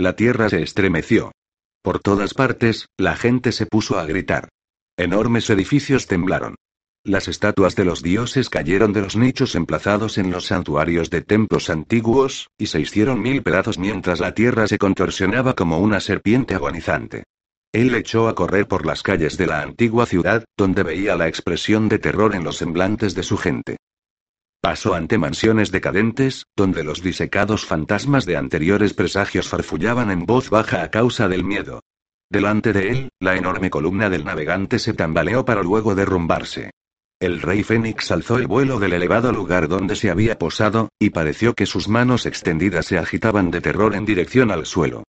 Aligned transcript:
La 0.00 0.14
tierra 0.14 0.48
se 0.48 0.62
estremeció. 0.62 1.32
Por 1.82 1.98
todas 1.98 2.32
partes, 2.32 2.86
la 2.96 3.16
gente 3.16 3.50
se 3.50 3.66
puso 3.66 3.98
a 3.98 4.06
gritar. 4.06 4.48
Enormes 4.96 5.50
edificios 5.50 6.06
temblaron. 6.06 6.54
Las 7.04 7.26
estatuas 7.26 7.74
de 7.74 7.84
los 7.84 8.00
dioses 8.00 8.48
cayeron 8.48 8.92
de 8.92 9.00
los 9.00 9.16
nichos 9.16 9.56
emplazados 9.56 10.16
en 10.16 10.30
los 10.30 10.46
santuarios 10.46 11.10
de 11.10 11.22
templos 11.22 11.68
antiguos, 11.68 12.48
y 12.56 12.66
se 12.66 12.80
hicieron 12.80 13.20
mil 13.20 13.42
pedazos 13.42 13.78
mientras 13.78 14.20
la 14.20 14.34
tierra 14.34 14.68
se 14.68 14.78
contorsionaba 14.78 15.54
como 15.54 15.80
una 15.80 15.98
serpiente 15.98 16.54
agonizante. 16.54 17.24
Él 17.72 17.92
echó 17.96 18.28
a 18.28 18.36
correr 18.36 18.68
por 18.68 18.86
las 18.86 19.02
calles 19.02 19.36
de 19.36 19.48
la 19.48 19.62
antigua 19.62 20.06
ciudad, 20.06 20.44
donde 20.56 20.84
veía 20.84 21.16
la 21.16 21.26
expresión 21.26 21.88
de 21.88 21.98
terror 21.98 22.36
en 22.36 22.44
los 22.44 22.58
semblantes 22.58 23.16
de 23.16 23.24
su 23.24 23.36
gente. 23.36 23.78
Pasó 24.60 24.94
ante 24.94 25.18
mansiones 25.18 25.70
decadentes, 25.70 26.46
donde 26.56 26.82
los 26.82 27.00
disecados 27.00 27.64
fantasmas 27.64 28.26
de 28.26 28.36
anteriores 28.36 28.92
presagios 28.92 29.48
farfullaban 29.48 30.10
en 30.10 30.26
voz 30.26 30.50
baja 30.50 30.82
a 30.82 30.90
causa 30.90 31.28
del 31.28 31.44
miedo. 31.44 31.80
Delante 32.28 32.72
de 32.72 32.90
él, 32.90 33.08
la 33.20 33.36
enorme 33.36 33.70
columna 33.70 34.10
del 34.10 34.24
navegante 34.24 34.78
se 34.78 34.94
tambaleó 34.94 35.44
para 35.44 35.62
luego 35.62 35.94
derrumbarse. 35.94 36.70
El 37.20 37.40
rey 37.40 37.62
Fénix 37.62 38.10
alzó 38.10 38.36
el 38.36 38.46
vuelo 38.46 38.78
del 38.78 38.92
elevado 38.92 39.32
lugar 39.32 39.68
donde 39.68 39.96
se 39.96 40.10
había 40.10 40.38
posado, 40.38 40.88
y 40.98 41.10
pareció 41.10 41.54
que 41.54 41.66
sus 41.66 41.88
manos 41.88 42.26
extendidas 42.26 42.86
se 42.86 42.98
agitaban 42.98 43.50
de 43.50 43.60
terror 43.60 43.94
en 43.94 44.04
dirección 44.04 44.50
al 44.50 44.66
suelo. 44.66 45.04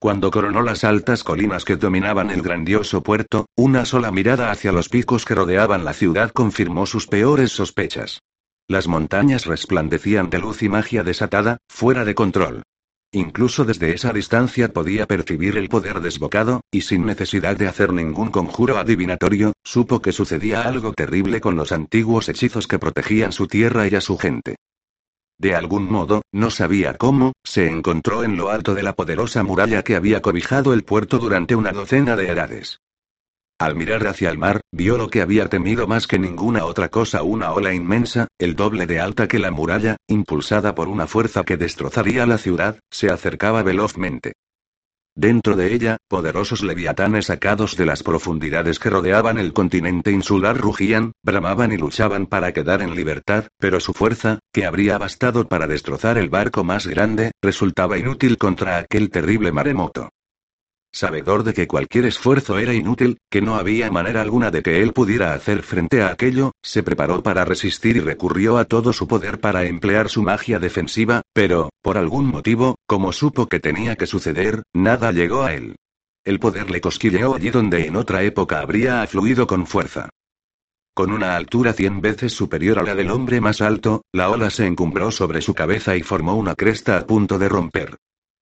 Cuando 0.00 0.30
coronó 0.30 0.62
las 0.62 0.82
altas 0.84 1.24
colinas 1.24 1.64
que 1.64 1.76
dominaban 1.76 2.30
el 2.30 2.40
grandioso 2.40 3.02
puerto, 3.02 3.46
una 3.54 3.84
sola 3.84 4.10
mirada 4.10 4.50
hacia 4.50 4.72
los 4.72 4.88
picos 4.88 5.24
que 5.24 5.34
rodeaban 5.34 5.84
la 5.84 5.92
ciudad 5.92 6.30
confirmó 6.30 6.86
sus 6.86 7.06
peores 7.06 7.52
sospechas. 7.52 8.20
Las 8.68 8.88
montañas 8.88 9.46
resplandecían 9.46 10.30
de 10.30 10.38
luz 10.38 10.62
y 10.62 10.68
magia 10.68 11.02
desatada, 11.02 11.58
fuera 11.68 12.04
de 12.04 12.14
control. 12.14 12.62
Incluso 13.12 13.64
desde 13.64 13.92
esa 13.92 14.12
distancia 14.12 14.72
podía 14.72 15.06
percibir 15.06 15.56
el 15.56 15.68
poder 15.68 16.00
desbocado, 16.00 16.60
y 16.70 16.82
sin 16.82 17.04
necesidad 17.04 17.56
de 17.56 17.66
hacer 17.66 17.92
ningún 17.92 18.30
conjuro 18.30 18.78
adivinatorio, 18.78 19.52
supo 19.64 20.00
que 20.00 20.12
sucedía 20.12 20.62
algo 20.62 20.92
terrible 20.92 21.40
con 21.40 21.56
los 21.56 21.72
antiguos 21.72 22.28
hechizos 22.28 22.68
que 22.68 22.78
protegían 22.78 23.32
su 23.32 23.48
tierra 23.48 23.88
y 23.88 23.96
a 23.96 24.00
su 24.00 24.16
gente. 24.16 24.56
De 25.40 25.56
algún 25.56 25.90
modo, 25.90 26.22
no 26.32 26.50
sabía 26.50 26.94
cómo, 26.94 27.32
se 27.42 27.66
encontró 27.66 28.22
en 28.22 28.36
lo 28.36 28.50
alto 28.50 28.74
de 28.74 28.82
la 28.84 28.92
poderosa 28.92 29.42
muralla 29.42 29.82
que 29.82 29.96
había 29.96 30.20
cobijado 30.20 30.72
el 30.72 30.84
puerto 30.84 31.18
durante 31.18 31.56
una 31.56 31.72
docena 31.72 32.14
de 32.14 32.28
edades. 32.28 32.78
Al 33.60 33.76
mirar 33.76 34.06
hacia 34.06 34.30
el 34.30 34.38
mar, 34.38 34.62
vio 34.72 34.96
lo 34.96 35.10
que 35.10 35.20
había 35.20 35.46
temido 35.50 35.86
más 35.86 36.06
que 36.06 36.18
ninguna 36.18 36.64
otra 36.64 36.88
cosa, 36.88 37.22
una 37.22 37.52
ola 37.52 37.74
inmensa, 37.74 38.26
el 38.38 38.56
doble 38.56 38.86
de 38.86 39.00
alta 39.00 39.28
que 39.28 39.38
la 39.38 39.50
muralla, 39.50 39.98
impulsada 40.08 40.74
por 40.74 40.88
una 40.88 41.06
fuerza 41.06 41.44
que 41.44 41.58
destrozaría 41.58 42.24
la 42.24 42.38
ciudad, 42.38 42.80
se 42.90 43.10
acercaba 43.10 43.62
velozmente. 43.62 44.32
Dentro 45.14 45.56
de 45.56 45.74
ella, 45.74 45.98
poderosos 46.08 46.62
leviatanes 46.62 47.26
sacados 47.26 47.76
de 47.76 47.84
las 47.84 48.02
profundidades 48.02 48.78
que 48.78 48.88
rodeaban 48.88 49.36
el 49.36 49.52
continente 49.52 50.10
insular 50.10 50.56
rugían, 50.56 51.12
bramaban 51.22 51.70
y 51.70 51.76
luchaban 51.76 52.24
para 52.24 52.54
quedar 52.54 52.80
en 52.80 52.94
libertad, 52.94 53.48
pero 53.58 53.78
su 53.78 53.92
fuerza, 53.92 54.38
que 54.54 54.64
habría 54.64 54.96
bastado 54.96 55.48
para 55.48 55.66
destrozar 55.66 56.16
el 56.16 56.30
barco 56.30 56.64
más 56.64 56.86
grande, 56.86 57.32
resultaba 57.42 57.98
inútil 57.98 58.38
contra 58.38 58.78
aquel 58.78 59.10
terrible 59.10 59.52
maremoto. 59.52 60.08
Sabedor 60.92 61.44
de 61.44 61.54
que 61.54 61.68
cualquier 61.68 62.04
esfuerzo 62.04 62.58
era 62.58 62.74
inútil, 62.74 63.18
que 63.30 63.40
no 63.40 63.54
había 63.54 63.90
manera 63.90 64.22
alguna 64.22 64.50
de 64.50 64.62
que 64.62 64.82
él 64.82 64.92
pudiera 64.92 65.34
hacer 65.34 65.62
frente 65.62 66.02
a 66.02 66.08
aquello, 66.08 66.52
se 66.62 66.82
preparó 66.82 67.22
para 67.22 67.44
resistir 67.44 67.96
y 67.96 68.00
recurrió 68.00 68.58
a 68.58 68.64
todo 68.64 68.92
su 68.92 69.06
poder 69.06 69.38
para 69.38 69.64
emplear 69.64 70.08
su 70.08 70.22
magia 70.22 70.58
defensiva, 70.58 71.22
pero, 71.32 71.70
por 71.80 71.96
algún 71.96 72.26
motivo, 72.26 72.74
como 72.86 73.12
supo 73.12 73.46
que 73.46 73.60
tenía 73.60 73.94
que 73.94 74.06
suceder, 74.06 74.64
nada 74.72 75.12
llegó 75.12 75.44
a 75.44 75.54
él. 75.54 75.76
El 76.24 76.40
poder 76.40 76.70
le 76.70 76.80
cosquilleó 76.80 77.34
allí 77.36 77.50
donde 77.50 77.86
en 77.86 77.96
otra 77.96 78.24
época 78.24 78.60
habría 78.60 79.02
afluido 79.02 79.46
con 79.46 79.66
fuerza. 79.66 80.10
Con 80.92 81.12
una 81.12 81.36
altura 81.36 81.72
cien 81.72 82.00
veces 82.00 82.32
superior 82.32 82.80
a 82.80 82.82
la 82.82 82.96
del 82.96 83.10
hombre 83.10 83.40
más 83.40 83.60
alto, 83.60 84.02
la 84.12 84.28
ola 84.28 84.50
se 84.50 84.66
encumbró 84.66 85.12
sobre 85.12 85.40
su 85.40 85.54
cabeza 85.54 85.96
y 85.96 86.02
formó 86.02 86.34
una 86.34 86.56
cresta 86.56 86.98
a 86.98 87.06
punto 87.06 87.38
de 87.38 87.48
romper. 87.48 87.96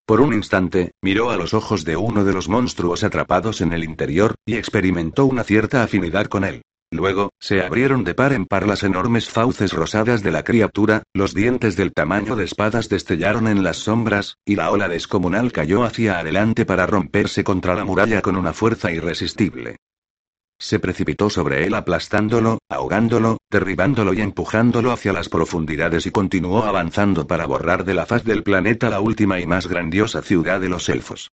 Por 0.09 0.21
un 0.21 0.33
instante, 0.33 0.93
miró 1.03 1.29
a 1.29 1.37
los 1.37 1.53
ojos 1.53 1.85
de 1.85 1.95
uno 1.95 2.23
de 2.23 2.33
los 2.33 2.49
monstruos 2.49 3.03
atrapados 3.03 3.61
en 3.61 3.73
el 3.73 3.83
interior, 3.83 4.33
y 4.43 4.55
experimentó 4.55 5.27
una 5.27 5.43
cierta 5.43 5.83
afinidad 5.83 6.25
con 6.25 6.43
él. 6.43 6.63
Luego, 6.89 7.29
se 7.39 7.61
abrieron 7.61 8.03
de 8.03 8.15
par 8.15 8.33
en 8.33 8.47
par 8.47 8.65
las 8.65 8.81
enormes 8.81 9.29
fauces 9.29 9.71
rosadas 9.71 10.23
de 10.23 10.31
la 10.31 10.43
criatura, 10.43 11.03
los 11.13 11.35
dientes 11.35 11.75
del 11.75 11.93
tamaño 11.93 12.35
de 12.35 12.45
espadas 12.45 12.89
destellaron 12.89 13.47
en 13.47 13.61
las 13.61 13.77
sombras, 13.77 14.37
y 14.45 14.55
la 14.55 14.71
ola 14.71 14.87
descomunal 14.87 15.51
cayó 15.51 15.83
hacia 15.83 16.17
adelante 16.17 16.65
para 16.65 16.87
romperse 16.87 17.43
contra 17.43 17.75
la 17.75 17.85
muralla 17.85 18.23
con 18.23 18.35
una 18.35 18.53
fuerza 18.53 18.91
irresistible. 18.91 19.75
Se 20.59 20.77
precipitó 20.77 21.29
sobre 21.29 21.65
él 21.65 21.73
aplastándolo, 21.73 22.59
ahogándolo, 22.69 23.37
derribándolo 23.49 24.13
y 24.13 24.19
empujándolo 24.19 24.91
hacia 24.91 25.13
las 25.13 25.29
profundidades 25.29 26.05
y 26.05 26.11
continuó 26.11 26.63
avanzando 26.63 27.27
para 27.27 27.45
borrar 27.45 27.85
de 27.85 27.93
la 27.93 28.05
faz 28.05 28.25
del 28.25 28.43
planeta 28.43 28.89
la 28.89 28.99
última 28.99 29.39
y 29.39 29.47
más 29.47 29.67
grandiosa 29.67 30.21
ciudad 30.21 30.59
de 30.59 30.67
los 30.67 30.89
elfos. 30.89 31.31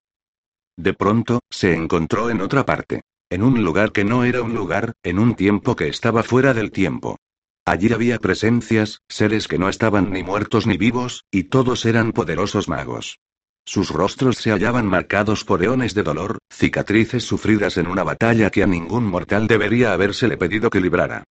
De 0.77 0.93
pronto, 0.93 1.39
se 1.49 1.73
encontró 1.73 2.29
en 2.29 2.41
otra 2.41 2.65
parte. 2.65 3.01
En 3.31 3.41
un 3.41 3.63
lugar 3.63 3.91
que 3.91 4.05
no 4.05 4.23
era 4.23 4.43
un 4.43 4.53
lugar, 4.53 4.93
en 5.01 5.17
un 5.17 5.33
tiempo 5.33 5.75
que 5.75 5.87
estaba 5.87 6.21
fuera 6.21 6.53
del 6.53 6.71
tiempo. 6.71 7.17
Allí 7.65 7.91
había 7.91 8.19
presencias, 8.19 9.01
seres 9.09 9.47
que 9.47 9.57
no 9.57 9.69
estaban 9.69 10.11
ni 10.11 10.21
muertos 10.21 10.67
ni 10.67 10.77
vivos, 10.77 11.25
y 11.31 11.45
todos 11.45 11.85
eran 11.85 12.11
poderosos 12.11 12.69
magos. 12.69 13.19
Sus 13.65 13.89
rostros 13.89 14.37
se 14.37 14.51
hallaban 14.51 14.85
marcados 14.85 15.43
por 15.43 15.63
eones 15.63 15.95
de 15.95 16.03
dolor, 16.03 16.37
cicatrices 16.51 17.23
sufridas 17.23 17.77
en 17.77 17.87
una 17.87 18.03
batalla 18.03 18.51
que 18.51 18.61
a 18.61 18.67
ningún 18.67 19.05
mortal 19.05 19.47
debería 19.47 19.91
habérsele 19.91 20.37
pedido 20.37 20.69
que 20.69 20.79
librara. 20.79 21.23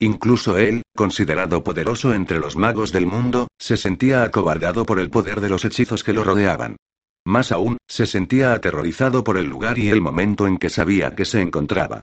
Incluso 0.00 0.56
él, 0.56 0.82
considerado 0.96 1.62
poderoso 1.62 2.14
entre 2.14 2.40
los 2.40 2.56
magos 2.56 2.92
del 2.92 3.06
mundo, 3.06 3.48
se 3.58 3.76
sentía 3.76 4.24
acobardado 4.24 4.84
por 4.86 4.98
el 4.98 5.10
poder 5.10 5.40
de 5.40 5.50
los 5.50 5.64
hechizos 5.64 6.02
que 6.02 6.12
lo 6.12 6.24
rodeaban. 6.24 6.76
Más 7.24 7.52
aún, 7.52 7.76
se 7.86 8.06
sentía 8.06 8.52
aterrorizado 8.52 9.22
por 9.22 9.36
el 9.36 9.46
lugar 9.46 9.78
y 9.78 9.90
el 9.90 10.00
momento 10.00 10.46
en 10.46 10.56
que 10.56 10.70
sabía 10.70 11.14
que 11.14 11.24
se 11.24 11.40
encontraba. 11.40 12.00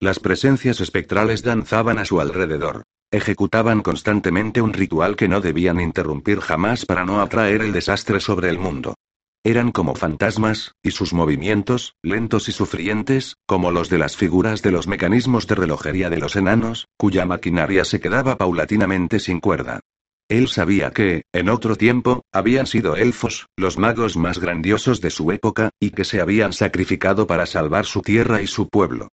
Las 0.00 0.20
presencias 0.20 0.80
espectrales 0.80 1.42
danzaban 1.42 1.98
a 1.98 2.04
su 2.04 2.20
alrededor. 2.20 2.84
Ejecutaban 3.10 3.82
constantemente 3.82 4.62
un 4.62 4.72
ritual 4.72 5.16
que 5.16 5.26
no 5.26 5.40
debían 5.40 5.80
interrumpir 5.80 6.38
jamás 6.38 6.86
para 6.86 7.04
no 7.04 7.20
atraer 7.20 7.62
el 7.62 7.72
desastre 7.72 8.20
sobre 8.20 8.48
el 8.48 8.60
mundo. 8.60 8.94
Eran 9.42 9.72
como 9.72 9.96
fantasmas, 9.96 10.76
y 10.84 10.92
sus 10.92 11.12
movimientos, 11.12 11.94
lentos 12.00 12.48
y 12.48 12.52
sufrientes, 12.52 13.34
como 13.44 13.72
los 13.72 13.88
de 13.88 13.98
las 13.98 14.16
figuras 14.16 14.62
de 14.62 14.70
los 14.70 14.86
mecanismos 14.86 15.48
de 15.48 15.56
relojería 15.56 16.10
de 16.10 16.18
los 16.18 16.36
enanos, 16.36 16.86
cuya 16.96 17.26
maquinaria 17.26 17.84
se 17.84 17.98
quedaba 17.98 18.36
paulatinamente 18.36 19.18
sin 19.18 19.40
cuerda. 19.40 19.80
Él 20.28 20.46
sabía 20.46 20.92
que, 20.92 21.22
en 21.32 21.48
otro 21.48 21.74
tiempo, 21.74 22.22
habían 22.32 22.66
sido 22.66 22.94
elfos, 22.94 23.46
los 23.56 23.78
magos 23.78 24.16
más 24.16 24.38
grandiosos 24.38 25.00
de 25.00 25.10
su 25.10 25.32
época, 25.32 25.70
y 25.80 25.90
que 25.90 26.04
se 26.04 26.20
habían 26.20 26.52
sacrificado 26.52 27.26
para 27.26 27.46
salvar 27.46 27.84
su 27.84 28.02
tierra 28.02 28.42
y 28.42 28.46
su 28.46 28.68
pueblo. 28.68 29.08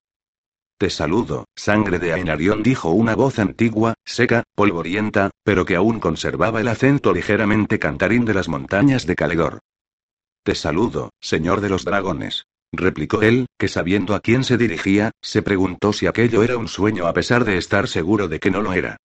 Te 0.76 0.90
saludo, 0.90 1.46
sangre 1.54 2.00
de 2.00 2.12
Ainarión, 2.12 2.64
dijo 2.64 2.90
una 2.90 3.14
voz 3.14 3.38
antigua, 3.38 3.94
seca, 4.04 4.42
polvorienta, 4.56 5.30
pero 5.44 5.64
que 5.64 5.76
aún 5.76 6.00
conservaba 6.00 6.60
el 6.60 6.68
acento 6.68 7.12
ligeramente 7.12 7.78
cantarín 7.78 8.24
de 8.24 8.34
las 8.34 8.48
montañas 8.48 9.06
de 9.06 9.14
Caledor. 9.14 9.60
Te 10.42 10.56
saludo, 10.56 11.10
señor 11.20 11.60
de 11.60 11.68
los 11.68 11.84
dragones. 11.84 12.46
Replicó 12.72 13.22
él, 13.22 13.46
que 13.56 13.68
sabiendo 13.68 14.16
a 14.16 14.20
quién 14.20 14.42
se 14.42 14.56
dirigía, 14.58 15.12
se 15.22 15.42
preguntó 15.42 15.92
si 15.92 16.08
aquello 16.08 16.42
era 16.42 16.56
un 16.56 16.66
sueño 16.66 17.06
a 17.06 17.14
pesar 17.14 17.44
de 17.44 17.56
estar 17.56 17.86
seguro 17.86 18.26
de 18.26 18.40
que 18.40 18.50
no 18.50 18.60
lo 18.60 18.72
era. 18.72 18.96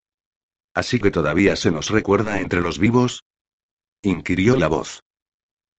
¿Así 0.74 1.00
que 1.00 1.12
todavía 1.12 1.56
se 1.56 1.70
nos 1.70 1.90
recuerda 1.92 2.40
entre 2.40 2.62
los 2.62 2.80
vivos? 2.80 3.24
inquirió 4.02 4.56
la 4.56 4.70
voz. 4.70 5.04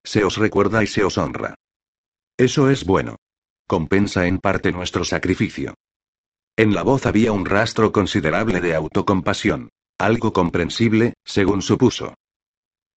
Se 0.04 0.22
os 0.24 0.36
recuerda 0.36 0.84
y 0.84 0.86
se 0.86 1.02
os 1.02 1.18
honra. 1.18 1.56
Eso 2.36 2.70
es 2.70 2.84
bueno 2.84 3.16
compensa 3.70 4.26
en 4.26 4.40
parte 4.40 4.72
nuestro 4.72 5.04
sacrificio. 5.04 5.74
En 6.56 6.74
la 6.74 6.82
voz 6.82 7.06
había 7.06 7.30
un 7.30 7.46
rastro 7.46 7.92
considerable 7.92 8.60
de 8.60 8.74
autocompasión. 8.74 9.68
Algo 9.96 10.32
comprensible, 10.32 11.14
según 11.24 11.62
supuso. 11.62 12.14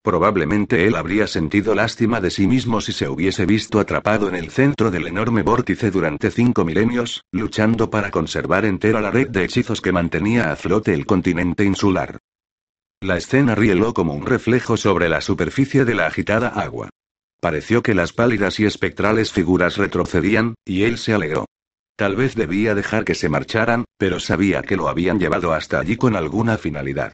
Probablemente 0.02 0.84
él 0.84 0.96
habría 0.96 1.28
sentido 1.28 1.76
lástima 1.76 2.20
de 2.20 2.32
sí 2.32 2.48
mismo 2.48 2.80
si 2.80 2.90
se 2.90 3.08
hubiese 3.08 3.46
visto 3.46 3.78
atrapado 3.78 4.28
en 4.28 4.34
el 4.34 4.50
centro 4.50 4.90
del 4.90 5.06
enorme 5.06 5.42
vórtice 5.42 5.92
durante 5.92 6.32
cinco 6.32 6.64
milenios, 6.64 7.22
luchando 7.30 7.88
para 7.88 8.10
conservar 8.10 8.64
entera 8.64 9.00
la 9.00 9.12
red 9.12 9.28
de 9.28 9.44
hechizos 9.44 9.80
que 9.80 9.92
mantenía 9.92 10.50
a 10.50 10.56
flote 10.56 10.92
el 10.92 11.06
continente 11.06 11.64
insular. 11.64 12.18
La 13.00 13.16
escena 13.16 13.54
rieló 13.54 13.94
como 13.94 14.12
un 14.12 14.26
reflejo 14.26 14.76
sobre 14.76 15.08
la 15.08 15.20
superficie 15.20 15.84
de 15.84 15.94
la 15.94 16.06
agitada 16.06 16.48
agua. 16.48 16.90
Pareció 17.44 17.82
que 17.82 17.92
las 17.92 18.14
pálidas 18.14 18.58
y 18.58 18.64
espectrales 18.64 19.30
figuras 19.30 19.76
retrocedían, 19.76 20.54
y 20.64 20.84
él 20.84 20.96
se 20.96 21.12
alegró. 21.12 21.44
Tal 21.94 22.16
vez 22.16 22.34
debía 22.34 22.74
dejar 22.74 23.04
que 23.04 23.14
se 23.14 23.28
marcharan, 23.28 23.84
pero 23.98 24.18
sabía 24.18 24.62
que 24.62 24.76
lo 24.76 24.88
habían 24.88 25.20
llevado 25.20 25.52
hasta 25.52 25.78
allí 25.78 25.98
con 25.98 26.16
alguna 26.16 26.56
finalidad. 26.56 27.12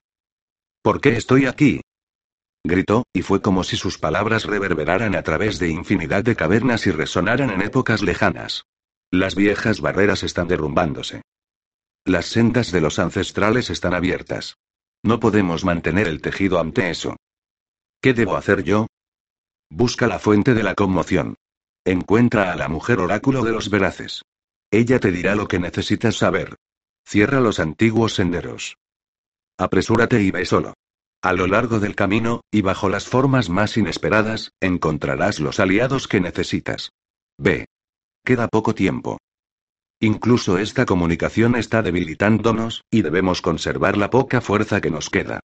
¿Por 0.83 1.01
qué 1.01 1.17
estoy 1.17 1.47
aquí? 1.47 1.81
Gritó, 2.63 3.07
y 3.13 3.23
fue 3.23 3.43
como 3.43 3.65
si 3.65 3.77
sus 3.77 3.99
palabras 3.99 4.45
reverberaran 4.45 5.17
a 5.17 5.25
través 5.25 5.59
de 5.59 5.71
infinidad 5.71 6.23
de 6.23 6.37
cavernas 6.37 6.87
y 6.87 6.93
resonaran 6.93 7.51
en 7.51 7.63
épocas 7.63 8.01
lejanas. 8.01 8.63
Las 9.11 9.35
viejas 9.35 9.81
barreras 9.81 10.23
están 10.23 10.47
derrumbándose. 10.47 11.23
Las 12.05 12.27
sendas 12.27 12.71
de 12.71 12.81
los 12.81 13.01
ancestrales 13.01 13.69
están 13.69 13.95
abiertas. 13.95 14.59
No 15.03 15.19
podemos 15.19 15.65
mantener 15.65 16.07
el 16.07 16.21
tejido 16.21 16.61
ante 16.61 16.89
eso. 16.89 17.17
¿Qué 18.01 18.15
debo 18.15 18.37
hacer 18.37 18.63
yo? 18.63 18.87
Busca 19.71 20.09
la 20.09 20.19
fuente 20.19 20.53
de 20.55 20.65
la 20.65 20.75
conmoción. 20.75 21.37
Encuentra 21.85 22.53
a 22.53 22.57
la 22.57 22.69
mujer 22.69 22.99
oráculo 22.99 23.45
de 23.45 23.53
los 23.53 23.71
veraces. 23.71 24.23
Ella 24.73 24.99
te 24.99 25.13
dirá 25.13 25.37
lo 25.37 25.47
que 25.47 25.61
necesitas 25.61 26.17
saber. 26.17 26.57
Cierra 27.07 27.41
los 27.41 27.61
antiguos 27.61 28.15
senderos. 28.15 28.77
Apresúrate 29.57 30.23
y 30.23 30.31
ve 30.31 30.45
solo. 30.45 30.75
A 31.23 31.33
lo 31.33 31.47
largo 31.47 31.81
del 31.81 31.95
camino, 31.95 32.41
y 32.51 32.63
bajo 32.63 32.89
las 32.89 33.07
formas 33.07 33.49
más 33.49 33.77
inesperadas, 33.77 34.53
encontrarás 34.61 35.39
los 35.39 35.61
aliados 35.61 36.09
que 36.09 36.21
necesitas. 36.21 36.91
Ve. 37.39 37.67
Queda 38.25 38.49
poco 38.49 38.75
tiempo. 38.75 39.19
Incluso 40.01 40.59
esta 40.59 40.87
comunicación 40.87 41.57
está 41.57 41.83
debilitándonos, 41.83 42.83
y 42.91 43.03
debemos 43.03 43.43
conservar 43.43 43.97
la 43.97 44.11
poca 44.11 44.41
fuerza 44.41 44.81
que 44.81 44.91
nos 44.91 45.11
queda. 45.11 45.41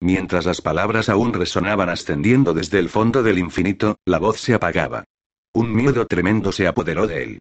Mientras 0.00 0.46
las 0.46 0.60
palabras 0.60 1.08
aún 1.08 1.32
resonaban 1.32 1.88
ascendiendo 1.88 2.54
desde 2.54 2.78
el 2.78 2.88
fondo 2.88 3.22
del 3.22 3.38
infinito, 3.38 3.96
la 4.04 4.18
voz 4.18 4.40
se 4.40 4.54
apagaba. 4.54 5.04
Un 5.52 5.74
miedo 5.74 6.06
tremendo 6.06 6.52
se 6.52 6.68
apoderó 6.68 7.06
de 7.06 7.24
él. 7.24 7.38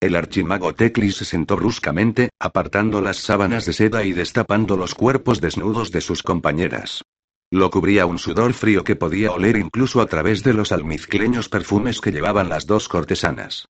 El 0.00 0.16
archimago 0.16 0.74
Teclis 0.74 1.16
se 1.16 1.24
sentó 1.24 1.56
bruscamente, 1.56 2.30
apartando 2.38 3.00
las 3.00 3.16
sábanas 3.16 3.66
de 3.66 3.72
seda 3.72 4.04
y 4.04 4.12
destapando 4.12 4.76
los 4.76 4.94
cuerpos 4.94 5.40
desnudos 5.40 5.90
de 5.90 6.00
sus 6.00 6.22
compañeras. 6.22 7.02
Lo 7.50 7.70
cubría 7.70 8.06
un 8.06 8.18
sudor 8.18 8.52
frío 8.52 8.84
que 8.84 8.94
podía 8.94 9.32
oler 9.32 9.56
incluso 9.56 10.00
a 10.00 10.06
través 10.06 10.42
de 10.42 10.52
los 10.52 10.70
almizcleños 10.70 11.48
perfumes 11.48 12.00
que 12.00 12.12
llevaban 12.12 12.48
las 12.48 12.66
dos 12.66 12.88
cortesanas. 12.88 13.66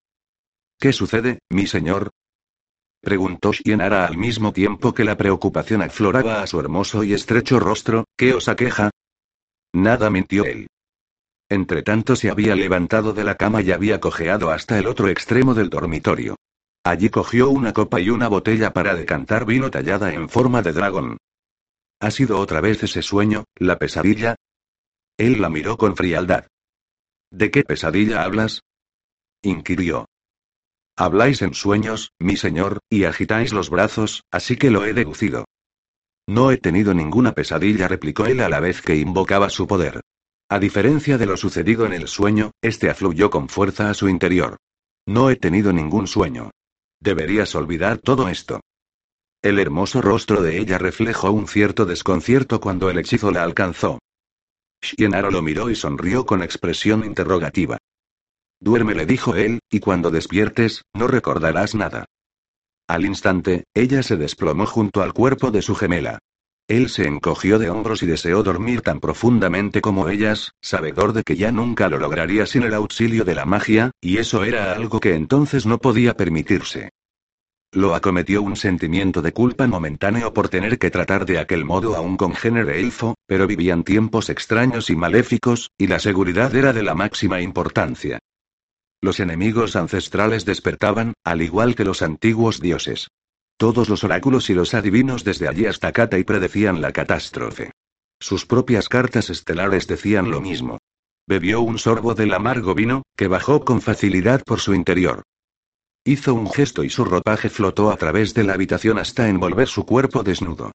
¿Qué 0.80 0.94
sucede, 0.94 1.40
mi 1.50 1.68
señor? 1.68 2.10
Preguntó 3.08 3.54
Shienara 3.54 4.06
al 4.06 4.18
mismo 4.18 4.52
tiempo 4.52 4.94
que 4.94 5.06
la 5.06 5.16
preocupación 5.16 5.82
afloraba 5.82 6.42
a 6.42 6.48
su 6.48 6.60
hermoso 6.60 7.06
y 7.06 7.14
estrecho 7.14 7.58
rostro, 7.58 8.04
¿qué 8.18 8.34
os 8.34 8.50
aqueja? 8.50 8.90
Nada 9.74 10.10
mintió 10.10 10.44
él. 10.44 10.68
Entretanto 11.48 12.18
se 12.18 12.30
había 12.30 12.54
levantado 12.58 13.14
de 13.14 13.24
la 13.24 13.36
cama 13.36 13.62
y 13.62 13.72
había 13.72 14.02
cojeado 14.02 14.52
hasta 14.52 14.78
el 14.78 14.88
otro 14.88 15.08
extremo 15.08 15.54
del 15.54 15.70
dormitorio. 15.70 16.36
Allí 16.84 17.08
cogió 17.10 17.50
una 17.50 17.72
copa 17.72 18.02
y 18.02 18.10
una 18.10 18.28
botella 18.28 18.74
para 18.74 18.94
decantar 18.94 19.46
vino 19.46 19.72
tallada 19.72 20.12
en 20.12 20.28
forma 20.28 20.62
de 20.62 20.74
dragón. 20.74 21.18
¿Ha 22.02 22.12
sido 22.12 22.38
otra 22.38 22.60
vez 22.60 22.84
ese 22.84 23.02
sueño, 23.02 23.46
la 23.56 23.80
pesadilla? 23.80 24.36
Él 25.18 25.40
la 25.42 25.48
miró 25.48 25.78
con 25.78 25.96
frialdad. 25.96 26.48
¿De 27.32 27.52
qué 27.52 27.64
pesadilla 27.64 28.24
hablas? 28.24 28.64
inquirió. 29.42 30.08
Habláis 31.00 31.44
en 31.44 31.54
sueños, 31.54 32.12
mi 32.18 32.38
señor, 32.38 32.80
y 32.90 33.04
agitáis 33.04 33.54
los 33.54 33.70
brazos, 33.70 34.24
así 34.32 34.58
que 34.58 34.72
lo 34.72 34.84
he 34.84 34.94
deducido. 34.94 35.46
No 36.28 36.50
he 36.52 36.58
tenido 36.58 36.96
ninguna 36.96 37.34
pesadilla, 37.34 37.88
replicó 37.88 38.26
él 38.26 38.42
a 38.42 38.50
la 38.50 38.60
vez 38.60 38.82
que 38.82 38.96
invocaba 38.96 39.52
su 39.52 39.68
poder. 39.68 40.02
A 40.50 40.58
diferencia 40.58 41.20
de 41.20 41.28
lo 41.28 41.38
sucedido 41.38 41.86
en 41.86 41.94
el 41.94 42.08
sueño, 42.08 42.50
este 42.64 42.90
afluyó 42.90 43.30
con 43.30 43.48
fuerza 43.48 43.92
a 43.92 43.94
su 43.94 44.10
interior. 44.10 44.58
No 45.06 45.30
he 45.30 45.36
tenido 45.36 45.72
ningún 45.72 46.08
sueño. 46.08 46.50
Deberías 47.00 47.54
olvidar 47.54 48.00
todo 48.00 48.28
esto. 48.28 48.62
El 49.44 49.60
hermoso 49.60 50.02
rostro 50.02 50.42
de 50.42 50.58
ella 50.58 50.80
reflejó 50.80 51.32
un 51.32 51.48
cierto 51.48 51.86
desconcierto 51.86 52.60
cuando 52.60 52.90
el 52.90 52.98
hechizo 52.98 53.30
la 53.32 53.44
alcanzó. 53.44 54.00
Shienaro 54.82 55.30
lo 55.30 55.44
miró 55.44 55.70
y 55.70 55.76
sonrió 55.76 56.26
con 56.26 56.42
expresión 56.42 57.06
interrogativa. 57.06 57.78
Duerme, 58.60 58.96
le 58.96 59.06
dijo 59.06 59.36
él, 59.36 59.60
y 59.70 59.80
cuando 59.80 60.12
despiertes, 60.12 60.84
no 60.94 61.08
recordarás 61.08 61.76
nada. 61.76 62.06
Al 62.88 63.06
instante, 63.06 63.66
ella 63.74 64.02
se 64.02 64.16
desplomó 64.16 64.66
junto 64.66 65.02
al 65.02 65.14
cuerpo 65.14 65.52
de 65.52 65.62
su 65.62 65.76
gemela. 65.76 66.20
Él 66.68 66.90
se 66.90 67.06
encogió 67.06 67.60
de 67.60 67.70
hombros 67.70 68.04
y 68.04 68.08
deseó 68.08 68.44
dormir 68.44 68.82
tan 68.82 69.00
profundamente 69.00 69.80
como 69.80 70.10
ellas, 70.10 70.52
sabedor 70.62 71.14
de 71.14 71.24
que 71.24 71.38
ya 71.38 71.52
nunca 71.52 71.88
lo 71.88 71.98
lograría 71.98 72.46
sin 72.46 72.64
el 72.64 72.74
auxilio 72.74 73.24
de 73.24 73.36
la 73.36 73.46
magia, 73.46 73.92
y 74.02 74.18
eso 74.18 74.44
era 74.44 74.74
algo 74.74 75.00
que 75.00 75.16
entonces 75.16 75.66
no 75.66 75.78
podía 75.78 76.16
permitirse. 76.16 76.90
Lo 77.72 77.96
acometió 77.96 78.42
un 78.42 78.56
sentimiento 78.56 79.22
de 79.22 79.34
culpa 79.34 79.68
momentáneo 79.68 80.34
por 80.34 80.50
tener 80.50 80.80
que 80.80 80.90
tratar 80.90 81.26
de 81.26 81.40
aquel 81.40 81.64
modo 81.64 81.96
a 81.96 82.02
un 82.02 82.18
congénere 82.18 82.80
elfo, 82.80 83.16
pero 83.28 83.48
vivían 83.48 83.84
tiempos 83.84 84.30
extraños 84.30 84.90
y 84.90 84.96
maléficos, 84.96 85.72
y 85.78 85.88
la 85.88 86.00
seguridad 86.00 86.56
era 86.56 86.74
de 86.74 86.84
la 86.84 86.96
máxima 86.96 87.42
importancia. 87.42 88.20
Los 89.00 89.20
enemigos 89.20 89.76
ancestrales 89.76 90.44
despertaban, 90.46 91.14
al 91.24 91.42
igual 91.42 91.76
que 91.76 91.86
los 91.86 92.02
antiguos 92.02 92.60
dioses. 92.60 93.10
Todos 93.58 93.90
los 93.90 94.04
oráculos 94.04 94.50
y 94.50 94.54
los 94.54 94.74
adivinos 94.74 95.24
desde 95.24 95.48
allí 95.48 95.66
hasta 95.66 95.92
Kata 95.92 96.18
y 96.18 96.24
predecían 96.24 96.82
la 96.82 96.92
catástrofe. 96.92 97.72
Sus 98.20 98.46
propias 98.46 98.90
cartas 98.90 99.30
estelares 99.30 99.88
decían 99.88 100.32
lo 100.32 100.42
mismo. 100.42 100.80
Bebió 101.28 101.62
un 101.62 101.78
sorbo 101.78 102.16
del 102.16 102.34
amargo 102.34 102.74
vino, 102.74 103.04
que 103.16 103.28
bajó 103.28 103.66
con 103.66 103.82
facilidad 103.82 104.42
por 104.44 104.60
su 104.60 104.74
interior. 104.74 105.24
Hizo 106.04 106.34
un 106.34 106.50
gesto 106.50 106.84
y 106.84 106.90
su 106.90 107.04
ropaje 107.04 107.50
flotó 107.50 107.92
a 107.92 107.98
través 107.98 108.34
de 108.34 108.44
la 108.44 108.54
habitación 108.54 108.98
hasta 108.98 109.28
envolver 109.28 109.68
su 109.68 109.86
cuerpo 109.86 110.24
desnudo. 110.24 110.72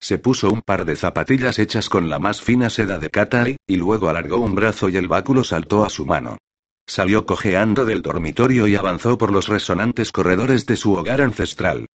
Se 0.00 0.18
puso 0.18 0.50
un 0.50 0.62
par 0.62 0.84
de 0.84 0.96
zapatillas 0.96 1.58
hechas 1.58 1.88
con 1.88 2.08
la 2.08 2.18
más 2.18 2.40
fina 2.40 2.70
seda 2.70 2.98
de 2.98 3.10
Katai, 3.10 3.56
y 3.66 3.76
luego 3.76 4.08
alargó 4.08 4.38
un 4.38 4.54
brazo 4.54 4.88
y 4.88 4.96
el 4.96 5.08
báculo 5.08 5.42
saltó 5.42 5.84
a 5.84 5.90
su 5.90 6.06
mano. 6.06 6.38
Salió 6.86 7.26
cojeando 7.26 7.84
del 7.84 8.02
dormitorio 8.02 8.68
y 8.68 8.76
avanzó 8.76 9.18
por 9.18 9.32
los 9.32 9.48
resonantes 9.48 10.12
corredores 10.12 10.66
de 10.66 10.76
su 10.76 10.94
hogar 10.94 11.20
ancestral. 11.20 11.86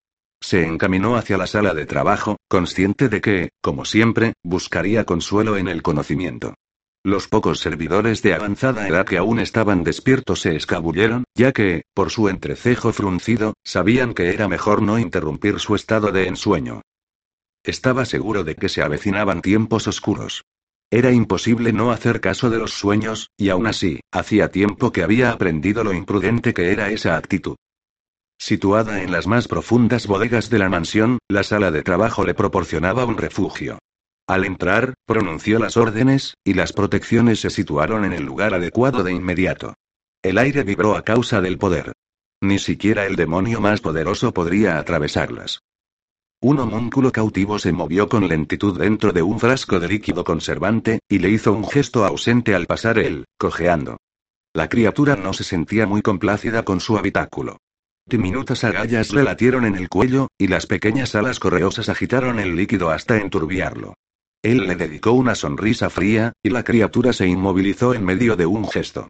Se 0.41 0.65
encaminó 0.65 1.15
hacia 1.15 1.37
la 1.37 1.47
sala 1.47 1.73
de 1.73 1.85
trabajo, 1.85 2.37
consciente 2.49 3.07
de 3.07 3.21
que, 3.21 3.49
como 3.61 3.85
siempre, 3.85 4.33
buscaría 4.43 5.05
consuelo 5.05 5.55
en 5.55 5.67
el 5.67 5.81
conocimiento. 5.81 6.55
Los 7.03 7.27
pocos 7.27 7.59
servidores 7.59 8.21
de 8.21 8.33
avanzada 8.33 8.87
edad 8.87 9.05
que 9.05 9.17
aún 9.17 9.39
estaban 9.39 9.83
despiertos 9.83 10.41
se 10.41 10.55
escabulleron, 10.55 11.23
ya 11.35 11.51
que, 11.51 11.83
por 11.95 12.11
su 12.11 12.29
entrecejo 12.29 12.91
fruncido, 12.91 13.53
sabían 13.63 14.13
que 14.13 14.29
era 14.29 14.47
mejor 14.47 14.81
no 14.81 14.99
interrumpir 14.99 15.59
su 15.59 15.73
estado 15.75 16.11
de 16.11 16.27
ensueño. 16.27 16.81
Estaba 17.63 18.05
seguro 18.05 18.43
de 18.43 18.55
que 18.55 18.69
se 18.69 18.81
avecinaban 18.81 19.41
tiempos 19.41 19.87
oscuros. 19.87 20.43
Era 20.93 21.11
imposible 21.11 21.71
no 21.71 21.91
hacer 21.91 22.19
caso 22.19 22.49
de 22.49 22.57
los 22.57 22.71
sueños, 22.71 23.29
y 23.37 23.47
aún 23.47 23.65
así, 23.65 24.01
hacía 24.11 24.51
tiempo 24.51 24.91
que 24.91 25.03
había 25.03 25.31
aprendido 25.31 25.85
lo 25.85 25.93
imprudente 25.93 26.53
que 26.53 26.73
era 26.73 26.89
esa 26.89 27.15
actitud. 27.15 27.55
Situada 28.37 29.01
en 29.01 29.13
las 29.13 29.25
más 29.25 29.47
profundas 29.47 30.05
bodegas 30.05 30.49
de 30.49 30.59
la 30.59 30.67
mansión, 30.67 31.19
la 31.29 31.43
sala 31.43 31.71
de 31.71 31.83
trabajo 31.83 32.25
le 32.25 32.33
proporcionaba 32.33 33.05
un 33.05 33.17
refugio. 33.17 33.79
Al 34.27 34.43
entrar, 34.43 34.93
pronunció 35.05 35.59
las 35.59 35.77
órdenes, 35.77 36.33
y 36.43 36.55
las 36.55 36.73
protecciones 36.73 37.39
se 37.39 37.49
situaron 37.49 38.03
en 38.03 38.11
el 38.11 38.23
lugar 38.23 38.53
adecuado 38.53 39.03
de 39.03 39.13
inmediato. 39.13 39.75
El 40.21 40.37
aire 40.37 40.63
vibró 40.63 40.97
a 40.97 41.03
causa 41.03 41.39
del 41.39 41.57
poder. 41.57 41.93
Ni 42.41 42.59
siquiera 42.59 43.05
el 43.05 43.15
demonio 43.15 43.61
más 43.61 43.79
poderoso 43.79 44.33
podría 44.33 44.77
atravesarlas. 44.77 45.61
Un 46.43 46.57
homúnculo 46.57 47.11
cautivo 47.11 47.59
se 47.59 47.71
movió 47.71 48.09
con 48.09 48.27
lentitud 48.27 48.79
dentro 48.79 49.13
de 49.13 49.21
un 49.21 49.39
frasco 49.39 49.79
de 49.79 49.87
líquido 49.87 50.23
conservante, 50.23 50.99
y 51.07 51.19
le 51.19 51.29
hizo 51.29 51.53
un 51.53 51.67
gesto 51.69 52.03
ausente 52.03 52.55
al 52.55 52.65
pasar 52.65 52.97
él, 52.97 53.25
cojeando. 53.37 53.97
La 54.51 54.67
criatura 54.67 55.15
no 55.15 55.33
se 55.33 55.43
sentía 55.43 55.85
muy 55.85 56.01
complacida 56.01 56.63
con 56.65 56.79
su 56.79 56.97
habitáculo. 56.97 57.57
Diminutas 58.07 58.63
agallas 58.63 59.13
le 59.13 59.21
latieron 59.21 59.65
en 59.65 59.75
el 59.75 59.87
cuello, 59.87 60.29
y 60.35 60.47
las 60.47 60.65
pequeñas 60.65 61.13
alas 61.13 61.39
correosas 61.39 61.89
agitaron 61.89 62.39
el 62.39 62.55
líquido 62.55 62.89
hasta 62.89 63.17
enturbiarlo. 63.17 63.93
Él 64.41 64.65
le 64.65 64.75
dedicó 64.75 65.11
una 65.11 65.35
sonrisa 65.35 65.91
fría, 65.91 66.33
y 66.41 66.49
la 66.49 66.63
criatura 66.63 67.13
se 67.13 67.27
inmovilizó 67.27 67.93
en 67.93 68.03
medio 68.03 68.35
de 68.35 68.47
un 68.47 68.67
gesto. 68.67 69.09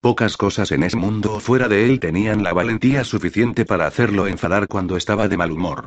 Pocas 0.00 0.36
cosas 0.36 0.72
en 0.72 0.82
ese 0.82 0.96
mundo 0.96 1.34
o 1.34 1.38
fuera 1.38 1.68
de 1.68 1.86
él 1.86 2.00
tenían 2.00 2.42
la 2.42 2.52
valentía 2.52 3.04
suficiente 3.04 3.64
para 3.64 3.86
hacerlo 3.86 4.26
enfadar 4.26 4.66
cuando 4.66 4.96
estaba 4.96 5.28
de 5.28 5.36
mal 5.36 5.52
humor. 5.52 5.86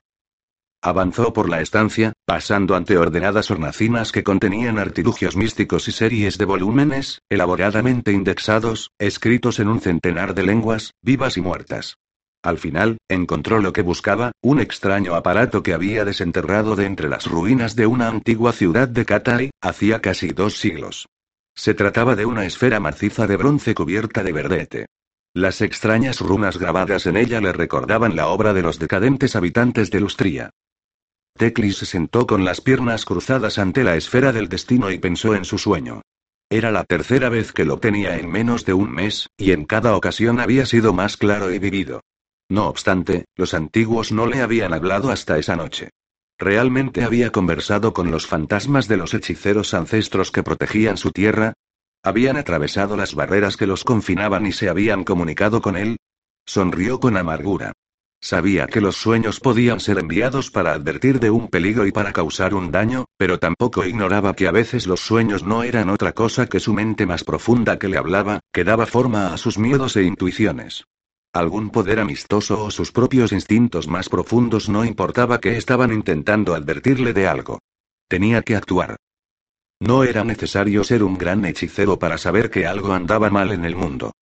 Avanzó 0.85 1.33
por 1.33 1.49
la 1.49 1.61
estancia, 1.61 2.13
pasando 2.27 2.75
ante 2.75 2.95
ordenadas 2.95 3.49
hornacinas 3.49 4.11
que 4.11 4.23
contenían 4.23 4.77
artilugios 4.77 5.35
místicos 5.35 5.87
y 5.87 5.91
series 5.91 6.37
de 6.37 6.45
volúmenes, 6.45 7.23
elaboradamente 7.27 8.11
indexados, 8.11 8.91
escritos 8.99 9.59
en 9.59 9.69
un 9.69 9.81
centenar 9.81 10.35
de 10.35 10.43
lenguas, 10.43 10.91
vivas 11.01 11.37
y 11.37 11.41
muertas. 11.41 11.97
Al 12.43 12.59
final, 12.59 12.99
encontró 13.09 13.61
lo 13.61 13.73
que 13.73 13.81
buscaba, 13.81 14.31
un 14.43 14.59
extraño 14.59 15.15
aparato 15.15 15.63
que 15.63 15.73
había 15.73 16.05
desenterrado 16.05 16.75
de 16.75 16.85
entre 16.85 17.09
las 17.09 17.25
ruinas 17.25 17.75
de 17.75 17.87
una 17.87 18.07
antigua 18.07 18.51
ciudad 18.51 18.87
de 18.87 19.05
Katai, 19.05 19.49
hacía 19.61 20.01
casi 20.01 20.27
dos 20.27 20.59
siglos. 20.59 21.07
Se 21.55 21.73
trataba 21.73 22.15
de 22.15 22.27
una 22.27 22.45
esfera 22.45 22.79
maciza 22.79 23.25
de 23.25 23.37
bronce 23.37 23.73
cubierta 23.73 24.21
de 24.21 24.31
verdete. 24.33 24.85
Las 25.33 25.61
extrañas 25.61 26.19
runas 26.19 26.59
grabadas 26.59 27.07
en 27.07 27.17
ella 27.17 27.41
le 27.41 27.53
recordaban 27.53 28.15
la 28.15 28.27
obra 28.27 28.53
de 28.53 28.61
los 28.61 28.77
decadentes 28.77 29.35
habitantes 29.35 29.89
de 29.89 29.99
Lustria. 29.99 30.51
Teclis 31.37 31.77
se 31.77 31.85
sentó 31.85 32.25
con 32.25 32.45
las 32.45 32.61
piernas 32.61 33.03
cruzadas 33.03 33.57
ante 33.59 33.83
la 33.83 33.97
esfera 33.97 34.31
del 34.31 34.47
destino 34.47 34.89
y 34.89 34.99
pensó 34.99 35.35
en 35.35 35.43
su 35.43 35.57
sueño. 35.57 36.01
Era 36.49 36.71
la 36.71 36.85
tercera 36.85 37.27
vez 37.27 37.51
que 37.51 37.65
lo 37.65 37.79
tenía 37.79 38.17
en 38.17 38.31
menos 38.31 38.63
de 38.63 38.73
un 38.73 38.91
mes, 38.91 39.27
y 39.37 39.51
en 39.51 39.65
cada 39.65 39.97
ocasión 39.97 40.39
había 40.39 40.65
sido 40.65 40.93
más 40.93 41.17
claro 41.17 41.51
y 41.51 41.59
vivido. 41.59 42.01
No 42.47 42.67
obstante, 42.67 43.25
los 43.35 43.53
antiguos 43.53 44.13
no 44.13 44.27
le 44.27 44.41
habían 44.41 44.73
hablado 44.73 45.11
hasta 45.11 45.37
esa 45.37 45.57
noche. 45.57 45.89
¿Realmente 46.37 47.03
había 47.03 47.31
conversado 47.31 47.93
con 47.93 48.11
los 48.11 48.27
fantasmas 48.27 48.87
de 48.87 48.97
los 48.97 49.13
hechiceros 49.13 49.73
ancestros 49.73 50.31
que 50.31 50.43
protegían 50.43 50.95
su 50.95 51.11
tierra? 51.11 51.53
¿Habían 52.01 52.37
atravesado 52.37 52.95
las 52.95 53.13
barreras 53.13 53.57
que 53.57 53.67
los 53.67 53.83
confinaban 53.83 54.45
y 54.45 54.53
se 54.53 54.69
habían 54.69 55.03
comunicado 55.03 55.61
con 55.61 55.75
él? 55.75 55.97
Sonrió 56.45 56.99
con 56.99 57.17
amargura. 57.17 57.73
Sabía 58.25 58.65
que 58.65 58.81
los 58.81 58.95
sueños 58.95 59.39
podían 59.39 59.79
ser 59.79 59.99
enviados 59.99 60.49
para 60.49 60.73
advertir 60.73 61.19
de 61.19 61.29
un 61.29 61.47
peligro 61.47 61.85
y 61.85 61.91
para 61.91 62.11
causar 62.11 62.55
un 62.55 62.71
daño, 62.71 63.05
pero 63.17 63.37
tampoco 63.37 63.85
ignoraba 63.85 64.35
que 64.35 64.47
a 64.47 64.51
veces 64.51 64.87
los 64.87 65.01
sueños 65.01 65.43
no 65.43 65.61
eran 65.61 65.89
otra 65.89 66.11
cosa 66.11 66.47
que 66.47 66.59
su 66.59 66.73
mente 66.73 67.05
más 67.05 67.23
profunda 67.23 67.77
que 67.77 67.87
le 67.87 67.99
hablaba, 67.99 68.39
que 68.51 68.63
daba 68.63 68.87
forma 68.87 69.31
a 69.31 69.37
sus 69.37 69.59
miedos 69.59 69.95
e 69.95 70.01
intuiciones. 70.01 70.85
Algún 71.33 71.69
poder 71.69 71.99
amistoso 71.99 72.63
o 72.63 72.71
sus 72.71 72.91
propios 72.91 73.31
instintos 73.31 73.87
más 73.87 74.09
profundos 74.09 74.69
no 74.69 74.83
importaba 74.83 75.39
que 75.39 75.55
estaban 75.55 75.93
intentando 75.93 76.55
advertirle 76.55 77.13
de 77.13 77.27
algo. 77.27 77.59
Tenía 78.07 78.41
que 78.41 78.55
actuar. 78.55 78.95
No 79.79 80.03
era 80.03 80.23
necesario 80.23 80.83
ser 80.83 81.03
un 81.03 81.19
gran 81.19 81.45
hechicero 81.45 81.99
para 81.99 82.17
saber 82.17 82.49
que 82.49 82.65
algo 82.65 82.91
andaba 82.91 83.29
mal 83.29 83.51
en 83.51 83.65
el 83.65 83.75
mundo. 83.75 84.13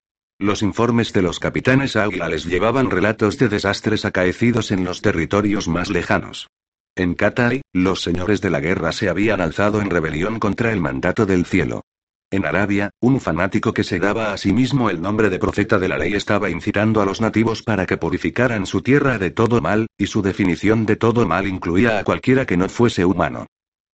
Los 0.44 0.62
informes 0.62 1.14
de 1.14 1.22
los 1.22 1.40
capitanes 1.40 1.96
águila 1.96 2.28
les 2.28 2.44
llevaban 2.44 2.92
relatos 2.92 3.38
de 3.38 3.48
desastres 3.48 4.04
acaecidos 4.04 4.72
en 4.72 4.84
los 4.84 5.02
territorios 5.02 5.70
más 5.70 5.90
lejanos. 5.90 6.50
En 6.98 7.14
Katai, 7.14 7.62
los 7.72 8.02
señores 8.02 8.42
de 8.42 8.50
la 8.50 8.60
guerra 8.60 8.92
se 8.92 9.08
habían 9.08 9.40
alzado 9.40 9.80
en 9.80 9.90
rebelión 9.90 10.40
contra 10.40 10.74
el 10.74 10.82
mandato 10.82 11.26
del 11.26 11.46
cielo. 11.46 11.86
En 12.30 12.46
Arabia, 12.46 12.90
un 13.00 13.22
fanático 13.22 13.74
que 13.74 13.86
se 13.86 14.00
daba 14.00 14.34
a 14.34 14.38
sí 14.38 14.52
mismo 14.52 14.90
el 14.90 15.02
nombre 15.02 15.30
de 15.30 15.40
profeta 15.40 15.80
de 15.80 15.88
la 15.88 15.98
ley 15.98 16.14
estaba 16.14 16.50
incitando 16.50 17.02
a 17.02 17.06
los 17.06 17.22
nativos 17.22 17.64
para 17.64 17.86
que 17.86 17.96
purificaran 17.96 18.66
su 18.66 18.82
tierra 18.82 19.18
de 19.20 19.32
todo 19.32 19.62
mal, 19.62 19.88
y 19.98 20.08
su 20.08 20.22
definición 20.22 20.86
de 20.86 20.98
todo 20.98 21.26
mal 21.26 21.48
incluía 21.48 22.00
a 22.00 22.04
cualquiera 22.04 22.46
que 22.46 22.58
no 22.58 22.68
fuese 22.68 23.06
humano. 23.06 23.46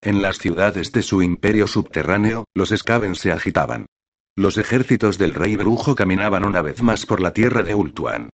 En 0.02 0.24
las 0.24 0.40
ciudades 0.40 0.92
de 0.94 1.04
su 1.04 1.22
imperio 1.22 1.68
subterráneo, 1.68 2.46
los 2.56 2.70
Skaven 2.70 3.14
se 3.14 3.32
agitaban. 3.32 3.86
Los 4.40 4.58
ejércitos 4.58 5.18
del 5.18 5.34
rey 5.34 5.58
brujo 5.58 5.96
caminaban 5.96 6.46
una 6.46 6.62
vez 6.62 6.82
más 6.82 7.06
por 7.06 7.20
la 7.20 7.34
tierra 7.34 7.62
de 7.62 7.76
Ultuan. 7.76 8.30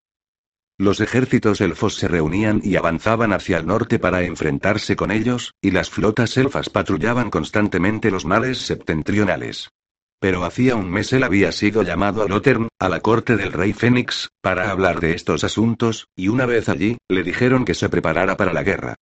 Los 0.77 1.01
ejércitos 1.01 1.61
elfos 1.61 1.95
se 1.95 2.07
reunían 2.07 2.61
y 2.63 2.75
avanzaban 2.75 3.33
hacia 3.33 3.57
el 3.57 3.65
norte 3.65 3.97
para 3.97 4.21
enfrentarse 4.21 4.95
con 4.95 5.09
ellos, 5.09 5.55
y 5.63 5.71
las 5.71 5.89
flotas 5.89 6.37
elfas 6.37 6.69
patrullaban 6.69 7.31
constantemente 7.31 8.11
los 8.11 8.23
mares 8.23 8.59
septentrionales. 8.59 9.71
Pero 10.19 10.43
hacía 10.43 10.75
un 10.75 10.91
mes 10.91 11.11
él 11.11 11.23
había 11.23 11.51
sido 11.51 11.81
llamado 11.81 12.21
a 12.21 12.27
Lotern, 12.27 12.67
a 12.79 12.87
la 12.87 12.99
corte 12.99 13.35
del 13.35 13.51
rey 13.51 13.73
Fénix, 13.73 14.29
para 14.43 14.69
hablar 14.69 14.99
de 14.99 15.15
estos 15.15 15.43
asuntos, 15.43 16.05
y 16.15 16.27
una 16.27 16.45
vez 16.45 16.69
allí, 16.69 16.99
le 17.09 17.23
dijeron 17.23 17.65
que 17.65 17.73
se 17.73 17.89
preparara 17.89 18.37
para 18.37 18.53
la 18.53 18.61
guerra. 18.61 18.93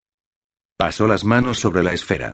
Pasó 0.77 1.05
las 1.05 1.25
manos 1.25 1.59
sobre 1.59 1.83
la 1.83 1.91
esfera. 1.91 2.31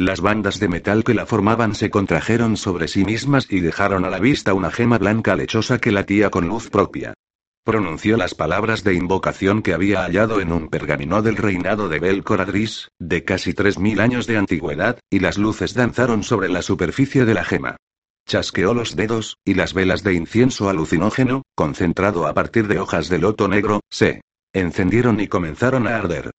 Las 0.00 0.22
bandas 0.22 0.58
de 0.58 0.66
metal 0.66 1.04
que 1.04 1.12
la 1.12 1.26
formaban 1.26 1.74
se 1.74 1.90
contrajeron 1.90 2.56
sobre 2.56 2.88
sí 2.88 3.04
mismas 3.04 3.46
y 3.50 3.60
dejaron 3.60 4.06
a 4.06 4.08
la 4.08 4.18
vista 4.18 4.54
una 4.54 4.70
gema 4.70 4.96
blanca 4.96 5.36
lechosa 5.36 5.78
que 5.78 5.92
latía 5.92 6.30
con 6.30 6.48
luz 6.48 6.70
propia. 6.70 7.12
Pronunció 7.66 8.16
las 8.16 8.34
palabras 8.34 8.82
de 8.82 8.94
invocación 8.94 9.60
que 9.60 9.74
había 9.74 10.00
hallado 10.00 10.40
en 10.40 10.52
un 10.52 10.68
pergamino 10.68 11.20
del 11.20 11.36
reinado 11.36 11.90
de 11.90 11.98
Belcoradris, 11.98 12.88
de 12.98 13.24
casi 13.24 13.52
tres 13.52 13.78
mil 13.78 14.00
años 14.00 14.26
de 14.26 14.38
antigüedad, 14.38 14.98
y 15.10 15.18
las 15.18 15.36
luces 15.36 15.74
danzaron 15.74 16.22
sobre 16.22 16.48
la 16.48 16.62
superficie 16.62 17.26
de 17.26 17.34
la 17.34 17.44
gema. 17.44 17.76
Chasqueó 18.26 18.72
los 18.72 18.96
dedos, 18.96 19.36
y 19.44 19.52
las 19.52 19.74
velas 19.74 20.02
de 20.02 20.14
incienso 20.14 20.70
alucinógeno, 20.70 21.42
concentrado 21.54 22.26
a 22.26 22.32
partir 22.32 22.68
de 22.68 22.78
hojas 22.78 23.10
de 23.10 23.18
loto 23.18 23.48
negro, 23.48 23.80
se 23.90 24.22
encendieron 24.54 25.20
y 25.20 25.28
comenzaron 25.28 25.86
a 25.86 25.96
arder. 25.96 26.30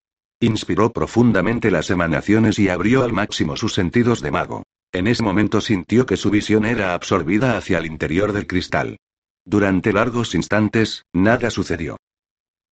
Inspiró 0.43 0.91
profundamente 0.91 1.71
las 1.71 1.91
emanaciones 1.91 2.59
y 2.59 2.71
abrió 2.71 3.05
al 3.05 3.13
máximo 3.13 3.57
sus 3.57 3.75
sentidos 3.75 4.23
de 4.23 4.31
mago. 4.31 4.63
En 4.91 5.07
ese 5.07 5.23
momento 5.23 5.61
sintió 5.61 6.07
que 6.07 6.17
su 6.17 6.31
visión 6.31 6.65
era 6.65 6.95
absorbida 6.95 7.59
hacia 7.59 7.79
el 7.79 7.85
interior 7.85 8.33
del 8.33 8.47
cristal. 8.47 8.97
Durante 9.45 9.93
largos 9.93 10.35
instantes, 10.35 11.05
nada 11.13 11.51
sucedió. 11.51 11.99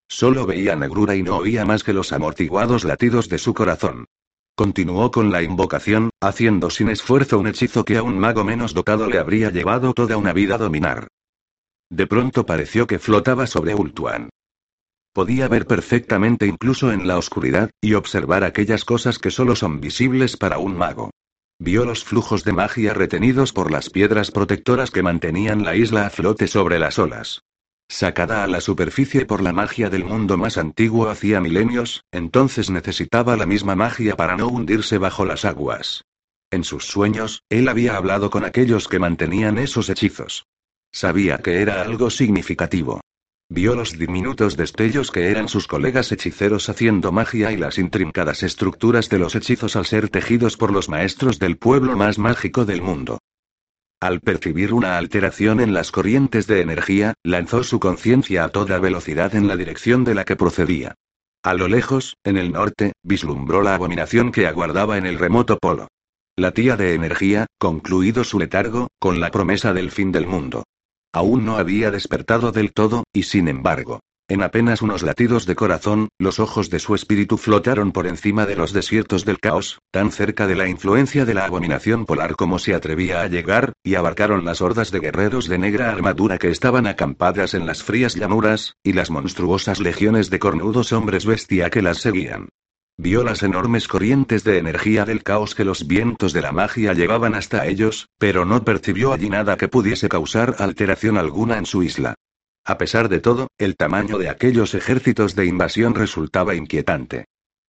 Solo 0.07 0.47
veía 0.47 0.75
negrura 0.75 1.15
y 1.15 1.21
no 1.21 1.37
oía 1.37 1.63
más 1.63 1.83
que 1.83 1.93
los 1.93 2.11
amortiguados 2.11 2.83
latidos 2.83 3.29
de 3.29 3.37
su 3.37 3.53
corazón. 3.53 4.05
Continuó 4.55 5.11
con 5.11 5.31
la 5.31 5.43
invocación, 5.43 6.09
haciendo 6.19 6.71
sin 6.71 6.89
esfuerzo 6.89 7.37
un 7.37 7.47
hechizo 7.47 7.85
que 7.85 7.97
a 7.97 8.03
un 8.03 8.17
mago 8.17 8.43
menos 8.43 8.73
dotado 8.73 9.07
le 9.07 9.19
habría 9.19 9.51
llevado 9.51 9.93
toda 9.93 10.17
una 10.17 10.33
vida 10.33 10.57
dominar. 10.57 11.07
De 11.91 12.07
pronto 12.07 12.45
pareció 12.45 12.87
que 12.87 12.97
flotaba 12.99 13.45
sobre 13.45 13.75
Ultuan. 13.75 14.29
Podía 15.19 15.49
ver 15.49 15.67
perfectamente 15.67 16.47
incluso 16.47 16.93
en 16.93 17.05
la 17.05 17.17
oscuridad, 17.17 17.71
y 17.81 17.95
observar 17.95 18.45
aquellas 18.45 18.85
cosas 18.85 19.19
que 19.19 19.31
solo 19.31 19.57
son 19.57 19.81
visibles 19.81 20.37
para 20.37 20.59
un 20.59 20.77
mago. 20.77 21.11
Vio 21.59 21.83
los 21.83 22.05
flujos 22.05 22.45
de 22.45 22.53
magia 22.53 22.93
retenidos 22.93 23.51
por 23.51 23.69
las 23.69 23.89
piedras 23.89 24.31
protectoras 24.31 24.91
que 24.91 25.03
mantenían 25.03 25.65
la 25.65 25.75
isla 25.75 26.05
a 26.05 26.09
flote 26.09 26.47
sobre 26.47 26.79
las 26.79 26.99
olas. 26.99 27.41
Sacada 27.89 28.45
a 28.45 28.47
la 28.47 28.61
superficie 28.61 29.25
por 29.25 29.41
la 29.41 29.51
magia 29.51 29.89
del 29.89 30.05
mundo 30.05 30.37
más 30.37 30.57
antiguo 30.57 31.09
hacía 31.09 31.41
milenios, 31.41 32.05
entonces 32.13 32.69
necesitaba 32.69 33.35
la 33.35 33.45
misma 33.45 33.75
magia 33.75 34.15
para 34.15 34.37
no 34.37 34.47
hundirse 34.47 34.99
bajo 34.99 35.25
las 35.25 35.43
aguas. 35.43 36.05
En 36.49 36.63
sus 36.63 36.85
sueños, 36.85 37.43
él 37.49 37.67
había 37.67 37.97
hablado 37.97 38.29
con 38.29 38.45
aquellos 38.45 38.87
que 38.87 38.99
mantenían 38.99 39.57
esos 39.57 39.89
hechizos. 39.89 40.45
Sabía 40.93 41.39
que 41.39 41.61
era 41.61 41.81
algo 41.81 42.09
significativo. 42.09 43.01
Vio 43.51 43.73
los 43.73 43.97
diminutos 43.97 44.55
destellos 44.57 45.09
que 45.09 45.31
eran 45.31 45.47
sus 45.49 45.65
colegas 45.65 46.11
hechiceros 46.11 46.69
haciendo 46.69 47.11
magia 47.11 47.51
y 47.51 47.57
las 47.57 47.79
intrincadas 47.79 48.43
estructuras 48.43 49.09
de 49.09 49.17
los 49.17 49.33
hechizos 49.33 49.75
al 49.75 49.87
ser 49.87 50.09
tejidos 50.09 50.55
por 50.55 50.71
los 50.71 50.87
maestros 50.87 51.39
del 51.39 51.57
pueblo 51.57 51.97
más 51.97 52.19
mágico 52.19 52.65
del 52.65 52.83
mundo. 52.83 53.17
Al 53.99 54.21
percibir 54.21 54.71
una 54.71 54.99
alteración 54.99 55.59
en 55.59 55.73
las 55.73 55.91
corrientes 55.91 56.45
de 56.45 56.61
energía, 56.61 57.15
lanzó 57.23 57.63
su 57.63 57.79
conciencia 57.79 58.43
a 58.43 58.49
toda 58.49 58.77
velocidad 58.77 59.33
en 59.33 59.47
la 59.47 59.57
dirección 59.57 60.03
de 60.03 60.13
la 60.13 60.25
que 60.25 60.35
procedía. 60.35 60.93
A 61.41 61.55
lo 61.55 61.67
lejos, 61.67 62.17
en 62.23 62.37
el 62.37 62.51
norte, 62.51 62.93
vislumbró 63.01 63.63
la 63.63 63.73
abominación 63.73 64.31
que 64.31 64.45
aguardaba 64.45 64.99
en 64.99 65.07
el 65.07 65.17
remoto 65.17 65.57
polo. 65.57 65.87
La 66.37 66.51
tía 66.51 66.77
de 66.77 66.93
energía, 66.93 67.47
concluido 67.57 68.23
su 68.23 68.37
letargo, 68.37 68.89
con 68.99 69.19
la 69.19 69.31
promesa 69.31 69.73
del 69.73 69.89
fin 69.89 70.11
del 70.11 70.27
mundo. 70.27 70.65
Aún 71.11 71.45
no 71.45 71.57
había 71.57 71.89
despertado 71.89 72.51
del 72.51 72.71
todo, 72.71 73.03
y 73.13 73.23
sin 73.23 73.47
embargo, 73.47 73.99
en 74.27 74.43
apenas 74.43 74.83
unos 74.83 75.01
latidos 75.01 75.47
de 75.47 75.55
corazón, 75.55 76.09
los 76.19 76.39
ojos 76.39 76.69
de 76.69 76.77
su 76.77 76.93
espíritu 76.93 77.37
flotaron 77.37 77.91
por 77.91 78.05
encima 78.05 78.45
de 78.45 78.55
los 78.55 78.73
desiertos 78.73 79.25
del 79.25 79.39
caos, 79.39 79.79
tan 79.89 80.11
cerca 80.11 80.45
de 80.45 80.55
la 80.55 80.69
influencia 80.69 81.25
de 81.25 81.33
la 81.33 81.45
abominación 81.45 82.05
polar 82.05 82.35
como 82.35 82.59
se 82.59 82.75
atrevía 82.75 83.21
a 83.21 83.27
llegar, 83.27 83.73
y 83.83 83.95
abarcaron 83.95 84.45
las 84.45 84.61
hordas 84.61 84.91
de 84.91 84.99
guerreros 84.99 85.47
de 85.47 85.57
negra 85.57 85.89
armadura 85.89 86.37
que 86.37 86.51
estaban 86.51 86.85
acampadas 86.85 87.55
en 87.55 87.65
las 87.65 87.81
frías 87.81 88.13
llanuras, 88.13 88.75
y 88.83 88.93
las 88.93 89.09
monstruosas 89.09 89.79
legiones 89.79 90.29
de 90.29 90.37
cornudos 90.37 90.93
hombres 90.93 91.25
bestia 91.25 91.71
que 91.71 91.81
las 91.81 91.97
seguían. 91.97 92.49
Vio 93.01 93.23
las 93.23 93.43
enormes 93.43 93.87
corrientes 93.87 94.43
de 94.43 94.57
energía 94.57 95.05
del 95.05 95.23
caos 95.23 95.55
que 95.55 95.63
los 95.63 95.87
vientos 95.87 96.33
de 96.33 96.41
la 96.41 96.51
magia 96.51 96.91
llevaban 96.91 97.33
hasta 97.33 97.65
ellos, 97.65 98.09
pero 98.17 98.43
no 98.43 98.65
percibió 98.65 99.13
allí 99.13 99.29
nada 99.29 99.55
que 99.55 99.69
pudiese 99.69 100.09
causar 100.09 100.55
alteración 100.59 101.17
alguna 101.17 101.57
en 101.57 101.65
su 101.65 101.81
isla. 101.81 102.15
A 102.65 102.77
pesar 102.77 103.07
de 103.07 103.21
todo, 103.21 103.47
el 103.57 103.77
tamaño 103.77 104.17
de 104.17 104.27
aquellos 104.27 104.73
ejércitos 104.73 105.33
de 105.33 105.45
invasión 105.45 105.95
resultaba 105.95 106.55
inquietante. 106.55 107.23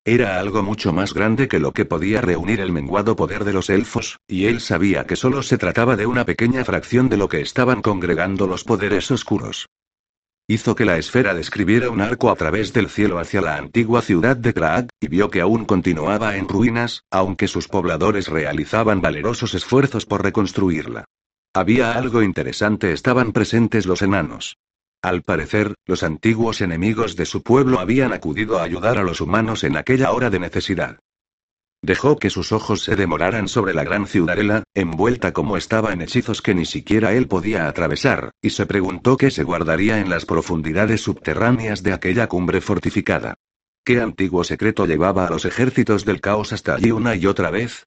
Era 0.04 0.40
algo 0.40 0.64
mucho 0.64 0.92
más 0.92 1.14
grande 1.14 1.46
que 1.46 1.60
lo 1.60 1.70
que 1.70 1.84
podía 1.84 2.20
reunir 2.20 2.58
el 2.58 2.72
menguado 2.72 3.14
poder 3.14 3.44
de 3.44 3.52
los 3.52 3.70
elfos, 3.70 4.18
y 4.26 4.46
él 4.46 4.60
sabía 4.60 5.06
que 5.06 5.14
solo 5.14 5.44
se 5.44 5.58
trataba 5.58 5.94
de 5.94 6.06
una 6.06 6.26
pequeña 6.26 6.64
fracción 6.64 7.08
de 7.08 7.18
lo 7.18 7.28
que 7.28 7.40
estaban 7.40 7.82
congregando 7.82 8.48
los 8.48 8.64
poderes 8.64 9.08
oscuros. 9.12 9.68
Hizo 10.50 10.74
que 10.74 10.84
la 10.84 10.98
esfera 10.98 11.32
describiera 11.32 11.90
un 11.90 12.00
arco 12.00 12.28
a 12.28 12.34
través 12.34 12.72
del 12.72 12.88
cielo 12.88 13.20
hacia 13.20 13.40
la 13.40 13.54
antigua 13.54 14.02
ciudad 14.02 14.36
de 14.36 14.52
Kraag, 14.52 14.88
y 14.98 15.06
vio 15.06 15.30
que 15.30 15.40
aún 15.40 15.64
continuaba 15.64 16.36
en 16.36 16.48
ruinas, 16.48 17.04
aunque 17.08 17.46
sus 17.46 17.68
pobladores 17.68 18.26
realizaban 18.26 19.00
valerosos 19.00 19.54
esfuerzos 19.54 20.06
por 20.06 20.24
reconstruirla. 20.24 21.04
Había 21.54 21.92
algo 21.92 22.24
interesante, 22.24 22.92
estaban 22.92 23.30
presentes 23.30 23.86
los 23.86 24.02
enanos. 24.02 24.56
Al 25.02 25.22
parecer, 25.22 25.76
los 25.86 26.02
antiguos 26.02 26.62
enemigos 26.62 27.14
de 27.14 27.26
su 27.26 27.44
pueblo 27.44 27.78
habían 27.78 28.12
acudido 28.12 28.58
a 28.58 28.64
ayudar 28.64 28.98
a 28.98 29.04
los 29.04 29.20
humanos 29.20 29.62
en 29.62 29.76
aquella 29.76 30.10
hora 30.10 30.30
de 30.30 30.40
necesidad. 30.40 30.98
Dejó 31.82 32.18
que 32.18 32.28
sus 32.28 32.52
ojos 32.52 32.82
se 32.82 32.94
demoraran 32.94 33.48
sobre 33.48 33.72
la 33.72 33.84
gran 33.84 34.06
ciudadela, 34.06 34.64
envuelta 34.74 35.32
como 35.32 35.56
estaba 35.56 35.92
en 35.92 36.02
hechizos 36.02 36.42
que 36.42 36.54
ni 36.54 36.66
siquiera 36.66 37.14
él 37.14 37.26
podía 37.26 37.68
atravesar, 37.68 38.32
y 38.42 38.50
se 38.50 38.66
preguntó 38.66 39.16
qué 39.16 39.30
se 39.30 39.44
guardaría 39.44 39.98
en 39.98 40.10
las 40.10 40.26
profundidades 40.26 41.00
subterráneas 41.00 41.82
de 41.82 41.94
aquella 41.94 42.26
cumbre 42.26 42.60
fortificada. 42.60 43.34
¿Qué 43.82 43.98
antiguo 43.98 44.44
secreto 44.44 44.84
llevaba 44.84 45.26
a 45.26 45.30
los 45.30 45.46
ejércitos 45.46 46.04
del 46.04 46.20
caos 46.20 46.52
hasta 46.52 46.74
allí 46.74 46.90
una 46.90 47.16
y 47.16 47.24
otra 47.24 47.50
vez? 47.50 47.86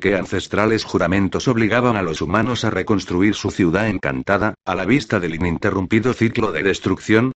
¿Qué 0.00 0.14
ancestrales 0.16 0.84
juramentos 0.84 1.48
obligaban 1.48 1.96
a 1.96 2.02
los 2.02 2.22
humanos 2.22 2.64
a 2.64 2.70
reconstruir 2.70 3.34
su 3.34 3.50
ciudad 3.50 3.88
encantada, 3.88 4.54
a 4.64 4.74
la 4.76 4.84
vista 4.84 5.18
del 5.18 5.34
ininterrumpido 5.34 6.12
ciclo 6.12 6.52
de 6.52 6.62
destrucción? 6.62 7.32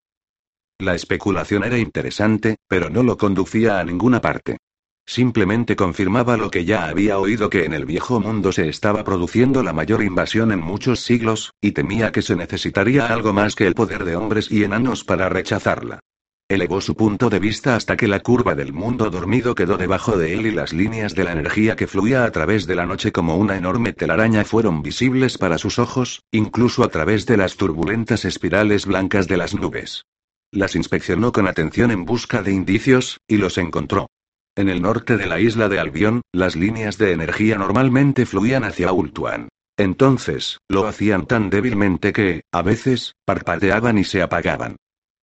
La 0.78 0.94
especulación 0.94 1.64
era 1.64 1.78
interesante, 1.78 2.56
pero 2.68 2.90
no 2.90 3.02
lo 3.02 3.16
conducía 3.16 3.80
a 3.80 3.84
ninguna 3.84 4.20
parte. 4.20 4.58
Simplemente 5.06 5.76
confirmaba 5.76 6.36
lo 6.36 6.50
que 6.50 6.64
ya 6.64 6.86
había 6.86 7.18
oído 7.18 7.48
que 7.48 7.64
en 7.64 7.72
el 7.72 7.84
viejo 7.84 8.18
mundo 8.18 8.50
se 8.50 8.68
estaba 8.68 9.04
produciendo 9.04 9.62
la 9.62 9.72
mayor 9.72 10.02
invasión 10.02 10.50
en 10.50 10.60
muchos 10.60 11.00
siglos, 11.00 11.52
y 11.60 11.72
temía 11.72 12.10
que 12.10 12.22
se 12.22 12.34
necesitaría 12.34 13.06
algo 13.06 13.32
más 13.32 13.54
que 13.54 13.68
el 13.68 13.75
poder 13.75 14.04
de 14.04 14.16
hombres 14.16 14.50
y 14.50 14.64
enanos 14.64 15.04
para 15.04 15.28
rechazarla. 15.28 16.00
Elevó 16.48 16.80
su 16.80 16.94
punto 16.94 17.28
de 17.28 17.40
vista 17.40 17.75
hasta 17.75 17.96
que 17.96 18.06
la 18.06 18.20
curva 18.20 18.54
del 18.54 18.72
mundo 18.72 19.10
dormido 19.10 19.54
quedó 19.54 19.76
debajo 19.76 20.16
de 20.16 20.34
él 20.34 20.46
y 20.46 20.52
las 20.52 20.72
líneas 20.72 21.14
de 21.14 21.25
la 21.25 21.32
energía 21.32 21.76
que 21.76 21.88
fluía 21.88 22.25
a 22.25 22.30
través 22.30 22.66
de 22.66 22.75
la 22.76 22.86
noche 22.86 23.10
como 23.10 23.36
una 23.36 23.56
enorme 23.56 23.92
telaraña 23.92 24.44
fueron 24.44 24.82
visibles 24.82 25.38
para 25.38 25.58
sus 25.58 25.78
ojos, 25.78 26.22
incluso 26.30 26.84
a 26.84 26.88
través 26.88 27.26
de 27.26 27.36
las 27.36 27.56
turbulentas 27.56 28.25
espirales 28.25 28.86
blancas 28.86 29.26
de 29.28 29.36
las 29.36 29.54
nubes. 29.54 30.04
Las 30.52 30.76
inspeccionó 30.76 31.32
con 31.32 31.48
atención 31.48 31.90
en 31.90 32.04
busca 32.04 32.42
de 32.42 32.52
indicios, 32.52 33.18
y 33.26 33.38
los 33.38 33.58
encontró. 33.58 34.08
En 34.56 34.70
el 34.70 34.80
norte 34.80 35.18
de 35.18 35.26
la 35.26 35.38
isla 35.38 35.68
de 35.68 35.78
Albion, 35.78 36.22
las 36.32 36.56
líneas 36.56 36.96
de 36.96 37.12
energía 37.12 37.58
normalmente 37.58 38.25
fluían 38.25 38.64
hacia 38.64 38.90
Ultuan. 38.90 39.50
Entonces, 39.76 40.58
lo 40.66 40.86
hacían 40.86 41.26
tan 41.26 41.50
débilmente 41.50 42.14
que, 42.14 42.40
a 42.50 42.62
veces, 42.62 43.12
parpadeaban 43.26 43.98
y 43.98 44.04
se 44.04 44.22
apagaban. 44.22 44.76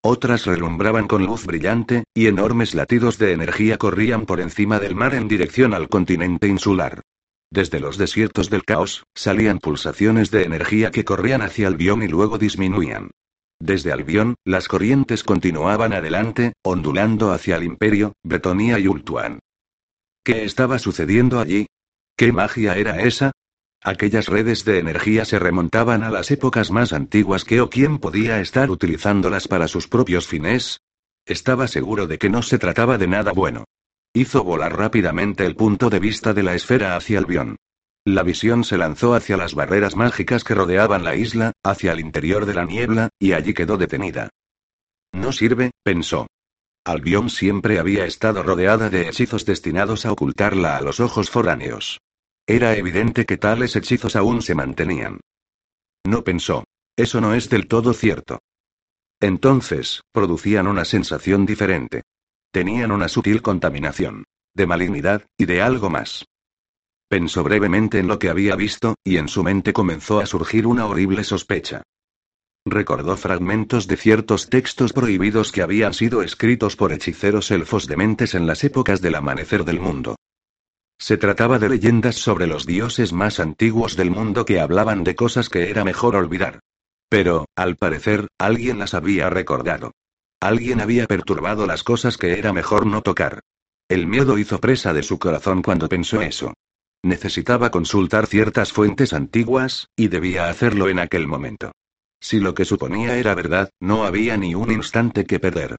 Otras 0.04 0.46
relumbraban 0.46 1.08
con 1.08 1.25
luz 1.25 1.48
brillante, 1.48 2.04
y 2.13 2.28
enormes 2.28 2.75
latidos 2.75 3.18
de 3.18 3.32
energía 3.32 3.80
corrían 3.80 4.28
por 4.28 4.40
encima 4.40 4.80
del 4.80 4.94
mar 4.94 5.16
en 5.16 5.28
dirección 5.28 5.74
al 5.74 5.90
continente 5.90 6.48
insular. 6.48 7.02
Desde 7.50 7.80
los 7.80 7.98
desiertos 7.98 8.52
del 8.52 8.66
caos, 8.66 9.06
salían 9.16 9.58
pulsaciones 9.58 10.30
de 10.30 10.44
energía 10.44 10.92
que 10.92 11.06
corrían 11.06 11.42
hacia 11.42 11.68
Albion 11.68 12.04
y 12.04 12.08
luego 12.08 12.38
disminuían. 12.38 13.10
Desde 13.63 13.93
Albion, 13.93 14.36
las 14.43 14.67
corrientes 14.67 15.24
continuaban 15.24 15.93
adelante, 15.93 16.51
ondulando 16.63 17.32
hacia 17.32 17.55
el 17.55 17.63
Imperio, 17.63 18.12
Bretonia 18.22 18.77
y 18.77 18.89
Ultuan. 18.89 19.39
¿Qué 20.22 20.43
estaba 20.43 20.79
sucediendo 20.79 21.39
allí? 21.39 21.67
¿Qué 22.17 22.34
magia 22.34 22.75
era 22.75 23.00
esa? 23.00 23.32
Aquellas 23.82 24.27
redes 24.27 24.65
de 24.65 24.79
energía 24.79 25.24
se 25.24 25.39
remontaban 25.39 26.03
a 26.03 26.10
las 26.10 26.29
épocas 26.29 26.72
más 26.72 26.91
antiguas 26.91 27.46
que 27.46 27.62
o 27.62 27.70
quién 27.70 28.00
podía 28.00 28.41
estar 28.41 28.70
utilizándolas 28.70 29.48
para 29.48 29.70
sus 29.70 29.88
propios 29.88 30.27
fines. 30.27 30.82
Estaba 31.25 31.70
seguro 31.70 32.05
de 32.05 32.17
que 32.17 32.29
no 32.29 32.41
se 32.41 32.60
trataba 32.60 32.98
de 32.98 33.08
nada 33.08 33.32
bueno. 33.32 33.63
Hizo 34.13 34.43
volar 34.43 34.77
rápidamente 34.77 35.46
el 35.46 35.55
punto 35.55 35.89
de 35.89 36.00
vista 36.00 36.34
de 36.34 36.43
la 36.43 36.53
esfera 36.53 36.98
hacia 36.98 37.17
Albion. 37.17 37.55
La 38.06 38.24
visión 38.24 38.66
se 38.66 38.78
lanzó 38.78 39.16
hacia 39.16 39.38
las 39.38 39.56
barreras 39.56 39.96
mágicas 39.96 40.44
que 40.44 40.56
rodeaban 40.56 41.04
la 41.06 41.16
isla, 41.16 41.54
hacia 41.64 41.94
el 41.94 42.02
interior 42.02 42.46
de 42.46 42.54
la 42.54 42.66
niebla, 42.66 43.10
y 43.18 43.32
allí 43.32 43.54
quedó 43.54 43.78
detenida. 43.78 44.30
No 45.14 45.32
sirve, 45.32 45.72
pensó. 45.84 46.28
Albion 46.86 47.30
siempre 47.30 47.80
había 47.80 48.06
estado 48.06 48.44
rodeada 48.44 48.89
de 48.89 49.08
hechizos 49.08 49.46
destinados 49.46 50.06
a 50.06 50.12
ocultarla 50.12 50.76
a 50.76 50.82
los 50.82 51.00
ojos 51.00 51.30
foráneos. 51.30 52.02
Era 52.46 52.76
evidente 52.76 53.26
que 53.26 53.38
tales 53.38 53.78
hechizos 53.78 54.18
aún 54.18 54.42
se 54.42 54.54
mantenían. 54.54 55.22
No 56.06 56.26
pensó. 56.26 56.66
Eso 56.98 57.22
no 57.22 57.34
es 57.34 57.50
del 57.50 57.68
todo 57.68 57.94
cierto. 57.94 58.39
Entonces, 59.22 60.02
producían 60.12 60.68
una 60.68 60.84
sensación 60.84 61.46
diferente. 61.46 62.04
Tenían 62.52 62.92
una 62.92 63.08
sutil 63.08 63.42
contaminación. 63.42 64.26
De 64.54 64.68
malignidad, 64.68 65.26
y 65.38 65.46
de 65.46 65.62
algo 65.62 65.89
más. 65.89 66.26
Pensó 67.13 67.43
brevemente 67.43 67.99
en 67.99 68.08
lo 68.08 68.17
que 68.17 68.28
había 68.28 68.56
visto, 68.56 68.95
y 69.04 69.17
en 69.17 69.28
su 69.28 69.43
mente 69.43 69.71
comenzó 69.71 70.19
a 70.19 70.26
surgir 70.26 70.65
una 70.65 70.88
horrible 70.88 71.23
sospecha. 71.23 71.84
Recordó 72.65 73.15
fragmentos 73.17 73.86
de 73.86 73.97
ciertos 73.97 74.49
textos 74.49 74.93
prohibidos 74.93 75.52
que 75.52 75.62
habían 75.62 75.93
sido 75.93 76.23
escritos 76.23 76.76
por 76.76 76.91
hechiceros 76.91 77.52
elfos 77.52 77.86
dementes 77.86 78.34
en 78.34 78.47
las 78.47 78.63
épocas 78.63 78.99
del 78.99 79.13
amanecer 79.13 79.63
del 79.63 79.80
mundo. 79.80 80.15
Se 80.97 81.17
trataba 81.17 81.60
de 81.60 81.69
leyendas 81.69 82.15
sobre 82.15 82.47
los 82.47 82.65
dioses 82.65 83.13
más 83.13 83.39
antiguos 83.39 83.95
del 83.95 84.10
mundo 84.10 84.43
que 84.43 84.60
hablaban 84.60 85.04
de 85.04 85.15
cosas 85.15 85.49
que 85.49 85.69
era 85.69 85.84
mejor 85.84 86.15
olvidar. 86.15 86.62
Pero, 87.10 87.45
al 87.56 87.76
parecer, 87.76 88.28
alguien 88.39 88.80
las 88.80 88.95
había 88.95 89.30
recordado. 89.30 89.91
Alguien 90.39 90.82
había 90.82 91.06
perturbado 91.06 91.67
las 91.67 91.84
cosas 91.84 92.17
que 92.17 92.39
era 92.39 92.54
mejor 92.54 92.88
no 92.88 93.04
tocar. 93.04 93.41
El 93.88 94.08
miedo 94.08 94.39
hizo 94.39 94.60
presa 94.60 94.93
de 94.93 95.04
su 95.04 95.19
corazón 95.19 95.62
cuando 95.62 95.88
pensó 95.88 96.19
eso. 96.19 96.56
Necesitaba 97.04 97.70
consultar 97.70 98.28
ciertas 98.28 98.72
fuentes 98.72 99.12
antiguas, 99.12 99.89
y 99.98 100.08
debía 100.08 100.50
hacerlo 100.50 100.88
en 100.88 101.00
aquel 101.00 101.28
momento. 101.28 101.74
Si 102.22 102.39
lo 102.39 102.54
que 102.54 102.63
suponía 102.63 103.18
era 103.18 103.36
verdad, 103.36 103.70
no 103.82 104.06
había 104.06 104.38
ni 104.38 104.56
un 104.56 104.72
instante 104.72 105.26
que 105.26 105.39
perder. 105.39 105.76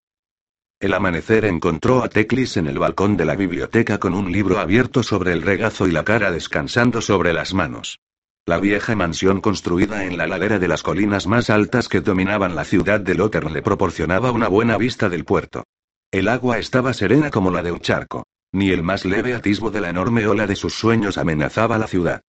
El 0.78 0.92
amanecer 0.92 1.46
encontró 1.46 2.04
a 2.04 2.10
Teclis 2.10 2.58
en 2.58 2.66
el 2.66 2.78
balcón 2.78 3.16
de 3.16 3.24
la 3.24 3.36
biblioteca 3.36 3.98
con 3.98 4.14
un 4.14 4.30
libro 4.30 4.58
abierto 4.58 5.02
sobre 5.02 5.32
el 5.32 5.40
regazo 5.40 5.88
y 5.88 5.92
la 5.92 6.04
cara 6.04 6.30
descansando 6.30 7.00
sobre 7.00 7.32
las 7.32 7.54
manos. 7.54 8.00
La 8.44 8.58
vieja 8.58 8.94
mansión 8.94 9.40
construida 9.40 10.04
en 10.04 10.18
la 10.18 10.26
ladera 10.26 10.58
de 10.58 10.68
las 10.68 10.82
colinas 10.82 11.26
más 11.26 11.48
altas 11.48 11.88
que 11.88 12.02
dominaban 12.02 12.54
la 12.54 12.64
ciudad 12.64 13.00
de 13.00 13.14
Lotern 13.14 13.54
le 13.54 13.62
proporcionaba 13.62 14.30
una 14.30 14.48
buena 14.48 14.76
vista 14.76 15.08
del 15.08 15.24
puerto. 15.24 15.64
El 16.10 16.28
agua 16.28 16.58
estaba 16.58 16.92
serena 16.92 17.30
como 17.30 17.50
la 17.50 17.62
de 17.62 17.72
un 17.72 17.80
charco. 17.80 18.24
Ni 18.54 18.70
el 18.70 18.84
más 18.84 19.04
leve 19.04 19.34
atisbo 19.34 19.72
de 19.72 19.80
la 19.80 19.90
enorme 19.90 20.28
ola 20.28 20.46
de 20.46 20.54
sus 20.54 20.74
sueños 20.74 21.18
amenazaba 21.18 21.76
la 21.76 21.88
ciudad. 21.88 22.22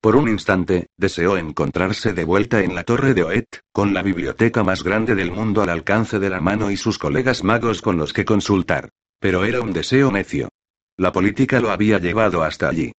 Por 0.00 0.14
un 0.14 0.28
instante, 0.28 0.86
deseó 0.96 1.36
encontrarse 1.36 2.12
de 2.12 2.22
vuelta 2.22 2.62
en 2.62 2.76
la 2.76 2.84
torre 2.84 3.14
de 3.14 3.24
Oet, 3.24 3.60
con 3.72 3.92
la 3.92 4.00
biblioteca 4.00 4.62
más 4.62 4.84
grande 4.84 5.16
del 5.16 5.32
mundo 5.32 5.60
al 5.60 5.70
alcance 5.70 6.20
de 6.20 6.30
la 6.30 6.40
mano 6.40 6.70
y 6.70 6.76
sus 6.76 6.98
colegas 6.98 7.42
magos 7.42 7.82
con 7.82 7.96
los 7.96 8.12
que 8.12 8.24
consultar. 8.24 8.90
Pero 9.18 9.44
era 9.44 9.60
un 9.60 9.72
deseo 9.72 10.12
necio. 10.12 10.50
La 10.96 11.10
política 11.10 11.58
lo 11.58 11.72
había 11.72 11.98
llevado 11.98 12.44
hasta 12.44 12.68
allí. 12.68 12.92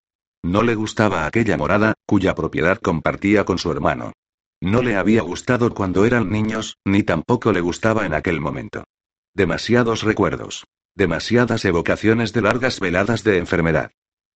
No 0.44 0.62
le 0.62 0.76
gustaba 0.76 1.26
aquella 1.26 1.56
morada, 1.56 1.94
cuya 2.06 2.36
propiedad 2.36 2.80
compartía 2.80 3.46
con 3.46 3.60
su 3.60 3.72
hermano. 3.72 4.12
No 4.60 4.82
le 4.82 4.98
había 4.98 5.22
gustado 5.22 5.74
cuando 5.74 6.04
eran 6.04 6.30
niños, 6.30 6.76
ni 6.84 7.04
tampoco 7.04 7.54
le 7.54 7.62
gustaba 7.62 8.06
en 8.06 8.14
aquel 8.14 8.42
momento. 8.42 8.84
Demasiados 9.34 10.04
recuerdos. 10.04 10.66
Demasiadas 10.96 11.64
evocaciones 11.64 12.34
de 12.34 12.42
largas 12.42 12.80
veladas 12.80 13.24
de 13.24 13.38
enfermedad. 13.38 13.92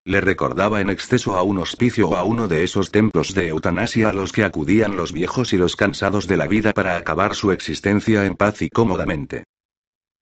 Le 0.05 0.21
recordaba 0.21 0.81
en 0.81 0.89
exceso 0.89 1.35
a 1.35 1.43
un 1.43 1.57
hospicio 1.57 2.09
o 2.09 2.15
a 2.15 2.23
uno 2.23 2.47
de 2.47 2.63
esos 2.63 2.91
templos 2.91 3.33
de 3.33 3.49
eutanasia 3.49 4.09
a 4.09 4.13
los 4.13 4.31
que 4.31 4.43
acudían 4.43 4.95
los 4.95 5.11
viejos 5.11 5.51
y 5.51 5.57
los 5.57 5.75
cansados 5.75 6.27
de 6.27 6.37
la 6.37 6.47
vida 6.47 6.73
para 6.73 6.95
acabar 6.95 7.35
su 7.35 7.51
existencia 7.51 8.25
en 8.25 8.35
paz 8.35 8.61
y 8.61 8.69
cómodamente. 8.69 9.43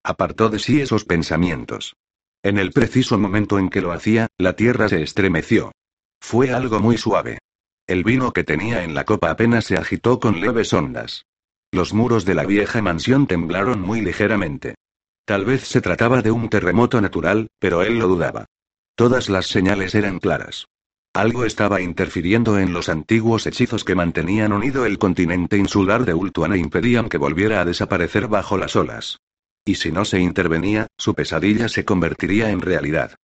Apartó 0.04 0.50
de 0.50 0.60
sí 0.60 0.82
esos 0.82 1.06
pensamientos. 1.06 1.96
En 2.42 2.58
el 2.58 2.72
preciso 2.72 3.20
momento 3.20 3.60
en 3.60 3.70
que 3.70 3.82
lo 3.82 3.92
hacía, 3.92 4.28
la 4.38 4.54
tierra 4.56 4.90
se 4.90 5.04
estremeció. 5.04 5.72
Fue 6.20 6.52
algo 6.52 6.80
muy 6.80 6.98
suave. 6.98 7.38
El 7.86 8.04
vino 8.04 8.32
que 8.32 8.44
tenía 8.44 8.84
en 8.84 8.96
la 8.96 9.04
copa 9.04 9.30
apenas 9.30 9.66
se 9.66 9.76
agitó 9.76 10.20
con 10.20 10.42
leves 10.42 10.74
ondas. 10.74 11.26
Los 11.72 11.94
muros 11.94 12.26
de 12.26 12.34
la 12.34 12.46
vieja 12.46 12.82
mansión 12.82 13.28
temblaron 13.28 13.82
muy 13.82 14.02
ligeramente. 14.02 14.76
Tal 15.26 15.46
vez 15.46 15.64
se 15.68 15.82
trataba 15.82 16.22
de 16.22 16.32
un 16.32 16.50
terremoto 16.50 17.00
natural, 17.00 17.48
pero 17.60 17.82
él 17.82 18.00
lo 18.00 18.08
dudaba. 18.08 18.46
Todas 18.96 19.30
las 19.30 19.48
señales 19.48 19.96
eran 19.96 20.20
claras. 20.20 20.68
Algo 21.14 21.46
estaba 21.46 21.80
interfiriendo 21.80 22.58
en 22.60 22.74
los 22.74 22.90
antiguos 22.90 23.46
hechizos 23.46 23.84
que 23.84 23.96
mantenían 23.96 24.52
unido 24.52 24.86
el 24.86 24.98
continente 24.98 25.58
insular 25.58 26.06
de 26.06 26.14
Ultuan 26.14 26.54
e 26.54 26.58
impedían 26.58 27.08
que 27.08 27.20
volviera 27.20 27.62
a 27.62 27.66
desaparecer 27.66 28.28
bajo 28.28 28.58
las 28.58 28.76
olas. 28.76 29.20
Y 29.64 29.76
si 29.76 29.92
no 29.92 30.06
se 30.06 30.20
intervenía, 30.20 30.88
su 30.98 31.14
pesadilla 31.14 31.70
se 31.70 31.86
convertiría 31.86 32.50
en 32.50 32.62
realidad. 32.62 33.16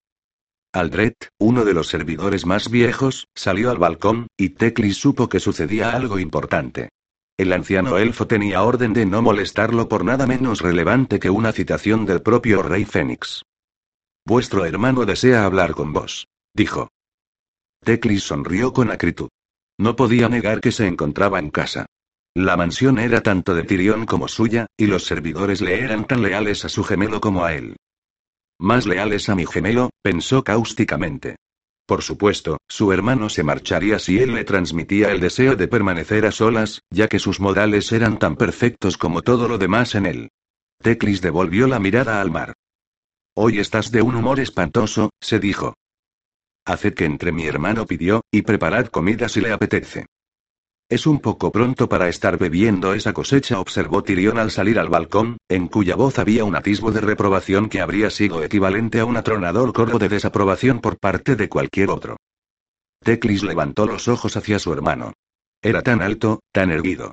Aldred, 0.72 1.14
uno 1.38 1.64
de 1.64 1.72
los 1.72 1.88
servidores 1.88 2.44
más 2.44 2.70
viejos, 2.70 3.26
salió 3.34 3.70
al 3.70 3.78
balcón, 3.78 4.26
y 4.36 4.50
Teclis 4.50 4.98
supo 4.98 5.28
que 5.28 5.40
sucedía 5.40 5.92
algo 5.92 6.18
importante. 6.18 6.90
El 7.38 7.52
anciano 7.52 7.98
elfo 7.98 8.26
tenía 8.26 8.64
orden 8.64 8.92
de 8.92 9.06
no 9.06 9.22
molestarlo 9.22 9.88
por 9.88 10.04
nada 10.04 10.26
menos 10.26 10.60
relevante 10.60 11.20
que 11.20 11.30
una 11.30 11.52
citación 11.52 12.04
del 12.04 12.20
propio 12.20 12.62
rey 12.62 12.84
Fénix. 12.84 13.44
Vuestro 14.26 14.64
hermano 14.64 15.06
desea 15.06 15.44
hablar 15.44 15.70
con 15.70 15.92
vos, 15.92 16.26
dijo. 16.52 16.90
Teclis 17.84 18.24
sonrió 18.24 18.72
con 18.72 18.90
acritud. 18.90 19.28
No 19.78 19.94
podía 19.94 20.28
negar 20.28 20.60
que 20.60 20.72
se 20.72 20.88
encontraba 20.88 21.38
en 21.38 21.50
casa. 21.50 21.86
La 22.34 22.56
mansión 22.56 22.98
era 22.98 23.22
tanto 23.22 23.54
de 23.54 23.62
Tirión 23.62 24.04
como 24.04 24.26
suya, 24.26 24.66
y 24.76 24.86
los 24.86 25.04
servidores 25.04 25.60
le 25.60 25.80
eran 25.80 26.08
tan 26.08 26.22
leales 26.22 26.64
a 26.64 26.68
su 26.68 26.82
gemelo 26.82 27.20
como 27.20 27.44
a 27.44 27.54
él. 27.54 27.76
Más 28.58 28.84
leales 28.84 29.28
a 29.28 29.36
mi 29.36 29.46
gemelo, 29.46 29.90
pensó 30.02 30.42
cáusticamente. 30.42 31.36
Por 31.88 32.02
supuesto, 32.02 32.58
su 32.68 32.92
hermano 32.92 33.30
se 33.30 33.42
marcharía 33.42 33.98
si 33.98 34.18
él 34.18 34.34
le 34.34 34.44
transmitía 34.44 35.10
el 35.10 35.20
deseo 35.20 35.56
de 35.56 35.68
permanecer 35.68 36.26
a 36.26 36.32
solas, 36.32 36.82
ya 36.90 37.08
que 37.08 37.18
sus 37.18 37.40
modales 37.40 37.90
eran 37.92 38.18
tan 38.18 38.36
perfectos 38.36 38.98
como 38.98 39.22
todo 39.22 39.48
lo 39.48 39.56
demás 39.56 39.94
en 39.94 40.04
él. 40.04 40.28
Teclis 40.82 41.22
devolvió 41.22 41.66
la 41.66 41.78
mirada 41.78 42.20
al 42.20 42.30
mar. 42.30 42.52
Hoy 43.34 43.58
estás 43.58 43.90
de 43.90 44.02
un 44.02 44.16
humor 44.16 44.38
espantoso, 44.38 45.08
se 45.18 45.38
dijo. 45.38 45.76
Haced 46.66 46.92
que 46.92 47.06
entre 47.06 47.32
mi 47.32 47.46
hermano 47.46 47.86
pidió, 47.86 48.20
y 48.30 48.42
preparad 48.42 48.88
comida 48.88 49.30
si 49.30 49.40
le 49.40 49.50
apetece. 49.50 50.04
Es 50.90 51.06
un 51.06 51.20
poco 51.20 51.52
pronto 51.52 51.86
para 51.86 52.08
estar 52.08 52.38
bebiendo 52.38 52.94
esa 52.94 53.12
cosecha, 53.12 53.60
observó 53.60 54.02
Tirión 54.02 54.38
al 54.38 54.50
salir 54.50 54.78
al 54.78 54.88
balcón, 54.88 55.36
en 55.46 55.68
cuya 55.68 55.96
voz 55.96 56.18
había 56.18 56.44
un 56.44 56.56
atisbo 56.56 56.90
de 56.92 57.02
reprobación 57.02 57.68
que 57.68 57.82
habría 57.82 58.08
sido 58.08 58.42
equivalente 58.42 59.00
a 59.00 59.04
un 59.04 59.18
atronador 59.18 59.74
coro 59.74 59.98
de 59.98 60.08
desaprobación 60.08 60.80
por 60.80 60.98
parte 60.98 61.36
de 61.36 61.50
cualquier 61.50 61.90
otro. 61.90 62.16
Teclis 63.04 63.42
levantó 63.42 63.86
los 63.86 64.08
ojos 64.08 64.38
hacia 64.38 64.58
su 64.58 64.72
hermano. 64.72 65.12
Era 65.60 65.82
tan 65.82 66.00
alto, 66.00 66.40
tan 66.52 66.70
erguido. 66.70 67.12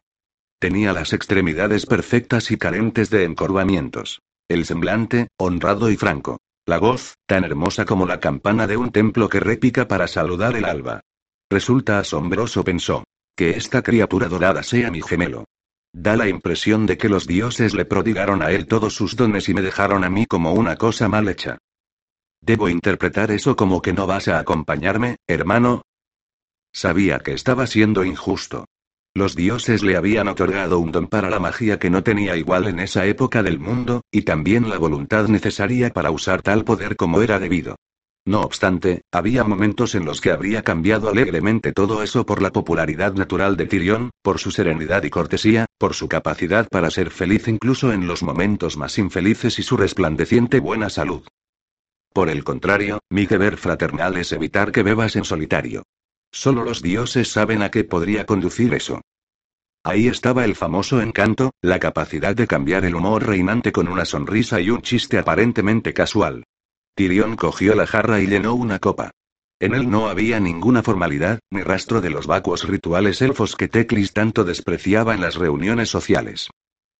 Tenía 0.57 0.93
las 0.93 1.11
extremidades 1.11 1.85
perfectas 1.85 2.51
y 2.51 2.57
carentes 2.57 3.09
de 3.09 3.25
encorvamientos. 3.25 4.21
El 4.47 4.65
semblante, 4.65 5.27
honrado 5.37 5.89
y 5.89 5.97
franco. 5.97 6.39
La 6.65 6.79
voz, 6.79 7.15
tan 7.27 7.43
hermosa 7.43 7.83
como 7.83 8.05
la 8.05 8.21
campana 8.21 8.67
de 8.67 8.77
un 8.77 8.91
templo 8.91 9.27
que 9.27 9.41
repica 9.41 9.87
para 9.89 10.07
saludar 10.07 10.55
el 10.55 10.63
alba. 10.63 11.01
Resulta 11.49 11.99
asombroso, 11.99 12.63
pensó. 12.63 13.03
Que 13.35 13.51
esta 13.51 13.81
criatura 13.81 14.29
dorada 14.29 14.63
sea 14.63 14.89
mi 14.91 15.01
gemelo. 15.01 15.45
Da 15.91 16.15
la 16.15 16.27
impresión 16.27 16.85
de 16.85 16.97
que 16.97 17.09
los 17.09 17.27
dioses 17.27 17.73
le 17.73 17.85
prodigaron 17.85 18.41
a 18.41 18.51
él 18.51 18.65
todos 18.65 18.95
sus 18.95 19.15
dones 19.15 19.49
y 19.49 19.53
me 19.53 19.61
dejaron 19.61 20.03
a 20.03 20.09
mí 20.09 20.25
como 20.25 20.53
una 20.53 20.77
cosa 20.77 21.09
mal 21.09 21.27
hecha. 21.27 21.57
¿Debo 22.41 22.69
interpretar 22.69 23.31
eso 23.31 23.55
como 23.55 23.81
que 23.81 23.91
no 23.91 24.07
vas 24.07 24.27
a 24.27 24.39
acompañarme, 24.39 25.17
hermano? 25.27 25.81
Sabía 26.73 27.19
que 27.19 27.33
estaba 27.33 27.67
siendo 27.67 28.05
injusto. 28.05 28.65
Los 29.13 29.35
dioses 29.35 29.83
le 29.83 29.95
habían 29.95 30.27
otorgado 30.27 30.79
un 30.79 30.91
don 30.91 31.07
para 31.07 31.29
la 31.29 31.39
magia 31.39 31.79
que 31.79 31.89
no 31.89 32.03
tenía 32.03 32.35
igual 32.35 32.67
en 32.67 32.79
esa 32.79 33.05
época 33.05 33.43
del 33.43 33.59
mundo, 33.59 34.01
y 34.11 34.23
también 34.23 34.69
la 34.69 34.77
voluntad 34.77 35.27
necesaria 35.27 35.89
para 35.89 36.11
usar 36.11 36.41
tal 36.41 36.65
poder 36.65 36.97
como 36.97 37.21
era 37.21 37.39
debido. 37.39 37.77
No 38.27 38.41
obstante, 38.41 39.03
había 39.11 39.43
momentos 39.43 39.93
en 39.93 40.03
los 40.03 40.19
que 40.19 40.31
habría 40.31 40.63
cambiado 40.63 41.09
alegremente 41.09 41.73
todo 41.73 42.01
eso 42.01 42.25
por 42.25 42.41
la 42.41 42.51
popularidad 42.51 43.13
natural 43.13 43.55
de 43.55 43.67
Tirión, 43.67 44.09
por 44.23 44.39
su 44.39 44.49
serenidad 44.49 45.03
y 45.03 45.11
cortesía, 45.11 45.67
por 45.77 45.93
su 45.93 46.09
capacidad 46.09 46.67
para 46.69 46.89
ser 46.89 47.11
feliz 47.11 47.47
incluso 47.47 47.93
en 47.93 48.07
los 48.07 48.23
momentos 48.23 48.77
más 48.77 48.97
infelices 48.97 49.59
y 49.59 49.63
su 49.63 49.77
resplandeciente 49.77 50.59
buena 50.59 50.89
salud. 50.89 51.27
Por 52.13 52.29
el 52.29 52.43
contrario, 52.43 52.99
mi 53.11 53.27
deber 53.27 53.57
fraternal 53.57 54.17
es 54.17 54.31
evitar 54.31 54.71
que 54.71 54.81
bebas 54.81 55.15
en 55.15 55.23
solitario. 55.23 55.83
Solo 56.31 56.63
los 56.63 56.81
dioses 56.81 57.31
saben 57.31 57.61
a 57.61 57.69
qué 57.69 57.83
podría 57.83 58.25
conducir 58.25 58.73
eso. 58.73 59.01
Ahí 59.83 60.07
estaba 60.07 60.45
el 60.45 60.55
famoso 60.55 60.99
encanto, 60.99 61.51
la 61.61 61.77
capacidad 61.77 62.35
de 62.35 62.47
cambiar 62.47 62.85
el 62.85 62.95
humor 62.95 63.27
reinante 63.27 63.71
con 63.71 63.87
una 63.87 64.03
sonrisa 64.03 64.59
y 64.59 64.71
un 64.71 64.81
chiste 64.81 65.19
aparentemente 65.19 65.93
casual. 65.93 66.43
Tirión 66.95 67.35
cogió 67.35 67.75
la 67.75 67.85
jarra 67.85 68.21
y 68.21 68.27
llenó 68.27 68.55
una 68.55 68.79
copa. 68.79 69.11
En 69.59 69.73
él 69.73 69.89
no 69.89 70.07
había 70.07 70.39
ninguna 70.39 70.81
formalidad, 70.81 71.39
ni 71.51 71.61
rastro 71.61 71.99
de 71.99 72.09
los 72.09 72.25
vacuos 72.25 72.67
rituales 72.67 73.21
elfos 73.21 73.57
que 73.57 73.67
Teclis 73.67 74.13
tanto 74.13 74.45
despreciaba 74.45 75.13
en 75.13 75.19
las 75.19 75.35
reuniones 75.35 75.89
sociales. 75.89 76.49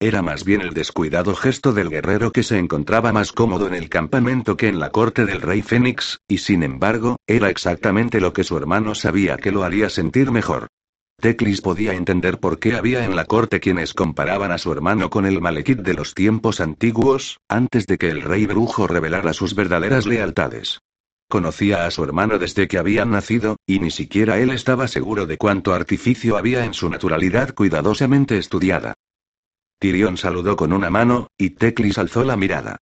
Era 0.02 0.22
más 0.22 0.44
bien 0.44 0.60
el 0.60 0.74
descuidado 0.74 1.34
gesto 1.34 1.72
del 1.72 1.90
guerrero 1.90 2.32
que 2.34 2.44
se 2.44 2.58
encontraba 2.58 3.14
más 3.14 3.32
cómodo 3.32 3.68
en 3.68 3.74
el 3.74 3.88
campamento 3.88 4.58
que 4.58 4.68
en 4.68 4.80
la 4.80 4.92
corte 4.92 5.26
del 5.26 5.42
rey 5.42 5.62
Fénix, 5.62 6.20
y 6.28 6.40
sin 6.40 6.64
embargo, 6.64 7.16
era 7.26 7.50
exactamente 7.50 8.20
lo 8.20 8.34
que 8.34 8.44
su 8.44 8.58
hermano 8.58 8.96
sabía 8.96 9.38
que 9.38 9.52
lo 9.52 9.64
haría 9.64 9.90
sentir 9.90 10.32
mejor. 10.32 10.68
Teclis 11.20 11.62
podía 11.62 11.94
entender 11.94 12.40
por 12.40 12.60
qué 12.60 12.76
había 12.76 13.06
en 13.06 13.16
la 13.16 13.26
corte 13.26 13.60
quienes 13.60 13.94
comparaban 13.94 14.52
a 14.52 14.58
su 14.58 14.72
hermano 14.72 15.10
con 15.10 15.26
el 15.26 15.42
Malekith 15.42 15.80
de 15.80 15.94
los 15.94 16.14
tiempos 16.14 16.60
antiguos, 16.60 17.40
antes 17.48 17.88
de 17.88 17.98
que 17.98 18.10
el 18.10 18.22
rey 18.22 18.46
brujo 18.46 18.88
revelara 18.88 19.34
sus 19.34 19.56
verdaderas 19.56 20.06
lealtades. 20.06 20.82
Conocía 21.28 21.86
a 21.86 21.92
su 21.92 22.04
hermano 22.04 22.38
desde 22.38 22.68
que 22.68 22.78
habían 22.78 23.10
nacido, 23.12 23.58
y 23.66 23.80
ni 23.80 23.90
siquiera 23.90 24.38
él 24.40 24.52
estaba 24.52 24.88
seguro 24.88 25.26
de 25.26 25.38
cuánto 25.38 25.74
artificio 25.74 26.38
había 26.38 26.66
en 26.66 26.74
su 26.74 26.90
naturalidad 26.90 27.56
cuidadosamente 27.56 28.38
estudiada. 28.38 28.94
Tirión 29.80 30.18
saludó 30.18 30.56
con 30.56 30.72
una 30.72 30.90
mano, 30.90 31.28
y 31.38 31.52
Teclis 31.52 31.98
alzó 31.98 32.24
la 32.24 32.38
mirada. 32.38 32.78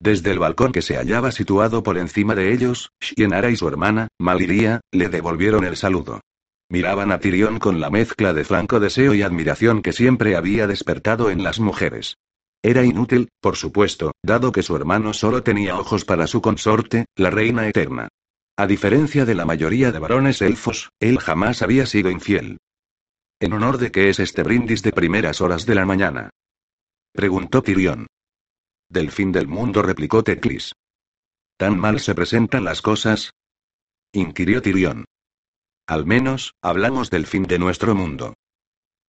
Desde 0.00 0.30
el 0.30 0.38
balcón 0.38 0.70
que 0.70 0.82
se 0.82 0.96
hallaba 0.96 1.32
situado 1.32 1.82
por 1.82 1.98
encima 1.98 2.36
de 2.36 2.52
ellos, 2.52 2.92
Shienara 3.00 3.50
y 3.50 3.56
su 3.56 3.66
hermana, 3.66 4.08
Maliria, 4.18 4.80
le 4.92 5.08
devolvieron 5.08 5.64
el 5.64 5.76
saludo. 5.76 6.20
Miraban 6.70 7.12
a 7.12 7.18
Tirión 7.18 7.58
con 7.58 7.80
la 7.80 7.88
mezcla 7.88 8.34
de 8.34 8.44
franco 8.44 8.78
deseo 8.78 9.14
y 9.14 9.22
admiración 9.22 9.80
que 9.80 9.92
siempre 9.92 10.36
había 10.36 10.66
despertado 10.66 11.30
en 11.30 11.42
las 11.42 11.60
mujeres. 11.60 12.18
Era 12.62 12.84
inútil, 12.84 13.30
por 13.40 13.56
supuesto, 13.56 14.12
dado 14.22 14.52
que 14.52 14.62
su 14.62 14.76
hermano 14.76 15.14
solo 15.14 15.42
tenía 15.42 15.78
ojos 15.78 16.04
para 16.04 16.26
su 16.26 16.42
consorte, 16.42 17.06
la 17.16 17.30
reina 17.30 17.66
eterna. 17.68 18.08
A 18.56 18.66
diferencia 18.66 19.24
de 19.24 19.34
la 19.34 19.46
mayoría 19.46 19.92
de 19.92 19.98
varones 19.98 20.42
elfos, 20.42 20.90
él 21.00 21.18
jamás 21.20 21.62
había 21.62 21.86
sido 21.86 22.10
infiel. 22.10 22.58
¿En 23.40 23.52
honor 23.52 23.78
de 23.78 23.92
qué 23.92 24.10
es 24.10 24.18
este 24.18 24.42
brindis 24.42 24.82
de 24.82 24.92
primeras 24.92 25.40
horas 25.40 25.64
de 25.64 25.76
la 25.76 25.86
mañana? 25.86 26.30
Preguntó 27.12 27.62
Tirión. 27.62 28.08
Del 28.88 29.10
fin 29.12 29.32
del 29.32 29.46
mundo, 29.46 29.80
replicó 29.80 30.24
Teclis. 30.24 30.74
¿Tan 31.56 31.78
mal 31.78 32.00
se 32.00 32.14
presentan 32.14 32.64
las 32.64 32.82
cosas? 32.82 33.30
inquirió 34.12 34.60
Tirión. 34.60 35.04
Al 35.88 36.04
menos, 36.04 36.54
hablamos 36.60 37.08
del 37.08 37.26
fin 37.26 37.44
de 37.44 37.58
nuestro 37.58 37.94
mundo. 37.94 38.34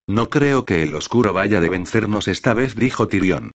No 0.08 0.30
creo 0.30 0.64
que 0.64 0.82
el 0.82 0.96
oscuro 0.96 1.34
vaya 1.34 1.60
de 1.60 1.68
vencernos 1.68 2.30
esta 2.30 2.54
vez, 2.54 2.74
dijo 2.74 3.10
Tirión. 3.10 3.52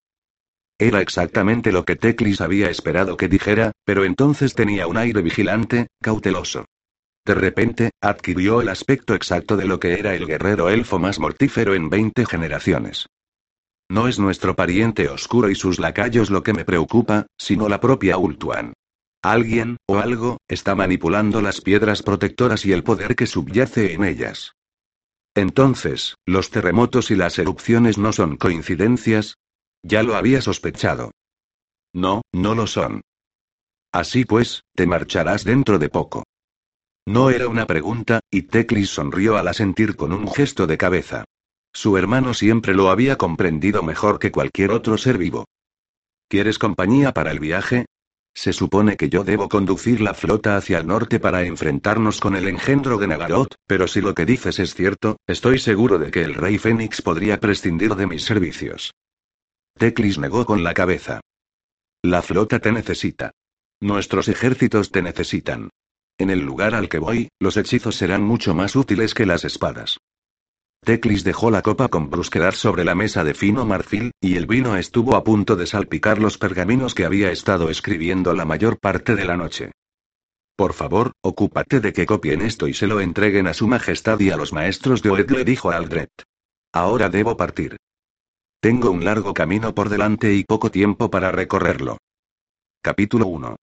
Era 0.78 1.00
exactamente 1.00 1.72
lo 1.72 1.86
que 1.86 1.96
Teclis 1.96 2.42
había 2.42 2.68
esperado 2.68 3.16
que 3.16 3.28
dijera, 3.28 3.72
pero 3.86 4.04
entonces 4.04 4.54
tenía 4.54 4.86
un 4.88 4.98
aire 4.98 5.22
vigilante, 5.22 5.86
cauteloso. 6.02 6.66
De 7.24 7.34
repente, 7.34 7.92
adquirió 8.02 8.60
el 8.60 8.68
aspecto 8.68 9.14
exacto 9.14 9.56
de 9.56 9.64
lo 9.64 9.80
que 9.80 9.94
era 9.94 10.14
el 10.14 10.26
guerrero 10.26 10.68
elfo 10.68 10.98
más 10.98 11.18
mortífero 11.18 11.74
en 11.74 11.88
20 11.88 12.26
generaciones. 12.26 13.06
No 13.88 14.06
es 14.06 14.18
nuestro 14.18 14.54
pariente 14.54 15.08
oscuro 15.08 15.48
y 15.48 15.54
sus 15.54 15.78
lacayos 15.78 16.28
lo 16.28 16.42
que 16.42 16.52
me 16.52 16.66
preocupa, 16.66 17.26
sino 17.38 17.70
la 17.70 17.80
propia 17.80 18.18
Ultuan. 18.18 18.74
Alguien, 19.24 19.78
o 19.86 20.00
algo, 20.00 20.36
está 20.48 20.74
manipulando 20.74 21.40
las 21.40 21.62
piedras 21.62 22.02
protectoras 22.02 22.66
y 22.66 22.72
el 22.72 22.84
poder 22.84 23.16
que 23.16 23.26
subyace 23.26 23.94
en 23.94 24.04
ellas. 24.04 24.52
Entonces, 25.34 26.16
¿los 26.26 26.50
terremotos 26.50 27.10
y 27.10 27.14
las 27.14 27.38
erupciones 27.38 27.96
no 27.96 28.12
son 28.12 28.36
coincidencias? 28.36 29.38
Ya 29.82 30.02
lo 30.02 30.16
había 30.16 30.42
sospechado. 30.42 31.12
No, 31.94 32.20
no 32.32 32.54
lo 32.54 32.66
son. 32.66 33.00
Así 33.92 34.26
pues, 34.26 34.64
te 34.74 34.86
marcharás 34.86 35.42
dentro 35.44 35.78
de 35.78 35.88
poco. 35.88 36.24
No 37.06 37.30
era 37.30 37.48
una 37.48 37.64
pregunta, 37.64 38.20
y 38.30 38.42
Teclis 38.42 38.90
sonrió 38.90 39.38
al 39.38 39.48
asentir 39.48 39.96
con 39.96 40.12
un 40.12 40.30
gesto 40.30 40.66
de 40.66 40.76
cabeza. 40.76 41.24
Su 41.72 41.96
hermano 41.96 42.34
siempre 42.34 42.74
lo 42.74 42.90
había 42.90 43.16
comprendido 43.16 43.82
mejor 43.82 44.18
que 44.18 44.30
cualquier 44.30 44.70
otro 44.70 44.98
ser 44.98 45.16
vivo. 45.16 45.46
¿Quieres 46.28 46.58
compañía 46.58 47.12
para 47.14 47.30
el 47.30 47.40
viaje? 47.40 47.86
Se 48.36 48.52
supone 48.52 48.96
que 48.96 49.08
yo 49.08 49.22
debo 49.22 49.48
conducir 49.48 50.00
la 50.00 50.12
flota 50.12 50.56
hacia 50.56 50.78
el 50.78 50.86
norte 50.88 51.20
para 51.20 51.44
enfrentarnos 51.44 52.20
con 52.20 52.34
el 52.34 52.48
engendro 52.48 52.98
de 52.98 53.06
Nagarot, 53.06 53.54
pero 53.66 53.86
si 53.86 54.00
lo 54.00 54.14
que 54.14 54.26
dices 54.26 54.58
es 54.58 54.74
cierto, 54.74 55.18
estoy 55.26 55.58
seguro 55.58 55.98
de 55.98 56.10
que 56.10 56.22
el 56.22 56.34
rey 56.34 56.58
Fénix 56.58 57.00
podría 57.00 57.38
prescindir 57.38 57.94
de 57.94 58.06
mis 58.08 58.24
servicios. 58.24 58.92
Teclis 59.78 60.18
negó 60.18 60.44
con 60.44 60.64
la 60.64 60.74
cabeza. 60.74 61.20
La 62.02 62.22
flota 62.22 62.58
te 62.58 62.72
necesita. 62.72 63.30
Nuestros 63.80 64.28
ejércitos 64.28 64.90
te 64.90 65.02
necesitan. 65.02 65.70
En 66.18 66.30
el 66.30 66.40
lugar 66.40 66.74
al 66.74 66.88
que 66.88 66.98
voy, 66.98 67.28
los 67.40 67.56
hechizos 67.56 67.96
serán 67.96 68.22
mucho 68.22 68.54
más 68.54 68.76
útiles 68.76 69.14
que 69.14 69.26
las 69.26 69.44
espadas. 69.44 69.98
Teclis 70.84 71.24
dejó 71.24 71.50
la 71.50 71.62
copa 71.62 71.88
con 71.88 72.10
brusquedad 72.10 72.52
sobre 72.52 72.84
la 72.84 72.94
mesa 72.94 73.24
de 73.24 73.34
fino 73.34 73.64
marfil, 73.64 74.12
y 74.20 74.36
el 74.36 74.46
vino 74.46 74.76
estuvo 74.76 75.16
a 75.16 75.24
punto 75.24 75.56
de 75.56 75.66
salpicar 75.66 76.18
los 76.18 76.38
pergaminos 76.38 76.94
que 76.94 77.04
había 77.04 77.32
estado 77.32 77.70
escribiendo 77.70 78.34
la 78.34 78.44
mayor 78.44 78.78
parte 78.78 79.16
de 79.16 79.24
la 79.24 79.36
noche. 79.36 79.72
Por 80.56 80.74
favor, 80.74 81.12
ocúpate 81.22 81.80
de 81.80 81.92
que 81.92 82.06
copien 82.06 82.42
esto 82.42 82.68
y 82.68 82.74
se 82.74 82.86
lo 82.86 83.00
entreguen 83.00 83.48
a 83.48 83.54
su 83.54 83.66
majestad 83.66 84.20
y 84.20 84.30
a 84.30 84.36
los 84.36 84.52
maestros 84.52 85.02
de 85.02 85.10
Oed, 85.10 85.30
le 85.30 85.44
dijo 85.44 85.70
Aldred. 85.70 86.10
Ahora 86.72 87.08
debo 87.08 87.36
partir. 87.36 87.76
Tengo 88.60 88.90
un 88.90 89.04
largo 89.04 89.34
camino 89.34 89.74
por 89.74 89.88
delante 89.88 90.32
y 90.34 90.44
poco 90.44 90.70
tiempo 90.70 91.10
para 91.10 91.32
recorrerlo. 91.32 91.98
Capítulo 92.82 93.26
1. 93.26 93.56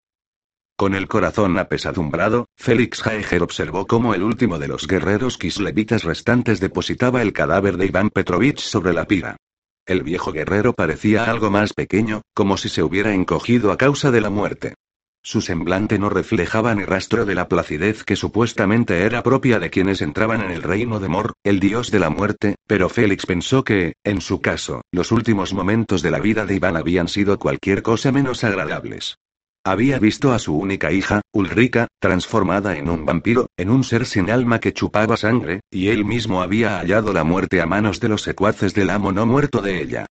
Con 0.82 0.96
el 0.96 1.08
corazón 1.08 1.60
apesadumbrado, 1.60 2.48
Félix 2.58 3.04
Jaeger 3.04 3.44
observó 3.44 3.86
cómo 3.86 4.16
el 4.16 4.24
último 4.24 4.58
de 4.58 4.68
los 4.68 4.88
guerreros 4.88 5.38
kislevitas 5.38 6.04
restantes 6.04 6.60
depositaba 6.60 7.22
el 7.22 7.34
cadáver 7.34 7.78
de 7.78 7.86
Iván 7.86 8.10
Petrovich 8.10 8.62
sobre 8.62 8.92
la 8.92 9.06
pira. 9.06 9.38
El 9.86 10.02
viejo 10.02 10.32
guerrero 10.32 10.74
parecía 10.74 11.26
algo 11.26 11.52
más 11.52 11.74
pequeño, 11.74 12.24
como 12.34 12.58
si 12.58 12.68
se 12.68 12.82
hubiera 12.82 13.14
encogido 13.14 13.72
a 13.72 13.78
causa 13.78 14.10
de 14.10 14.22
la 14.22 14.32
muerte. 14.32 14.74
Su 15.22 15.42
semblante 15.42 16.00
no 16.00 16.10
reflejaba 16.10 16.74
ni 16.74 16.84
rastro 16.84 17.26
de 17.26 17.36
la 17.36 17.48
placidez 17.48 18.04
que 18.04 18.16
supuestamente 18.16 19.04
era 19.04 19.22
propia 19.22 19.60
de 19.60 19.70
quienes 19.70 20.02
entraban 20.02 20.42
en 20.42 20.50
el 20.50 20.64
reino 20.64 21.00
de 21.00 21.10
Mor, 21.10 21.34
el 21.44 21.60
dios 21.60 21.92
de 21.92 22.00
la 22.00 22.10
muerte, 22.10 22.56
pero 22.66 22.90
Félix 22.90 23.28
pensó 23.28 23.64
que, 23.64 23.94
en 24.04 24.20
su 24.20 24.42
caso, 24.42 24.82
los 24.92 25.12
últimos 25.12 25.54
momentos 25.54 26.02
de 26.02 26.10
la 26.10 26.20
vida 26.20 26.48
de 26.48 26.56
Iván 26.56 26.76
habían 26.76 27.08
sido 27.08 27.38
cualquier 27.38 27.84
cosa 27.84 28.12
menos 28.12 28.44
agradables. 28.44 29.20
Había 29.64 30.00
visto 30.00 30.32
a 30.34 30.40
su 30.40 30.58
única 30.58 30.92
hija, 30.92 31.22
Ulrika, 31.32 31.88
transformada 32.00 32.78
en 32.78 32.90
un 32.90 33.06
vampiro, 33.06 33.48
en 33.58 33.70
un 33.70 33.84
ser 33.84 34.08
sin 34.08 34.32
alma 34.32 34.60
que 34.60 34.74
chupaba 34.74 35.18
sangre, 35.18 35.62
y 35.70 35.90
él 35.90 36.04
mismo 36.04 36.42
había 36.42 36.80
hallado 36.80 37.14
la 37.14 37.24
muerte 37.24 37.62
a 37.62 37.68
manos 37.68 38.00
de 38.00 38.10
los 38.10 38.24
secuaces 38.24 38.74
del 38.74 38.90
amo 38.90 39.12
no 39.12 39.28
muerto 39.28 39.62
de 39.62 39.80
ella. 39.80 40.08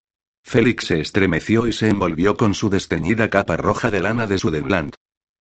Félix 0.45 0.87
se 0.87 1.01
estremeció 1.01 1.67
y 1.67 1.73
se 1.73 1.89
envolvió 1.89 2.37
con 2.37 2.53
su 2.53 2.69
desteñida 2.69 3.31
capa 3.31 3.57
roja 3.57 3.91
de 3.91 4.01
lana 4.01 4.27
de 4.27 4.39
Sudenland. 4.39 4.93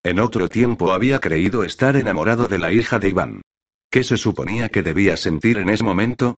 En 0.04 0.20
otro 0.20 0.48
tiempo 0.48 0.94
había 0.94 1.20
creído 1.20 1.66
estar 1.66 1.98
enamorado 1.98 2.48
de 2.48 2.60
la 2.60 2.72
hija 2.72 3.00
de 3.00 3.10
Iván. 3.10 3.42
¿Qué 3.90 4.06
se 4.06 4.16
suponía 4.16 4.70
que 4.70 4.84
debía 4.84 5.18
sentir 5.18 5.58
en 5.58 5.70
ese 5.70 5.84
momento? 5.84 6.36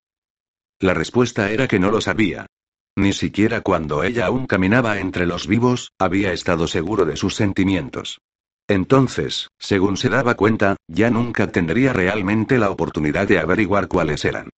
La 0.80 0.96
respuesta 0.96 1.52
era 1.52 1.68
que 1.68 1.78
no 1.78 1.92
lo 1.92 2.02
sabía. 2.02 2.48
Ni 2.96 3.14
siquiera 3.14 3.62
cuando 3.62 4.04
ella 4.04 4.26
aún 4.26 4.46
caminaba 4.46 5.00
entre 5.00 5.26
los 5.26 5.48
vivos, 5.48 5.94
había 5.98 6.34
estado 6.34 6.68
seguro 6.68 7.06
de 7.06 7.16
sus 7.16 7.36
sentimientos. 7.36 8.20
Entonces, 8.68 9.50
según 9.58 9.98
se 9.98 10.10
daba 10.10 10.36
cuenta, 10.36 10.76
ya 10.88 11.10
nunca 11.10 11.48
tendría 11.48 11.92
realmente 11.92 12.58
la 12.60 12.70
oportunidad 12.70 13.28
de 13.28 13.40
averiguar 13.40 13.88
cuáles 13.88 14.26
eran. 14.26 14.50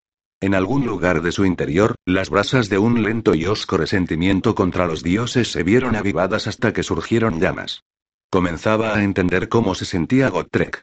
En 0.41 0.56
algún 0.56 0.86
lugar 0.88 1.22
de 1.22 1.32
su 1.32 1.46
interior, 1.46 1.96
las 2.06 2.30
brasas 2.30 2.67
de 2.67 2.80
un 2.80 3.04
lento 3.04 3.36
y 3.36 3.46
osco 3.46 3.78
resentimiento 3.78 4.56
contra 4.56 4.88
los 4.88 5.04
dioses 5.04 5.52
se 5.52 5.62
vieron 5.62 5.96
avivadas 5.96 6.48
hasta 6.48 6.74
que 6.74 6.82
surgieron 6.82 7.39
llamas. 7.39 7.84
Comenzaba 8.32 8.96
a 8.96 9.04
entender 9.04 9.50
cómo 9.50 9.76
se 9.76 9.86
sentía 9.86 10.30
Gotrek. 10.30 10.82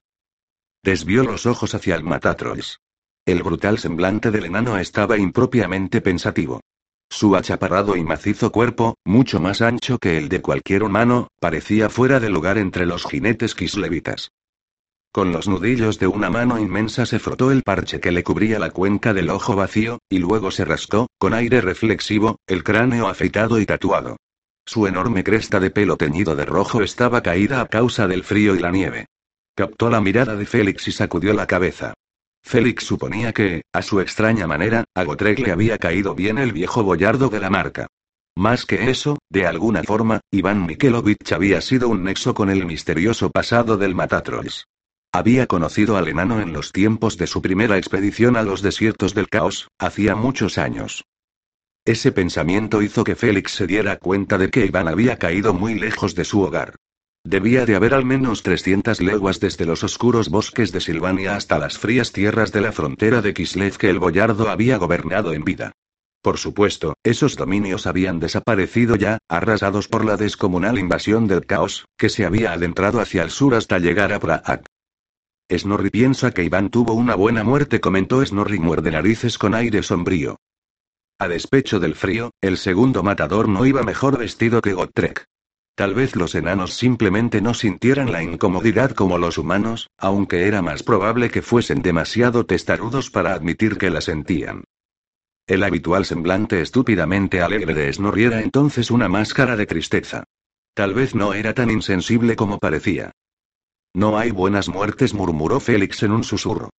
Desvió 0.85 1.25
los 1.25 1.45
ojos 1.45 1.75
hacia 1.75 1.97
el 1.97 2.05
Matatrolls. 2.05 2.81
El 3.27 3.43
brutal 3.43 3.79
semblante 3.79 4.31
del 4.31 4.45
enano 4.45 4.79
estaba 4.79 5.19
impropiamente 5.19 6.01
pensativo. 6.01 6.61
Su 7.11 7.37
achaparrado 7.37 7.97
y 7.97 8.05
macizo 8.05 8.53
cuerpo, 8.53 8.97
mucho 9.05 9.41
más 9.41 9.63
ancho 9.63 9.99
que 9.99 10.19
el 10.19 10.29
de 10.29 10.43
cualquier 10.43 10.83
humano, 10.83 11.29
parecía 11.41 11.89
fuera 11.89 12.21
de 12.21 12.31
lugar 12.31 12.59
entre 12.59 12.87
los 12.87 13.05
jinetes 13.05 13.55
kislevitas. 13.55 14.31
Con 15.11 15.33
los 15.33 15.49
nudillos 15.49 15.99
de 15.99 16.07
una 16.07 16.29
mano 16.29 16.59
inmensa 16.59 17.07
se 17.07 17.19
frotó 17.19 17.51
el 17.51 17.63
parche 17.63 17.99
que 17.99 18.13
le 18.13 18.23
cubría 18.23 18.59
la 18.59 18.71
cuenca 18.71 19.15
del 19.15 19.31
ojo 19.31 19.57
vacío, 19.57 20.01
y 20.11 20.19
luego 20.19 20.51
se 20.51 20.65
rascó, 20.65 21.09
con 21.19 21.33
aire 21.33 21.61
reflexivo, 21.61 22.37
el 22.47 22.63
cráneo 22.63 23.09
afeitado 23.09 23.59
y 23.59 23.67
tatuado. 23.67 24.17
Su 24.67 24.87
enorme 24.87 25.25
cresta 25.25 25.61
de 25.61 25.71
pelo 25.71 25.97
teñido 25.97 26.37
de 26.37 26.45
rojo 26.45 26.83
estaba 26.83 27.23
caída 27.23 27.63
a 27.63 27.67
causa 27.67 28.07
del 28.07 28.23
frío 28.23 28.55
y 28.55 28.59
la 28.59 28.71
nieve. 28.71 29.07
Captó 29.57 29.89
la 29.89 30.03
mirada 30.03 30.37
de 30.37 30.45
Félix 30.45 30.87
y 30.89 30.93
sacudió 30.93 31.33
la 31.33 31.47
cabeza. 31.47 31.95
Félix 32.49 32.85
suponía 32.85 33.35
que, 33.35 33.61
a 33.75 33.83
su 33.83 34.01
extraña 34.01 34.47
manera, 34.47 34.85
a 34.95 35.05
Gotrek 35.05 35.39
le 35.41 35.53
había 35.53 35.77
caído 35.77 36.15
bien 36.15 36.39
el 36.39 36.53
viejo 36.53 36.83
boyardo 36.83 37.29
de 37.29 37.41
la 37.41 37.51
marca. 37.51 37.89
Más 38.35 38.65
que 38.65 38.89
eso, 38.89 39.19
de 39.29 39.47
alguna 39.47 39.83
forma, 39.83 40.21
Iván 40.31 40.65
Mikelovich 40.65 41.31
había 41.33 41.61
sido 41.61 41.91
un 41.91 42.05
nexo 42.05 42.33
con 42.33 42.49
el 42.49 42.65
misterioso 42.65 43.31
pasado 43.31 43.77
del 43.77 43.95
Matatrolls. 43.95 44.65
Había 45.13 45.47
conocido 45.47 45.99
al 45.99 46.09
enano 46.09 46.41
en 46.41 46.55
los 46.55 46.73
tiempos 46.73 47.19
de 47.19 47.27
su 47.27 47.43
primera 47.43 47.77
expedición 47.77 48.35
a 48.35 48.43
los 48.43 48.63
desiertos 48.63 49.13
del 49.13 49.29
caos, 49.29 49.69
hacía 49.79 50.15
muchos 50.15 50.57
años. 50.57 51.05
Ese 51.85 52.13
pensamiento 52.13 52.81
hizo 52.81 53.05
que 53.05 53.15
Félix 53.15 53.53
se 53.53 53.67
diera 53.67 53.99
cuenta 53.99 54.39
de 54.39 54.49
que 54.49 54.65
Iván 54.65 54.89
había 54.89 55.19
caído 55.19 55.53
muy 55.53 55.75
lejos 55.79 56.15
de 56.15 56.25
su 56.25 56.41
hogar. 56.41 56.77
Debía 57.29 57.67
de 57.67 57.77
haber 57.77 57.93
al 57.93 58.07
menos 58.07 58.43
300 58.43 59.03
leguas 59.03 59.39
desde 59.39 59.67
los 59.67 59.85
oscuros 59.85 60.31
bosques 60.31 60.73
de 60.73 60.81
Silvania 60.81 61.37
hasta 61.37 61.59
las 61.59 61.77
frías 61.77 62.11
tierras 62.11 62.53
de 62.53 62.63
la 62.63 62.73
frontera 62.73 63.21
de 63.21 63.35
Kislev 63.35 63.77
que 63.77 63.91
el 63.91 63.99
boyardo 63.99 64.49
había 64.49 64.79
gobernado 64.79 65.35
en 65.35 65.45
vida. 65.45 65.73
Por 66.23 66.39
supuesto, 66.39 66.95
esos 67.05 67.37
dominios 67.37 67.87
habían 67.87 68.19
desaparecido 68.19 68.97
ya, 68.97 69.19
arrasados 69.29 69.89
por 69.89 70.07
la 70.07 70.17
descomunal 70.17 70.79
invasión 70.79 71.27
del 71.27 71.45
caos, 71.45 71.85
que 71.99 72.09
se 72.09 72.25
había 72.25 72.55
adentrado 72.55 72.99
hacia 72.99 73.25
el 73.25 73.31
sur 73.31 73.55
hasta 73.55 73.79
llegar 73.79 74.15
a 74.15 74.21
Praag. 74.21 74.65
Snorri 75.53 75.91
piensa 75.91 76.31
que 76.31 76.45
Iván 76.45 76.71
tuvo 76.71 76.95
una 76.95 77.15
buena 77.15 77.45
muerte, 77.45 77.79
comentó 77.79 78.25
Snorri 78.25 78.59
muerde 78.59 78.91
narices 78.91 79.37
con 79.37 79.55
aire 79.55 79.83
sombrío. 79.83 80.39
A 81.19 81.29
despecho 81.29 81.79
del 81.79 81.95
frío, 81.95 82.31
el 82.41 82.57
segundo 82.57 83.03
matador 83.03 83.51
no 83.51 83.67
iba 83.67 83.83
mejor 83.83 84.17
vestido 84.17 84.63
que 84.63 84.73
Gotrek. 84.73 85.27
Tal 85.79 85.95
vez 85.95 86.17
los 86.17 86.35
enanos 86.35 86.75
simplemente 86.75 87.41
no 87.41 87.55
sintieran 87.55 88.11
la 88.11 88.21
incomodidad 88.21 88.91
como 88.91 89.17
los 89.17 89.39
humanos, 89.39 89.89
aunque 89.97 90.49
era 90.49 90.61
más 90.61 90.83
probable 90.83 91.31
que 91.31 91.41
fuesen 91.41 91.83
demasiado 91.83 92.45
testarudos 92.47 93.13
para 93.13 93.33
admitir 93.33 93.79
que 93.79 93.89
la 93.89 94.01
sentían. 94.01 94.65
El 95.47 95.63
habitual 95.63 96.05
semblante 96.05 96.61
estúpidamente 96.63 97.43
alegre 97.43 97.75
de 97.75 97.93
Snorri 97.93 98.25
era 98.25 98.41
entonces 98.41 98.91
una 98.91 99.09
máscara 99.09 99.55
de 99.55 99.67
tristeza. 99.67 100.25
Tal 100.75 100.95
vez 100.95 101.15
no 101.15 101.33
era 101.33 101.55
tan 101.55 101.71
insensible 101.71 102.35
como 102.35 102.59
parecía. 102.59 103.13
No 103.95 104.19
hay 104.19 104.33
buenas 104.33 104.69
muertes, 104.69 105.15
murmuró 105.15 105.61
Félix 105.61 106.03
en 106.03 106.11
un 106.11 106.25
susurro. 106.25 106.71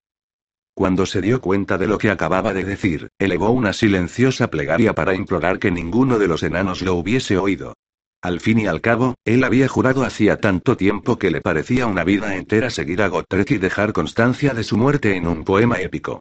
Cuando 0.75 1.07
se 1.07 1.21
dio 1.21 1.41
cuenta 1.41 1.79
de 1.79 1.87
lo 1.87 1.99
que 1.99 2.11
acababa 2.11 2.53
de 2.53 2.65
decir, 2.65 3.11
elevó 3.21 3.51
una 3.51 3.75
silenciosa 3.75 4.49
plegaria 4.51 4.93
para 4.93 5.15
implorar 5.15 5.61
que 5.61 5.71
ninguno 5.71 6.19
de 6.19 6.27
los 6.27 6.43
enanos 6.43 6.83
lo 6.83 6.95
hubiese 6.95 7.39
oído. 7.39 7.75
Al 8.21 8.41
fin 8.41 8.59
y 8.59 8.67
al 8.67 8.81
cabo, 8.81 9.15
él 9.25 9.45
había 9.45 9.69
jurado 9.69 10.03
hacía 10.03 10.41
tanto 10.41 10.77
tiempo 10.77 11.19
que 11.19 11.31
le 11.31 11.41
parecía 11.41 11.87
una 11.87 12.03
vida 12.03 12.37
entera 12.37 12.69
seguir 12.69 13.01
a 13.03 13.09
Gotrek 13.09 13.53
y 13.53 13.59
dejar 13.59 13.93
constancia 13.93 14.55
de 14.55 14.65
su 14.65 14.77
muerte 14.77 15.17
en 15.17 15.29
un 15.29 15.45
poema 15.45 15.81
épico. 15.81 16.21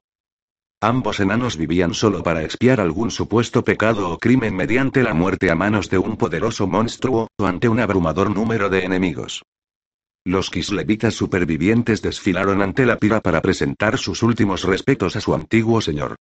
Ambos 0.80 1.20
enanos 1.20 1.58
vivían 1.58 1.96
solo 1.96 2.22
para 2.22 2.44
expiar 2.44 2.80
algún 2.80 3.10
supuesto 3.10 3.64
pecado 3.64 4.12
o 4.12 4.20
crimen 4.20 4.56
mediante 4.56 5.02
la 5.02 5.16
muerte 5.16 5.50
a 5.50 5.56
manos 5.56 5.90
de 5.90 5.98
un 5.98 6.18
poderoso 6.18 6.68
monstruo, 6.68 7.30
o 7.36 7.46
ante 7.48 7.68
un 7.68 7.80
abrumador 7.80 8.30
número 8.30 8.70
de 8.70 8.86
enemigos. 8.86 9.42
Los 10.24 10.52
kislevitas 10.52 11.16
supervivientes 11.16 12.04
desfilaron 12.04 12.62
ante 12.62 12.86
la 12.86 12.98
pira 12.98 13.22
para 13.22 13.42
presentar 13.42 13.98
sus 13.98 14.22
últimos 14.22 14.64
respetos 14.66 15.16
a 15.16 15.22
su 15.22 15.34
antiguo 15.34 15.82
señor. 15.82 16.16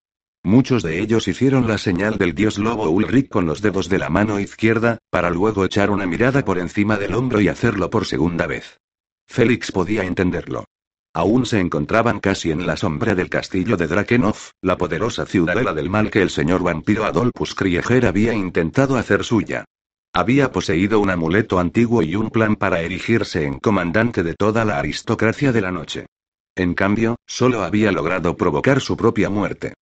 Muchos 0.47 0.85
de 0.85 1.01
ellos 1.01 1.27
hicieron 1.27 1.67
la 1.67 1.77
señal 1.77 2.19
del 2.19 2.33
dios 2.33 2.57
lobo 2.57 2.89
Ulrich 2.89 3.29
con 3.29 3.47
los 3.47 3.63
dedos 3.63 3.89
de 3.89 3.99
la 3.99 4.11
mano 4.11 4.39
izquierda, 4.39 4.99
para 5.11 5.29
luego 5.29 5.65
echar 5.65 5.91
una 5.91 6.07
mirada 6.07 6.45
por 6.45 6.59
encima 6.59 6.97
del 6.97 7.15
hombro 7.15 7.41
y 7.41 7.49
hacerlo 7.49 7.91
por 7.91 8.07
segunda 8.07 8.47
vez. 8.47 8.79
Félix 9.27 9.73
podía 9.73 10.05
entenderlo. 10.05 10.67
Aún 11.13 11.47
se 11.47 11.59
encontraban 11.59 12.21
casi 12.21 12.53
en 12.53 12.65
la 12.65 12.77
sombra 12.77 13.17
del 13.17 13.29
castillo 13.29 13.77
de 13.77 13.89
Drakenov, 13.89 14.37
la 14.63 14.77
poderosa 14.79 15.27
ciudadela 15.27 15.75
del 15.75 15.91
mal 15.91 16.13
que 16.13 16.23
el 16.23 16.31
señor 16.31 16.63
vampiro 16.63 17.07
Adolphus 17.07 17.57
Krieger 17.57 18.07
había 18.07 18.33
intentado 18.33 18.95
hacer 18.95 19.25
suya. 19.25 19.65
Había 20.13 20.53
poseído 20.53 21.01
un 21.01 21.11
amuleto 21.11 21.59
antiguo 21.59 22.05
y 22.05 22.15
un 22.15 22.31
plan 22.31 22.55
para 22.55 22.83
erigirse 22.83 23.43
en 23.43 23.59
comandante 23.59 24.23
de 24.23 24.35
toda 24.35 24.65
la 24.65 24.79
aristocracia 24.79 25.51
de 25.51 25.61
la 25.61 25.73
noche. 25.73 26.07
En 26.55 26.75
cambio, 26.75 27.17
solo 27.27 27.65
había 27.65 27.91
logrado 27.91 28.37
provocar 28.37 28.81
su 28.81 28.97
propia 28.97 29.29
muerte. 29.29 29.75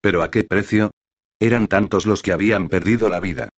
¿Pero 0.00 0.22
a 0.22 0.30
qué 0.30 0.44
precio? 0.44 0.90
Eran 1.40 1.66
tantos 1.66 2.06
los 2.06 2.22
que 2.22 2.32
habían 2.32 2.68
perdido 2.68 3.08
la 3.08 3.20
vida. 3.20 3.48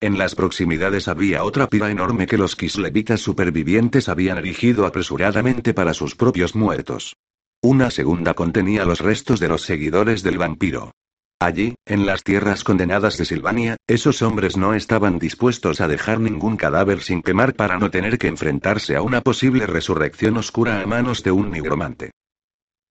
En 0.00 0.18
las 0.18 0.34
proximidades 0.34 1.06
había 1.06 1.44
otra 1.44 1.68
pira 1.68 1.90
enorme 1.90 2.26
que 2.26 2.36
los 2.36 2.56
kislevitas 2.56 3.20
supervivientes 3.20 4.08
habían 4.08 4.38
erigido 4.38 4.84
apresuradamente 4.84 5.74
para 5.74 5.94
sus 5.94 6.16
propios 6.16 6.56
muertos. 6.56 7.14
Una 7.62 7.90
segunda 7.90 8.34
contenía 8.34 8.84
los 8.84 9.00
restos 9.00 9.38
de 9.38 9.46
los 9.46 9.62
seguidores 9.62 10.24
del 10.24 10.38
vampiro. 10.38 10.90
Allí, 11.38 11.76
en 11.86 12.06
las 12.06 12.24
tierras 12.24 12.64
condenadas 12.64 13.16
de 13.18 13.24
Silvania, 13.24 13.76
esos 13.86 14.22
hombres 14.22 14.56
no 14.56 14.74
estaban 14.74 15.20
dispuestos 15.20 15.80
a 15.80 15.86
dejar 15.86 16.18
ningún 16.18 16.56
cadáver 16.56 17.00
sin 17.00 17.22
quemar 17.22 17.54
para 17.54 17.78
no 17.78 17.90
tener 17.90 18.18
que 18.18 18.28
enfrentarse 18.28 18.96
a 18.96 19.02
una 19.02 19.20
posible 19.20 19.66
resurrección 19.66 20.36
oscura 20.36 20.80
a 20.80 20.86
manos 20.86 21.22
de 21.22 21.30
un 21.30 21.50
nigromante. 21.52 22.10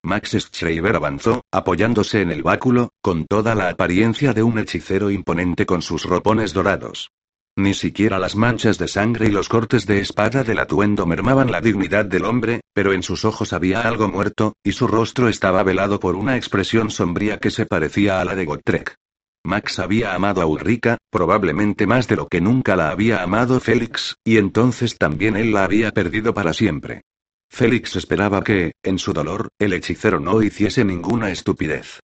Max 0.04 0.36
Schreiber 0.36 0.96
avanzó, 0.96 1.42
apoyándose 1.52 2.22
en 2.22 2.32
el 2.32 2.42
báculo, 2.42 2.90
con 3.00 3.24
toda 3.26 3.54
la 3.54 3.68
apariencia 3.68 4.32
de 4.32 4.42
un 4.42 4.58
hechicero 4.58 5.12
imponente 5.12 5.64
con 5.64 5.80
sus 5.80 6.04
ropones 6.04 6.52
dorados. 6.52 7.12
Ni 7.54 7.72
siquiera 7.72 8.18
las 8.18 8.34
manchas 8.34 8.78
de 8.78 8.88
sangre 8.88 9.26
y 9.28 9.30
los 9.30 9.48
cortes 9.48 9.86
de 9.86 10.00
espada 10.00 10.42
del 10.42 10.58
atuendo 10.58 11.06
mermaban 11.06 11.52
la 11.52 11.60
dignidad 11.60 12.04
del 12.04 12.24
hombre, 12.24 12.62
pero 12.74 12.92
en 12.92 13.04
sus 13.04 13.24
ojos 13.24 13.52
había 13.52 13.82
algo 13.82 14.08
muerto, 14.08 14.54
y 14.64 14.72
su 14.72 14.88
rostro 14.88 15.28
estaba 15.28 15.62
velado 15.62 16.00
por 16.00 16.16
una 16.16 16.36
expresión 16.36 16.90
sombría 16.90 17.38
que 17.38 17.50
se 17.50 17.66
parecía 17.66 18.20
a 18.20 18.24
la 18.24 18.34
de 18.34 18.44
Gotrek. 18.44 18.96
Max 19.44 19.78
había 19.78 20.14
amado 20.14 20.40
a 20.42 20.46
Ulrika, 20.46 20.98
probablemente 21.10 21.86
más 21.86 22.08
de 22.08 22.16
lo 22.16 22.26
que 22.26 22.40
nunca 22.40 22.74
la 22.74 22.90
había 22.90 23.22
amado 23.22 23.60
Félix, 23.60 24.16
y 24.24 24.38
entonces 24.38 24.98
también 24.98 25.36
él 25.36 25.52
la 25.52 25.64
había 25.64 25.92
perdido 25.92 26.34
para 26.34 26.54
siempre. 26.54 27.02
Félix 27.52 27.96
esperaba 27.96 28.42
que, 28.42 28.72
en 28.82 28.98
su 28.98 29.12
dolor, 29.12 29.50
el 29.58 29.74
hechicero 29.74 30.18
no 30.20 30.42
hiciese 30.42 30.86
ninguna 30.86 31.30
estupidez. 31.30 32.00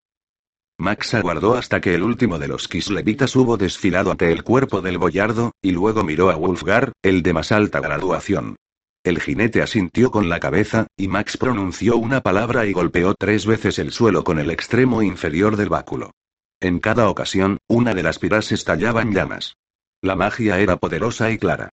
Max 0.79 1.15
aguardó 1.15 1.57
hasta 1.57 1.81
que 1.81 1.95
el 1.95 2.03
último 2.03 2.39
de 2.39 2.49
los 2.49 2.69
kislevitas 2.69 3.35
hubo 3.35 3.57
desfilado 3.57 4.11
ante 4.11 4.31
el 4.31 4.45
cuerpo 4.45 4.83
del 4.83 4.99
boyardo, 4.99 5.53
y 5.63 5.71
luego 5.71 6.05
miró 6.05 6.29
a 6.29 6.37
Wolfgar, 6.37 6.93
el 7.03 7.23
de 7.23 7.33
más 7.33 7.51
alta 7.51 7.81
graduación. 7.81 8.57
El 9.03 9.23
jinete 9.23 9.63
asintió 9.63 10.11
con 10.11 10.29
la 10.29 10.39
cabeza, 10.39 10.87
y 10.99 11.09
Max 11.09 11.39
pronunció 11.39 11.97
una 11.97 12.21
palabra 12.21 12.67
y 12.67 12.75
golpeó 12.75 13.15
tres 13.15 13.47
veces 13.47 13.79
el 13.79 13.91
suelo 13.91 14.25
con 14.25 14.39
el 14.39 14.51
extremo 14.51 15.03
inferior 15.03 15.57
del 15.57 15.71
báculo. 15.71 16.11
En 16.61 16.79
cada 16.79 17.09
ocasión, 17.09 17.57
una 17.69 17.95
de 17.95 18.03
las 18.03 18.19
piras 18.19 18.53
estallaba 18.53 19.01
en 19.01 19.15
llamas. 19.15 19.55
La 20.03 20.15
magia 20.15 20.61
era 20.61 20.77
poderosa 20.77 21.31
y 21.31 21.39
clara. 21.39 21.71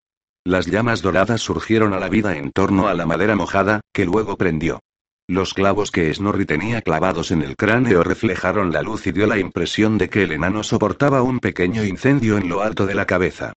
Las 0.48 0.68
llamas 0.68 1.02
doradas 1.02 1.42
surgieron 1.42 1.94
a 1.94 2.00
la 2.00 2.08
vida 2.08 2.38
en 2.38 2.52
torno 2.52 2.88
a 2.88 2.94
la 2.94 3.08
madera 3.08 3.36
mojada, 3.36 3.82
que 3.92 4.06
luego 4.06 4.38
prendió. 4.38 4.80
Los 5.28 5.56
clavos 5.56 5.90
que 5.90 6.14
Snorri 6.14 6.46
tenía 6.46 6.84
clavados 6.84 7.32
en 7.32 7.42
el 7.42 7.56
cráneo 7.56 8.04
reflejaron 8.04 8.72
la 8.72 8.84
luz 8.84 9.08
y 9.08 9.12
dio 9.12 9.26
la 9.26 9.40
impresión 9.40 9.98
de 9.98 10.08
que 10.08 10.22
el 10.22 10.32
enano 10.32 10.62
soportaba 10.62 11.24
un 11.24 11.40
pequeño 11.40 11.84
incendio 11.84 12.38
en 12.38 12.48
lo 12.48 12.62
alto 12.62 12.86
de 12.86 12.94
la 12.94 13.08
cabeza. 13.08 13.54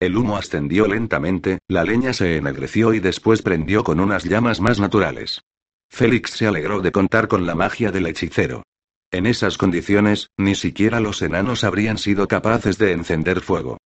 El 0.00 0.16
humo 0.16 0.36
ascendió 0.36 0.88
lentamente, 0.88 1.60
la 1.68 1.84
leña 1.84 2.12
se 2.12 2.38
ennegreció 2.38 2.92
y 2.92 2.98
después 2.98 3.42
prendió 3.42 3.84
con 3.84 4.00
unas 4.00 4.24
llamas 4.24 4.60
más 4.60 4.80
naturales. 4.80 5.42
Félix 5.88 6.32
se 6.32 6.48
alegró 6.48 6.80
de 6.80 6.90
contar 6.90 7.28
con 7.28 7.46
la 7.46 7.54
magia 7.54 7.92
del 7.92 8.06
hechicero. 8.06 8.64
En 9.12 9.26
esas 9.26 9.58
condiciones, 9.58 10.30
ni 10.36 10.56
siquiera 10.56 10.98
los 10.98 11.22
enanos 11.22 11.62
habrían 11.62 11.98
sido 11.98 12.26
capaces 12.26 12.78
de 12.78 12.90
encender 12.92 13.42
fuego. 13.42 13.78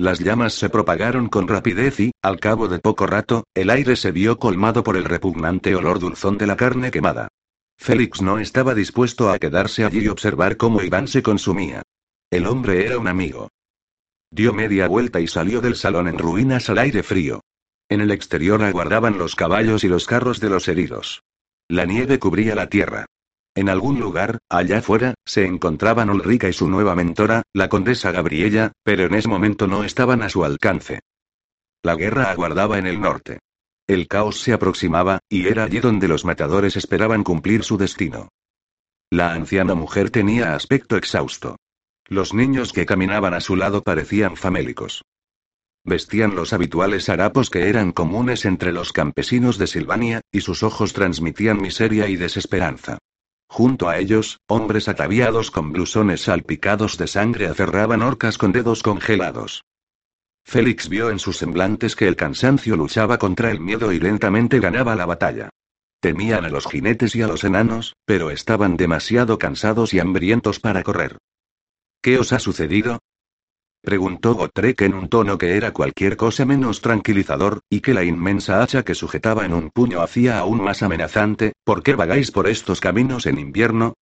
Las 0.00 0.20
llamas 0.20 0.54
se 0.54 0.70
propagaron 0.70 1.28
con 1.28 1.48
rapidez 1.48 1.98
y, 1.98 2.12
al 2.22 2.38
cabo 2.38 2.68
de 2.68 2.78
poco 2.78 3.08
rato, 3.08 3.42
el 3.52 3.68
aire 3.68 3.96
se 3.96 4.12
vio 4.12 4.38
colmado 4.38 4.84
por 4.84 4.96
el 4.96 5.04
repugnante 5.04 5.74
olor 5.74 5.98
dulzón 5.98 6.38
de 6.38 6.46
la 6.46 6.56
carne 6.56 6.92
quemada. 6.92 7.26
Félix 7.76 8.22
no 8.22 8.38
estaba 8.38 8.76
dispuesto 8.76 9.28
a 9.28 9.40
quedarse 9.40 9.84
allí 9.84 10.04
y 10.04 10.08
observar 10.08 10.56
cómo 10.56 10.82
Iván 10.82 11.08
se 11.08 11.20
consumía. 11.20 11.82
El 12.30 12.46
hombre 12.46 12.86
era 12.86 12.96
un 12.96 13.08
amigo. 13.08 13.48
Dio 14.30 14.52
media 14.52 14.86
vuelta 14.86 15.18
y 15.18 15.26
salió 15.26 15.60
del 15.60 15.74
salón 15.74 16.06
en 16.06 16.18
ruinas 16.18 16.70
al 16.70 16.78
aire 16.78 17.02
frío. 17.02 17.40
En 17.88 18.00
el 18.00 18.12
exterior 18.12 18.62
aguardaban 18.62 19.18
los 19.18 19.34
caballos 19.34 19.82
y 19.82 19.88
los 19.88 20.06
carros 20.06 20.38
de 20.38 20.48
los 20.48 20.68
heridos. 20.68 21.24
La 21.66 21.86
nieve 21.86 22.20
cubría 22.20 22.54
la 22.54 22.68
tierra. 22.68 23.06
En 23.58 23.68
algún 23.68 23.98
lugar, 23.98 24.38
allá 24.48 24.78
afuera, 24.78 25.14
se 25.24 25.44
encontraban 25.44 26.10
Ulrika 26.10 26.48
y 26.48 26.52
su 26.52 26.68
nueva 26.68 26.94
mentora, 26.94 27.42
la 27.52 27.68
condesa 27.68 28.12
Gabriella, 28.12 28.70
pero 28.84 29.06
en 29.06 29.14
ese 29.14 29.26
momento 29.26 29.66
no 29.66 29.82
estaban 29.82 30.22
a 30.22 30.28
su 30.28 30.44
alcance. 30.44 31.00
La 31.82 31.96
guerra 31.96 32.30
aguardaba 32.30 32.78
en 32.78 32.86
el 32.86 33.00
norte. 33.00 33.40
El 33.88 34.06
caos 34.06 34.40
se 34.42 34.52
aproximaba, 34.52 35.18
y 35.28 35.48
era 35.48 35.64
allí 35.64 35.80
donde 35.80 36.06
los 36.06 36.24
matadores 36.24 36.76
esperaban 36.76 37.24
cumplir 37.24 37.64
su 37.64 37.76
destino. 37.76 38.28
La 39.10 39.32
anciana 39.32 39.74
mujer 39.74 40.10
tenía 40.10 40.54
aspecto 40.54 40.96
exhausto. 40.96 41.56
Los 42.06 42.34
niños 42.34 42.72
que 42.72 42.86
caminaban 42.86 43.34
a 43.34 43.40
su 43.40 43.56
lado 43.56 43.82
parecían 43.82 44.36
famélicos. 44.36 45.02
Vestían 45.82 46.36
los 46.36 46.52
habituales 46.52 47.08
harapos 47.08 47.50
que 47.50 47.68
eran 47.68 47.90
comunes 47.90 48.44
entre 48.44 48.70
los 48.70 48.92
campesinos 48.92 49.58
de 49.58 49.66
Silvania, 49.66 50.20
y 50.30 50.42
sus 50.42 50.62
ojos 50.62 50.92
transmitían 50.92 51.60
miseria 51.60 52.06
y 52.06 52.14
desesperanza. 52.14 52.98
Junto 53.48 53.88
a 53.88 53.98
ellos, 53.98 54.40
hombres 54.46 54.88
ataviados 54.88 55.50
con 55.50 55.72
blusones 55.72 56.22
salpicados 56.22 56.98
de 56.98 57.06
sangre 57.06 57.48
aferraban 57.48 58.02
orcas 58.02 58.38
con 58.38 58.52
dedos 58.52 58.82
congelados. 58.82 59.64
Félix 60.44 60.88
vio 60.88 61.10
en 61.10 61.18
sus 61.18 61.38
semblantes 61.38 61.96
que 61.96 62.08
el 62.08 62.16
cansancio 62.16 62.76
luchaba 62.76 63.18
contra 63.18 63.50
el 63.50 63.60
miedo 63.60 63.92
y 63.92 64.00
lentamente 64.00 64.60
ganaba 64.60 64.94
la 64.94 65.06
batalla. 65.06 65.50
Temían 66.00 66.44
a 66.44 66.48
los 66.48 66.66
jinetes 66.66 67.16
y 67.16 67.22
a 67.22 67.26
los 67.26 67.42
enanos, 67.42 67.94
pero 68.04 68.30
estaban 68.30 68.76
demasiado 68.76 69.38
cansados 69.38 69.92
y 69.92 69.98
hambrientos 69.98 70.60
para 70.60 70.82
correr. 70.82 71.18
¿Qué 72.00 72.18
os 72.18 72.32
ha 72.32 72.38
sucedido? 72.38 73.00
Preguntó 73.82 74.34
Gotrek 74.34 74.82
en 74.82 74.94
un 74.94 75.08
tono 75.08 75.38
que 75.38 75.56
era 75.56 75.72
cualquier 75.72 76.16
cosa 76.16 76.44
menos 76.44 76.80
tranquilizador, 76.80 77.60
y 77.70 77.80
que 77.80 77.94
la 77.94 78.04
inmensa 78.04 78.62
hacha 78.62 78.84
que 78.84 78.94
sujetaba 78.94 79.44
en 79.44 79.54
un 79.54 79.70
puño 79.70 80.02
hacía 80.02 80.38
aún 80.38 80.62
más 80.62 80.82
amenazante, 80.82 81.52
¿por 81.64 81.82
qué 81.82 81.94
vagáis 81.94 82.30
por 82.30 82.48
estos 82.48 82.80
caminos 82.80 83.26
en 83.26 83.38
invierno? 83.38 83.94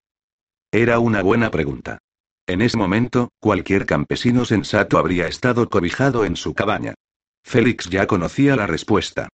Era 0.71 0.99
una 0.99 1.23
buena 1.23 1.51
pregunta. 1.51 1.99
En 2.47 2.63
ese 2.63 2.77
momento, 2.77 3.31
cualquier 3.41 3.87
campesino 3.87 4.45
sensato 4.45 4.99
habría 4.99 5.27
estado 5.27 5.69
cobijado 5.69 6.25
en 6.25 6.37
su 6.37 6.55
cabaña. 6.55 6.95
Félix 7.43 7.89
ya 7.89 8.07
conocía 8.07 8.57
la 8.57 8.67
respuesta. 8.67 9.29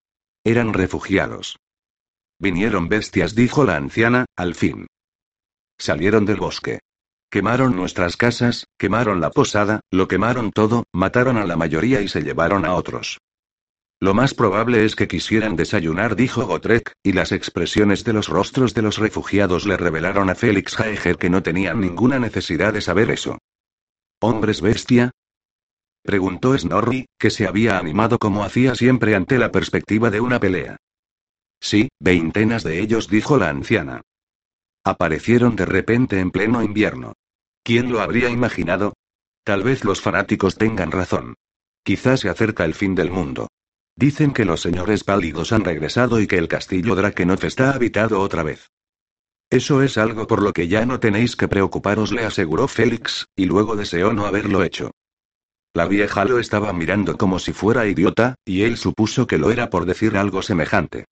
Eran 0.44 0.72
refugiados. 0.72 1.56
Vinieron 2.38 2.88
bestias, 2.88 3.34
dijo 3.34 3.64
la 3.64 3.76
anciana, 3.76 4.26
al 4.36 4.54
fin. 4.54 4.86
Salieron 5.78 6.24
del 6.24 6.36
bosque. 6.36 6.80
Quemaron 7.30 7.76
nuestras 7.76 8.16
casas, 8.16 8.66
quemaron 8.76 9.20
la 9.20 9.30
posada, 9.30 9.80
lo 9.92 10.08
quemaron 10.08 10.50
todo, 10.50 10.84
mataron 10.92 11.36
a 11.36 11.46
la 11.46 11.54
mayoría 11.56 12.00
y 12.00 12.08
se 12.08 12.22
llevaron 12.22 12.64
a 12.64 12.74
otros. 12.74 13.18
Lo 14.00 14.14
más 14.14 14.34
probable 14.34 14.84
es 14.84 14.96
que 14.96 15.06
quisieran 15.06 15.54
desayunar, 15.54 16.16
dijo 16.16 16.44
Gotrek, 16.44 16.92
y 17.04 17.12
las 17.12 17.30
expresiones 17.30 18.02
de 18.02 18.14
los 18.14 18.28
rostros 18.28 18.74
de 18.74 18.82
los 18.82 18.98
refugiados 18.98 19.64
le 19.64 19.76
revelaron 19.76 20.28
a 20.28 20.34
Félix 20.34 20.74
Jaeger 20.74 21.18
que 21.18 21.30
no 21.30 21.42
tenían 21.42 21.80
ninguna 21.80 22.18
necesidad 22.18 22.72
de 22.72 22.80
saber 22.80 23.10
eso. 23.12 23.38
¿Hombres 24.20 24.60
bestia? 24.60 25.12
Preguntó 26.02 26.58
Snorri, 26.58 27.06
que 27.16 27.30
se 27.30 27.46
había 27.46 27.78
animado 27.78 28.18
como 28.18 28.42
hacía 28.42 28.74
siempre 28.74 29.14
ante 29.14 29.38
la 29.38 29.52
perspectiva 29.52 30.10
de 30.10 30.20
una 30.20 30.40
pelea. 30.40 30.78
Sí, 31.60 31.90
veintenas 32.00 32.64
de 32.64 32.80
ellos, 32.80 33.08
dijo 33.08 33.36
la 33.36 33.50
anciana. 33.50 34.00
Aparecieron 34.82 35.56
de 35.56 35.66
repente 35.66 36.18
en 36.18 36.30
pleno 36.30 36.62
invierno. 36.62 37.12
¿Quién 37.62 37.92
lo 37.92 38.00
habría 38.00 38.30
imaginado? 38.30 38.94
Tal 39.44 39.62
vez 39.62 39.84
los 39.84 40.00
fanáticos 40.00 40.56
tengan 40.56 40.90
razón. 40.90 41.34
Quizás 41.82 42.20
se 42.20 42.28
acerca 42.28 42.64
el 42.64 42.74
fin 42.74 42.94
del 42.94 43.10
mundo. 43.10 43.48
Dicen 43.96 44.32
que 44.32 44.44
los 44.44 44.60
señores 44.60 45.04
pálidos 45.04 45.52
han 45.52 45.64
regresado 45.64 46.20
y 46.20 46.26
que 46.26 46.38
el 46.38 46.48
castillo 46.48 46.94
Drakenov 46.94 47.44
está 47.44 47.72
habitado 47.72 48.20
otra 48.20 48.42
vez. 48.42 48.70
Eso 49.50 49.82
es 49.82 49.98
algo 49.98 50.26
por 50.26 50.42
lo 50.42 50.52
que 50.52 50.68
ya 50.68 50.86
no 50.86 51.00
tenéis 51.00 51.36
que 51.36 51.48
preocuparos, 51.48 52.12
le 52.12 52.24
aseguró 52.24 52.68
Félix, 52.68 53.26
y 53.34 53.46
luego 53.46 53.74
deseó 53.76 54.12
no 54.12 54.26
haberlo 54.26 54.62
hecho. 54.62 54.92
La 55.74 55.86
vieja 55.86 56.24
lo 56.24 56.38
estaba 56.38 56.72
mirando 56.72 57.16
como 57.16 57.38
si 57.38 57.52
fuera 57.52 57.86
idiota, 57.86 58.36
y 58.44 58.62
él 58.62 58.76
supuso 58.76 59.26
que 59.26 59.38
lo 59.38 59.50
era 59.50 59.68
por 59.68 59.86
decir 59.86 60.16
algo 60.16 60.42
semejante. 60.42 61.06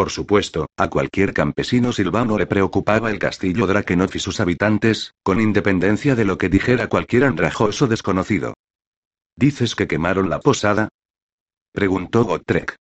Por 0.00 0.08
supuesto, 0.08 0.66
a 0.78 0.88
cualquier 0.88 1.34
campesino 1.34 1.92
silvano 1.92 2.38
le 2.38 2.46
preocupaba 2.46 3.10
el 3.10 3.18
castillo 3.18 3.66
Drakenov 3.66 4.08
y 4.14 4.18
sus 4.18 4.40
habitantes, 4.40 5.12
con 5.22 5.42
independencia 5.42 6.14
de 6.14 6.24
lo 6.24 6.38
que 6.38 6.48
dijera 6.48 6.88
cualquier 6.88 7.24
andrajoso 7.24 7.86
desconocido. 7.86 8.54
¿Dices 9.36 9.74
que 9.74 9.86
quemaron 9.86 10.30
la 10.30 10.40
posada? 10.40 10.88
preguntó 11.72 12.24
Gotrek. 12.24 12.76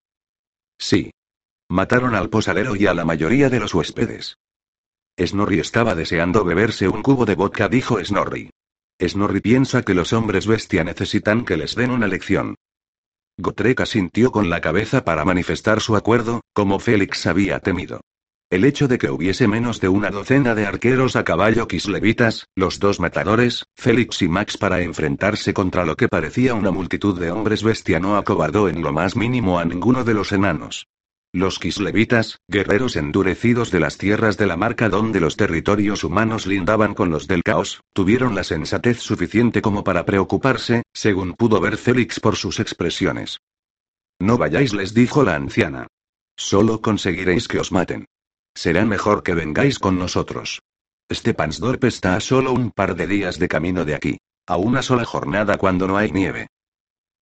Sí. 0.80 1.12
Mataron 1.68 2.16
al 2.16 2.30
posadero 2.30 2.78
y 2.78 2.88
a 2.88 2.94
la 2.94 3.04
mayoría 3.04 3.50
de 3.50 3.60
los 3.60 3.74
huéspedes. 3.74 4.38
Snorri 5.22 5.60
estaba 5.60 5.96
deseando 5.96 6.46
beberse 6.46 6.88
un 6.88 7.04
cubo 7.04 7.26
de 7.26 7.36
vodka, 7.36 7.68
dijo 7.68 8.02
Snorri. 8.02 8.50
Snorri 8.98 9.42
piensa 9.42 9.82
que 9.82 9.94
los 9.94 10.14
hombres 10.14 10.48
bestia 10.48 10.86
necesitan 10.86 11.44
que 11.44 11.58
les 11.58 11.76
den 11.76 11.92
una 11.92 12.08
lección. 12.08 12.56
Gotrek 13.42 13.80
asintió 13.80 14.32
con 14.32 14.50
la 14.50 14.60
cabeza 14.60 15.06
para 15.06 15.24
manifestar 15.24 15.80
su 15.80 15.96
acuerdo, 15.96 16.42
como 16.54 16.78
Félix 16.78 17.26
había 17.26 17.60
temido. 17.60 18.02
El 18.52 18.66
hecho 18.66 18.88
de 18.90 18.98
que 18.98 19.10
hubiese 19.10 19.48
menos 19.48 19.80
de 19.80 19.88
una 19.88 20.10
docena 20.10 20.56
de 20.56 20.66
arqueros 20.66 21.16
a 21.16 21.24
caballo 21.24 21.68
kislevitas, 21.68 22.48
los 22.56 22.80
dos 22.80 23.00
matadores, 23.00 23.64
Félix 23.78 24.22
y 24.24 24.28
Max 24.28 24.58
para 24.58 24.82
enfrentarse 24.82 25.54
contra 25.54 25.86
lo 25.86 25.96
que 25.96 26.10
parecía 26.10 26.54
una 26.54 26.72
multitud 26.72 27.18
de 27.18 27.32
hombres 27.32 27.64
bestia 27.64 28.00
no 28.00 28.18
acobardó 28.18 28.68
en 28.68 28.82
lo 28.82 28.92
más 28.92 29.16
mínimo 29.16 29.58
a 29.58 29.66
ninguno 29.66 30.04
de 30.04 30.16
los 30.16 30.32
enanos. 30.34 30.88
Los 31.32 31.60
kislevitas, 31.60 32.40
guerreros 32.48 32.96
endurecidos 32.96 33.70
de 33.70 33.80
las 33.80 34.00
tierras 34.00 34.36
de 34.38 34.48
la 34.48 34.58
marca 34.58 34.90
donde 34.90 35.20
los 35.20 35.38
territorios 35.38 36.04
humanos 36.04 36.48
lindaban 36.48 36.96
con 36.96 37.12
los 37.12 37.28
del 37.28 37.44
caos, 37.44 37.82
tuvieron 37.94 38.34
la 38.34 38.44
sensatez 38.44 39.00
suficiente 39.00 39.62
como 39.62 39.84
para 39.84 40.06
preocuparse, 40.06 40.82
según 40.92 41.34
pudo 41.34 41.62
ver 41.62 41.78
Félix 41.78 42.20
por 42.20 42.36
sus 42.36 42.60
expresiones. 42.60 43.42
No 44.20 44.40
vayáis, 44.40 44.74
les 44.74 44.96
dijo 44.96 45.24
la 45.24 45.36
anciana. 45.36 45.86
Solo 46.36 46.82
conseguiréis 46.82 47.48
que 47.48 47.60
os 47.60 47.72
maten. 47.72 48.06
Será 48.56 48.84
mejor 48.86 49.22
que 49.22 49.36
vengáis 49.36 49.78
con 49.78 50.00
nosotros. 50.00 50.64
Stepansdorp 51.12 51.84
está 51.84 52.16
a 52.16 52.22
solo 52.22 52.54
un 52.54 52.72
par 52.72 52.96
de 52.96 53.06
días 53.06 53.38
de 53.38 53.48
camino 53.48 53.86
de 53.86 53.94
aquí. 53.94 54.18
A 54.48 54.58
una 54.58 54.82
sola 54.82 55.06
jornada 55.06 55.58
cuando 55.58 55.88
no 55.88 55.96
hay 55.96 56.12
nieve. 56.12 56.48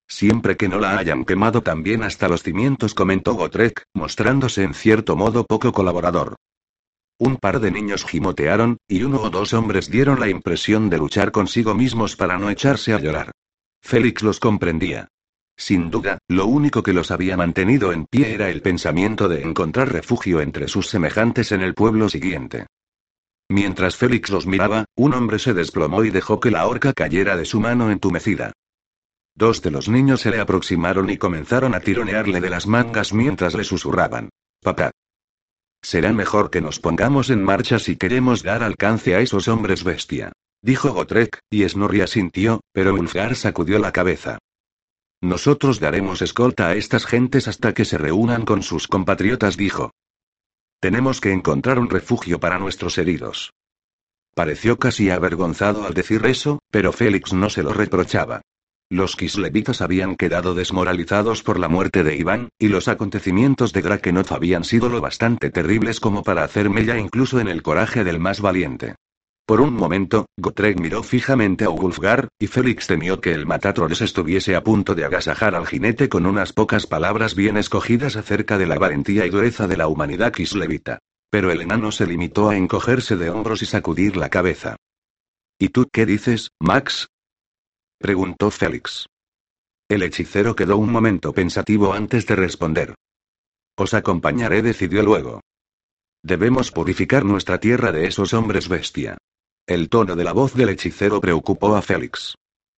Siempre 0.07 0.55
que 0.55 0.69
no 0.69 0.79
la 0.79 0.97
hayan 0.97 1.25
quemado 1.25 1.61
también 1.61 2.03
hasta 2.03 2.29
los 2.29 2.43
cimientos, 2.43 2.93
comentó 2.93 3.33
Gotrek, 3.33 3.83
mostrándose 3.93 4.63
en 4.63 4.73
cierto 4.73 5.15
modo 5.15 5.45
poco 5.45 5.71
colaborador. 5.71 6.35
Un 7.19 7.37
par 7.37 7.59
de 7.59 7.71
niños 7.71 8.05
gimotearon, 8.05 8.77
y 8.87 9.03
uno 9.03 9.21
o 9.21 9.29
dos 9.29 9.53
hombres 9.53 9.89
dieron 9.89 10.19
la 10.19 10.29
impresión 10.29 10.89
de 10.89 10.99
luchar 10.99 11.31
consigo 11.31 11.73
mismos 11.73 12.15
para 12.15 12.37
no 12.37 12.49
echarse 12.49 12.93
a 12.93 12.99
llorar. 12.99 13.31
Félix 13.81 14.21
los 14.21 14.39
comprendía. 14.39 15.07
Sin 15.57 15.89
duda, 15.89 16.19
lo 16.27 16.45
único 16.45 16.83
que 16.83 16.93
los 16.93 17.09
había 17.09 17.35
mantenido 17.35 17.91
en 17.91 18.05
pie 18.05 18.33
era 18.33 18.49
el 18.49 18.61
pensamiento 18.61 19.27
de 19.27 19.41
encontrar 19.41 19.91
refugio 19.91 20.39
entre 20.41 20.67
sus 20.67 20.87
semejantes 20.87 21.51
en 21.51 21.61
el 21.61 21.73
pueblo 21.73 22.07
siguiente. 22.09 22.67
Mientras 23.49 23.95
Félix 23.95 24.29
los 24.29 24.45
miraba, 24.45 24.85
un 24.95 25.15
hombre 25.15 25.39
se 25.39 25.55
desplomó 25.55 26.03
y 26.03 26.11
dejó 26.11 26.39
que 26.39 26.51
la 26.51 26.67
horca 26.67 26.93
cayera 26.93 27.35
de 27.35 27.45
su 27.45 27.59
mano 27.59 27.89
entumecida. 27.89 28.53
Dos 29.37 29.61
de 29.61 29.69
los 29.69 29.87
niños 29.87 30.21
se 30.21 30.31
le 30.31 30.39
aproximaron 30.39 31.11
y 31.11 31.17
comenzaron 31.17 31.75
a 31.75 31.79
tironearle 31.79 32.41
de 32.41 32.49
las 32.49 32.65
mangas 32.65 33.13
mientras 33.13 33.53
le 33.53 33.63
susurraban. 33.63 34.29
Papá. 34.63 34.89
Será 35.83 36.11
mejor 36.11 36.49
que 36.49 36.59
nos 36.59 36.79
pongamos 36.79 37.29
en 37.29 37.43
marcha 37.43 37.77
si 37.77 37.97
queremos 37.97 38.41
dar 38.41 38.63
alcance 38.63 39.13
a 39.13 39.19
esos 39.19 39.47
hombres 39.47 39.83
bestia. 39.83 40.31
Dijo 40.63 40.91
Gotrek, 40.91 41.37
y 41.51 41.69
Snorri 41.69 42.01
asintió, 42.01 42.61
pero 42.73 42.95
Ulfgar 42.95 43.35
sacudió 43.35 43.77
la 43.77 43.91
cabeza. 43.91 44.39
Nosotros 45.21 45.79
daremos 45.79 46.23
escolta 46.23 46.69
a 46.69 46.75
estas 46.75 47.05
gentes 47.05 47.47
hasta 47.47 47.75
que 47.75 47.85
se 47.85 47.99
reúnan 47.99 48.43
con 48.43 48.63
sus 48.63 48.87
compatriotas, 48.87 49.55
dijo. 49.55 49.91
Tenemos 50.79 51.21
que 51.21 51.31
encontrar 51.31 51.77
un 51.77 51.91
refugio 51.91 52.39
para 52.39 52.57
nuestros 52.57 52.97
heridos. 52.97 53.53
Pareció 54.33 54.79
casi 54.79 55.11
avergonzado 55.11 55.85
al 55.85 55.93
decir 55.93 56.25
eso, 56.25 56.57
pero 56.71 56.91
Félix 56.91 57.33
no 57.33 57.51
se 57.51 57.61
lo 57.61 57.71
reprochaba. 57.71 58.41
Los 58.89 59.17
kislevitas 59.17 59.81
habían 59.81 60.15
quedado 60.15 60.55
desmoralizados 60.55 61.43
por 61.43 61.59
la 61.59 61.67
muerte 61.67 62.03
de 62.03 62.15
Iván, 62.15 62.49
y 62.57 62.69
los 62.69 62.87
acontecimientos 62.87 63.73
de 63.73 63.81
Drakenov 63.81 64.31
habían 64.31 64.63
sido 64.63 64.87
lo 64.87 65.01
bastante 65.01 65.49
terribles 65.49 65.99
como 65.99 66.23
para 66.23 66.45
hacer 66.45 66.69
mella 66.69 66.97
incluso 66.97 67.41
en 67.41 67.49
el 67.49 67.63
coraje 67.63 68.05
del 68.05 68.19
más 68.19 68.39
valiente. 68.39 68.95
Por 69.45 69.59
un 69.59 69.73
momento, 69.73 70.25
Gotrek 70.37 70.79
miró 70.79 71.03
fijamente 71.03 71.65
a 71.65 71.69
Ulfgar, 71.69 72.29
y 72.39 72.47
Félix 72.47 72.87
temió 72.87 73.19
que 73.19 73.33
el 73.33 73.45
Matatroles 73.45 74.01
estuviese 74.01 74.55
a 74.55 74.63
punto 74.63 74.95
de 74.95 75.03
agasajar 75.03 75.55
al 75.55 75.67
jinete 75.67 76.07
con 76.07 76.25
unas 76.25 76.53
pocas 76.53 76.87
palabras 76.87 77.35
bien 77.35 77.57
escogidas 77.57 78.15
acerca 78.15 78.57
de 78.57 78.67
la 78.67 78.77
valentía 78.77 79.25
y 79.25 79.29
dureza 79.29 79.67
de 79.67 79.77
la 79.77 79.87
humanidad 79.87 80.31
kislevita. 80.31 80.99
Pero 81.29 81.51
el 81.51 81.61
enano 81.61 81.91
se 81.91 82.07
limitó 82.07 82.49
a 82.49 82.55
encogerse 82.55 83.17
de 83.17 83.29
hombros 83.29 83.61
y 83.61 83.65
sacudir 83.65 84.15
la 84.15 84.29
cabeza. 84.29 84.77
¿Y 85.59 85.69
tú 85.69 85.87
qué 85.91 86.05
dices, 86.05 86.51
Max? 86.59 87.07
Preguntó 87.97 88.51
Félix. 88.51 89.07
El 89.89 90.03
hechicero 90.03 90.55
quedó 90.55 90.77
un 90.77 90.91
momento 90.91 91.33
pensativo 91.33 91.93
antes 91.93 92.25
de 92.25 92.35
responder. 92.35 92.95
Os 93.77 93.93
acompañaré, 93.93 94.61
decidió 94.61 95.03
luego. 95.03 95.41
Debemos 96.23 96.71
purificar 96.71 97.23
nuestra 97.23 97.59
tierra 97.59 97.91
de 97.91 98.07
esos 98.07 98.33
hombres 98.33 98.67
bestia. 98.67 99.17
El 99.65 99.89
tono 99.89 100.15
de 100.15 100.23
la 100.23 100.33
voz 100.33 100.53
del 100.53 100.69
hechicero 100.69 101.21
preocupó 101.21 101.75
a 101.75 101.81
Félix. 101.81 102.35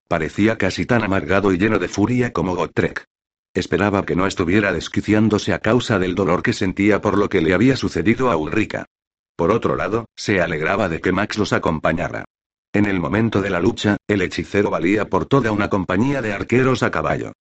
Parecía 0.07 0.57
casi 0.57 0.85
tan 0.85 1.03
amargado 1.03 1.53
y 1.53 1.57
lleno 1.57 1.79
de 1.79 1.87
furia 1.87 2.33
como 2.33 2.55
Gotrek. 2.55 3.05
Esperaba 3.53 4.05
que 4.05 4.15
no 4.15 4.27
estuviera 4.27 4.71
desquiciándose 4.71 5.53
a 5.53 5.59
causa 5.59 5.99
del 5.99 6.15
dolor 6.15 6.43
que 6.43 6.53
sentía 6.53 7.01
por 7.01 7.17
lo 7.17 7.29
que 7.29 7.41
le 7.41 7.53
había 7.53 7.75
sucedido 7.75 8.29
a 8.29 8.37
Ulrika. 8.37 8.85
Por 9.35 9.51
otro 9.51 9.75
lado, 9.75 10.05
se 10.15 10.41
alegraba 10.41 10.89
de 10.89 10.99
que 10.99 11.11
Max 11.11 11.37
los 11.37 11.53
acompañara. 11.53 12.25
En 12.71 12.85
el 12.85 12.99
momento 12.99 13.41
de 13.41 13.49
la 13.49 13.59
lucha, 13.59 13.97
el 14.07 14.21
hechicero 14.21 14.69
valía 14.69 15.09
por 15.09 15.25
toda 15.25 15.51
una 15.51 15.69
compañía 15.69 16.21
de 16.21 16.33
arqueros 16.33 16.83
a 16.83 16.91
caballo. 16.91 17.31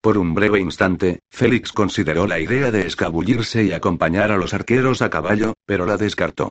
Por 0.00 0.16
un 0.16 0.32
breve 0.32 0.60
instante, 0.60 1.20
Félix 1.30 1.72
consideró 1.72 2.28
la 2.28 2.38
idea 2.38 2.70
de 2.70 2.86
escabullirse 2.86 3.64
y 3.64 3.72
acompañar 3.72 4.30
a 4.30 4.36
los 4.36 4.54
arqueros 4.54 5.02
a 5.02 5.10
caballo, 5.10 5.54
pero 5.66 5.86
la 5.86 5.96
descartó. 5.96 6.50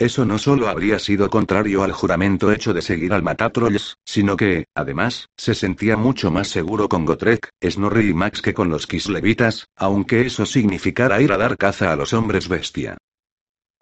Eso 0.00 0.24
no 0.24 0.38
solo 0.38 0.68
habría 0.68 0.98
sido 0.98 1.30
contrario 1.30 1.84
al 1.84 1.92
juramento 1.92 2.50
hecho 2.50 2.74
de 2.74 2.82
seguir 2.82 3.12
al 3.12 3.22
Matatrolls, 3.22 3.98
sino 4.04 4.36
que, 4.36 4.64
además, 4.74 5.28
se 5.36 5.54
sentía 5.54 5.96
mucho 5.96 6.32
más 6.32 6.48
seguro 6.48 6.88
con 6.88 7.04
Gotrek, 7.04 7.50
Snorri 7.62 8.08
y 8.08 8.14
Max 8.14 8.42
que 8.42 8.54
con 8.54 8.68
los 8.68 8.88
Kislevitas, 8.88 9.68
aunque 9.76 10.22
eso 10.22 10.44
significara 10.44 11.22
ir 11.22 11.30
a 11.30 11.36
dar 11.36 11.56
caza 11.56 11.92
a 11.92 11.96
los 11.96 12.12
hombres 12.12 12.48
bestia. 12.48 12.96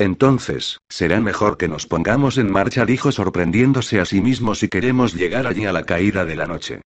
Entonces, 0.03 0.81
será 0.89 1.21
mejor 1.21 1.57
que 1.57 1.69
nos 1.69 1.87
pongamos 1.87 2.37
en 2.37 2.51
marcha, 2.51 2.85
dijo 2.85 3.13
sorprendiéndose 3.13 4.01
a 4.01 4.05
sí 4.05 4.21
mismo 4.21 4.57
si 4.57 4.67
queremos 4.67 5.15
llegar 5.15 5.47
allí 5.47 5.65
a 5.65 5.73
la 5.73 5.85
caída 5.85 6.25
de 6.25 6.35
la 6.35 6.49
noche. 6.49 6.81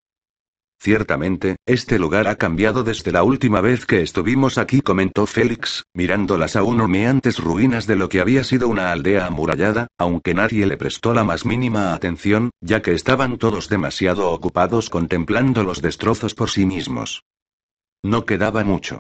Ciertamente, 0.79 1.57
este 1.65 1.99
lugar 1.99 2.29
ha 2.29 2.37
cambiado 2.37 2.85
desde 2.85 3.13
la 3.13 3.23
última 3.23 3.63
vez 3.63 3.87
que 3.87 4.03
estuvimos 4.03 4.59
aquí, 4.59 4.83
comentó 4.83 5.25
Félix, 5.25 5.85
mirando 5.95 6.37
las 6.37 6.57
aún 6.57 6.79
humeantes 6.79 7.39
ruinas 7.39 7.87
de 7.87 7.97
lo 7.97 8.11
que 8.11 8.21
había 8.21 8.45
sido 8.45 8.69
una 8.69 8.93
aldea 8.93 9.25
amurallada, 9.25 9.87
aunque 9.97 10.35
nadie 10.35 10.67
le 10.67 10.77
prestó 10.77 11.15
la 11.15 11.25
más 11.25 11.47
mínima 11.47 11.95
atención, 11.95 12.51
ya 12.61 12.83
que 12.83 12.93
estaban 12.93 13.39
todos 13.39 13.71
demasiado 13.71 14.31
ocupados 14.31 14.91
contemplando 14.91 15.65
los 15.65 15.81
destrozos 15.81 16.35
por 16.35 16.51
sí 16.51 16.67
mismos. 16.67 17.23
No 18.03 18.27
quedaba 18.27 18.63
mucho. 18.63 18.99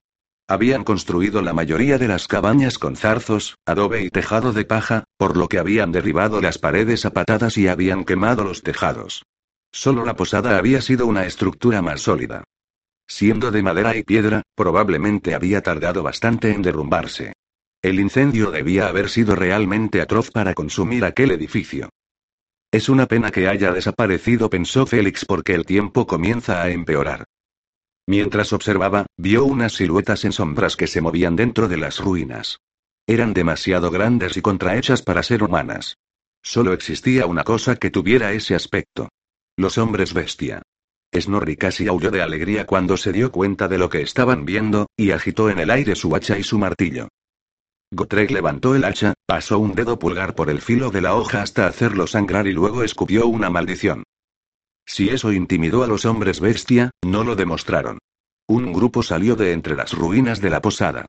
Habían 0.48 0.84
construido 0.84 1.42
la 1.42 1.52
mayoría 1.52 1.98
de 1.98 2.06
las 2.06 2.28
cabañas 2.28 2.78
con 2.78 2.94
zarzos, 2.94 3.58
adobe 3.66 4.02
y 4.02 4.10
tejado 4.10 4.52
de 4.52 4.64
paja, 4.64 5.04
por 5.16 5.36
lo 5.36 5.48
que 5.48 5.58
habían 5.58 5.90
derribado 5.90 6.40
las 6.40 6.58
paredes 6.58 7.04
a 7.04 7.10
patadas 7.10 7.58
y 7.58 7.66
habían 7.66 8.04
quemado 8.04 8.44
los 8.44 8.62
tejados. 8.62 9.24
Solo 9.72 10.04
la 10.04 10.14
posada 10.14 10.56
había 10.56 10.80
sido 10.80 11.06
una 11.08 11.26
estructura 11.26 11.82
más 11.82 12.02
sólida. 12.02 12.44
Siendo 13.08 13.50
de 13.50 13.62
madera 13.62 13.96
y 13.96 14.04
piedra, 14.04 14.42
probablemente 14.54 15.34
había 15.34 15.62
tardado 15.62 16.04
bastante 16.04 16.52
en 16.52 16.62
derrumbarse. 16.62 17.32
El 17.82 17.98
incendio 17.98 18.52
debía 18.52 18.86
haber 18.86 19.08
sido 19.08 19.34
realmente 19.34 20.00
atroz 20.00 20.30
para 20.30 20.54
consumir 20.54 21.04
aquel 21.04 21.32
edificio. 21.32 21.88
Es 22.70 22.88
una 22.88 23.06
pena 23.06 23.32
que 23.32 23.48
haya 23.48 23.72
desaparecido, 23.72 24.48
pensó 24.48 24.86
Félix, 24.86 25.24
porque 25.24 25.54
el 25.54 25.64
tiempo 25.64 26.06
comienza 26.06 26.62
a 26.62 26.70
empeorar. 26.70 27.24
Mientras 28.06 28.52
observaba, 28.52 29.06
vio 29.16 29.44
unas 29.44 29.74
siluetas 29.74 30.24
en 30.24 30.32
sombras 30.32 30.76
que 30.76 30.86
se 30.86 31.00
movían 31.00 31.34
dentro 31.34 31.68
de 31.68 31.76
las 31.76 31.98
ruinas. 31.98 32.60
Eran 33.06 33.34
demasiado 33.34 33.90
grandes 33.90 34.36
y 34.36 34.42
contrahechas 34.42 35.02
para 35.02 35.22
ser 35.22 35.42
humanas. 35.42 35.96
Solo 36.42 36.72
existía 36.72 37.26
una 37.26 37.42
cosa 37.42 37.76
que 37.76 37.90
tuviera 37.90 38.32
ese 38.32 38.54
aspecto. 38.54 39.08
Los 39.56 39.78
hombres 39.78 40.14
bestia. 40.14 40.62
Snorri 41.14 41.56
casi 41.56 41.88
aulló 41.88 42.10
de 42.10 42.22
alegría 42.22 42.66
cuando 42.66 42.96
se 42.96 43.12
dio 43.12 43.32
cuenta 43.32 43.68
de 43.68 43.78
lo 43.78 43.88
que 43.88 44.02
estaban 44.02 44.44
viendo, 44.44 44.86
y 44.96 45.10
agitó 45.10 45.50
en 45.50 45.58
el 45.58 45.70
aire 45.70 45.96
su 45.96 46.14
hacha 46.14 46.38
y 46.38 46.42
su 46.42 46.58
martillo. 46.58 47.08
Gotrek 47.92 48.30
levantó 48.30 48.74
el 48.74 48.84
hacha, 48.84 49.14
pasó 49.26 49.58
un 49.58 49.74
dedo 49.74 49.98
pulgar 49.98 50.34
por 50.34 50.50
el 50.50 50.60
filo 50.60 50.90
de 50.90 51.00
la 51.00 51.14
hoja 51.14 51.42
hasta 51.42 51.66
hacerlo 51.66 52.06
sangrar 52.06 52.46
y 52.46 52.52
luego 52.52 52.82
escupió 52.82 53.26
una 53.26 53.50
maldición. 53.50 54.02
Si 54.86 55.08
eso 55.08 55.32
intimidó 55.32 55.82
a 55.82 55.88
los 55.88 56.04
hombres 56.04 56.40
bestia, 56.40 56.90
no 57.04 57.24
lo 57.24 57.36
demostraron. 57.36 57.98
Un 58.48 58.72
grupo 58.72 59.02
salió 59.02 59.34
de 59.34 59.52
entre 59.52 59.74
las 59.74 59.92
ruinas 59.92 60.40
de 60.40 60.50
la 60.50 60.62
posada. 60.62 61.06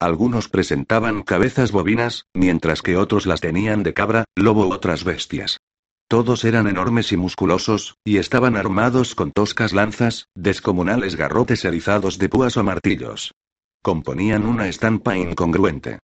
Algunos 0.00 0.48
presentaban 0.48 1.22
cabezas 1.22 1.72
bovinas, 1.72 2.24
mientras 2.34 2.82
que 2.82 2.96
otros 2.96 3.26
las 3.26 3.40
tenían 3.40 3.82
de 3.82 3.94
cabra, 3.94 4.24
lobo 4.34 4.66
u 4.66 4.72
otras 4.72 5.04
bestias. 5.04 5.58
Todos 6.08 6.44
eran 6.44 6.66
enormes 6.66 7.12
y 7.12 7.16
musculosos, 7.16 7.94
y 8.04 8.16
estaban 8.16 8.56
armados 8.56 9.14
con 9.14 9.30
toscas 9.30 9.72
lanzas, 9.72 10.26
descomunales 10.34 11.14
garrotes 11.14 11.64
erizados 11.64 12.18
de 12.18 12.28
púas 12.28 12.56
o 12.56 12.64
martillos. 12.64 13.32
Componían 13.82 14.44
una 14.44 14.66
estampa 14.66 15.16
incongruente. 15.16 16.00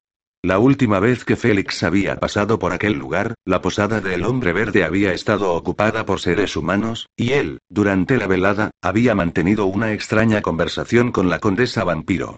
La 0.46 0.60
última 0.60 1.00
vez 1.00 1.26
que 1.26 1.38
Félix 1.38 1.82
había 1.82 2.20
pasado 2.20 2.60
por 2.60 2.72
aquel 2.72 2.93
lugar, 2.93 3.34
la 3.46 3.64
posada 3.64 4.00
del 4.00 4.24
hombre 4.24 4.54
verde 4.54 4.84
había 4.84 5.12
estado 5.12 5.52
ocupada 5.52 6.06
por 6.06 6.20
seres 6.20 6.56
humanos, 6.56 7.10
y 7.18 7.32
él, 7.32 7.58
durante 7.68 8.16
la 8.18 8.28
velada, 8.28 8.70
había 8.80 9.16
mantenido 9.16 9.66
una 9.66 9.91
extraña 9.91 10.43
conversación 10.43 11.12
con 11.12 11.32
la 11.32 11.39
condesa 11.39 11.84
vampiro. 11.84 12.38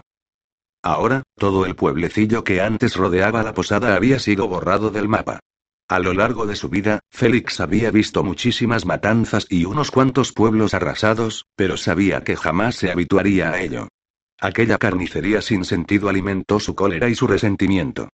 Ahora, 0.82 1.22
todo 1.36 1.66
el 1.66 1.76
pueblecillo 1.76 2.44
que 2.44 2.62
antes 2.62 2.96
rodeaba 2.96 3.42
la 3.42 3.52
posada 3.52 3.94
había 3.94 4.18
sido 4.18 4.48
borrado 4.48 4.88
del 4.88 5.06
mapa. 5.06 5.40
A 5.86 5.98
lo 5.98 6.14
largo 6.14 6.46
de 6.46 6.56
su 6.56 6.70
vida, 6.70 7.00
Félix 7.10 7.60
había 7.60 7.90
visto 7.90 8.24
muchísimas 8.24 8.86
matanzas 8.86 9.46
y 9.50 9.66
unos 9.66 9.90
cuantos 9.90 10.32
pueblos 10.32 10.72
arrasados, 10.72 11.44
pero 11.56 11.76
sabía 11.76 12.24
que 12.24 12.36
jamás 12.36 12.76
se 12.76 12.90
habituaría 12.90 13.50
a 13.50 13.60
ello. 13.60 13.88
Aquella 14.40 14.78
carnicería 14.78 15.42
sin 15.42 15.64
sentido 15.64 16.08
alimentó 16.08 16.60
su 16.60 16.76
cólera 16.76 17.08
y 17.08 17.14
su 17.16 17.26
resentimiento. 17.26 18.08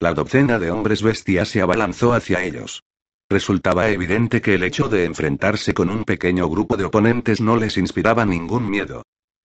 La 0.00 0.12
docena 0.12 0.58
de 0.58 0.72
hombres 0.72 1.02
bestias 1.02 1.48
se 1.48 1.62
abalanzó 1.62 2.12
hacia 2.12 2.42
ellos. 2.42 2.82
Resultaba 3.30 3.88
evidente 3.88 4.40
que 4.40 4.54
el 4.54 4.64
hecho 4.64 4.88
de 4.88 5.04
enfrentarse 5.04 5.72
con 5.72 5.88
un 5.88 6.04
pequeño 6.04 6.48
grupo 6.48 6.76
de 6.76 6.84
oponentes 6.84 7.40
no 7.40 7.56
les 7.56 7.76
inspiraba 7.76 8.26
ningún 8.26 8.68
miedo. 8.68 9.02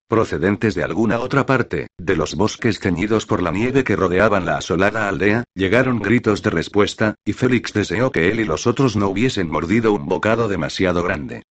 Procedentes 0.07 0.75
de 0.75 0.83
alguna 0.83 1.19
otra 1.19 1.45
parte, 1.45 1.87
de 1.97 2.15
los 2.15 2.35
bosques 2.35 2.79
ceñidos 2.79 3.25
por 3.25 3.41
la 3.41 3.51
nieve 3.51 3.83
que 3.83 3.95
rodeaban 3.95 4.45
la 4.45 4.57
asolada 4.57 5.07
aldea, 5.07 5.45
llegaron 5.55 5.99
gritos 5.99 6.41
de 6.41 6.49
respuesta, 6.49 7.15
y 7.23 7.33
Félix 7.33 7.73
deseó 7.73 8.11
que 8.11 8.29
él 8.29 8.39
y 8.39 8.43
los 8.43 8.67
otros 8.67 8.95
no 8.95 9.07
hubiesen 9.07 9.49
mordido 9.49 9.93
un 9.93 10.07
bocado 10.07 10.47
demasiado 10.47 11.01
grande. 11.01 11.43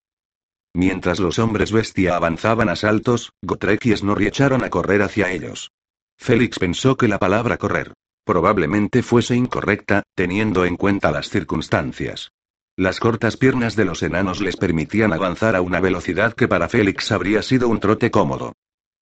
Mientras 0.75 1.21
los 1.21 1.39
hombres 1.39 1.73
bestia 1.73 2.17
avanzaban 2.17 2.69
a 2.69 2.77
saltos, 2.77 3.33
Gotrek 3.43 3.87
y 3.87 3.97
Snorri 3.97 4.27
echaron 4.27 4.65
a 4.65 4.71
correr 4.71 5.03
hacia 5.03 5.31
ellos. 5.33 5.71
Félix 6.19 6.59
pensó 6.59 6.97
que 6.97 7.09
la 7.09 7.19
palabra 7.19 7.57
correr 7.57 7.95
Probablemente 8.25 9.03
fuese 9.03 9.35
incorrecta, 9.35 10.05
teniendo 10.15 10.65
en 10.65 10.77
cuenta 10.77 11.11
las 11.11 11.31
circunstancias. 11.31 12.31
Las 12.77 13.01
cortas 13.01 13.37
piernas 13.37 13.77
de 13.77 13.85
los 13.85 14.03
enanos 14.03 14.41
les 14.41 14.57
permitían 14.57 15.13
avanzar 15.13 15.57
a 15.57 15.61
una 15.61 15.81
velocidad 15.81 16.35
que 16.35 16.47
para 16.47 16.69
Félix 16.69 17.11
habría 17.13 17.43
sido 17.43 17.69
un 17.69 17.81
trote 17.81 18.11
cómodo. 18.11 18.53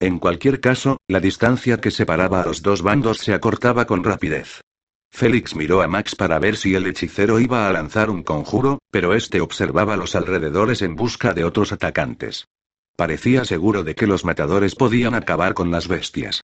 En 0.00 0.18
cualquier 0.18 0.60
caso, 0.60 0.96
la 1.08 1.20
distancia 1.20 1.78
que 1.78 1.90
separaba 1.90 2.42
a 2.42 2.46
los 2.46 2.62
dos 2.62 2.82
bandos 2.82 3.18
se 3.18 3.34
acortaba 3.34 3.84
con 3.86 4.02
rapidez. 4.02 4.62
Félix 5.10 5.56
miró 5.56 5.82
a 5.82 5.88
Max 5.88 6.14
para 6.14 6.38
ver 6.38 6.56
si 6.56 6.74
el 6.74 6.86
hechicero 6.86 7.40
iba 7.40 7.68
a 7.68 7.72
lanzar 7.72 8.10
un 8.10 8.22
conjuro, 8.22 8.78
pero 8.90 9.14
este 9.14 9.40
observaba 9.40 9.96
los 9.96 10.14
alrededores 10.14 10.82
en 10.82 10.94
busca 10.94 11.34
de 11.34 11.44
otros 11.44 11.72
atacantes. 11.72 12.46
Parecía 12.96 13.44
seguro 13.44 13.84
de 13.84 13.94
que 13.94 14.06
los 14.06 14.24
matadores 14.24 14.74
podían 14.74 15.14
acabar 15.14 15.54
con 15.54 15.70
las 15.70 15.88
bestias. 15.88 16.42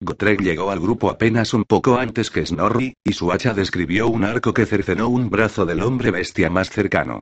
Gotrek 0.00 0.40
llegó 0.40 0.70
al 0.70 0.80
grupo 0.80 1.08
apenas 1.08 1.54
un 1.54 1.64
poco 1.64 1.96
antes 1.96 2.30
que 2.30 2.44
Snorri, 2.44 2.94
y 3.04 3.12
su 3.12 3.32
hacha 3.32 3.54
describió 3.54 4.08
un 4.08 4.24
arco 4.24 4.52
que 4.52 4.66
cercenó 4.66 5.08
un 5.08 5.30
brazo 5.30 5.64
del 5.64 5.82
hombre 5.82 6.10
bestia 6.10 6.50
más 6.50 6.70
cercano. 6.70 7.20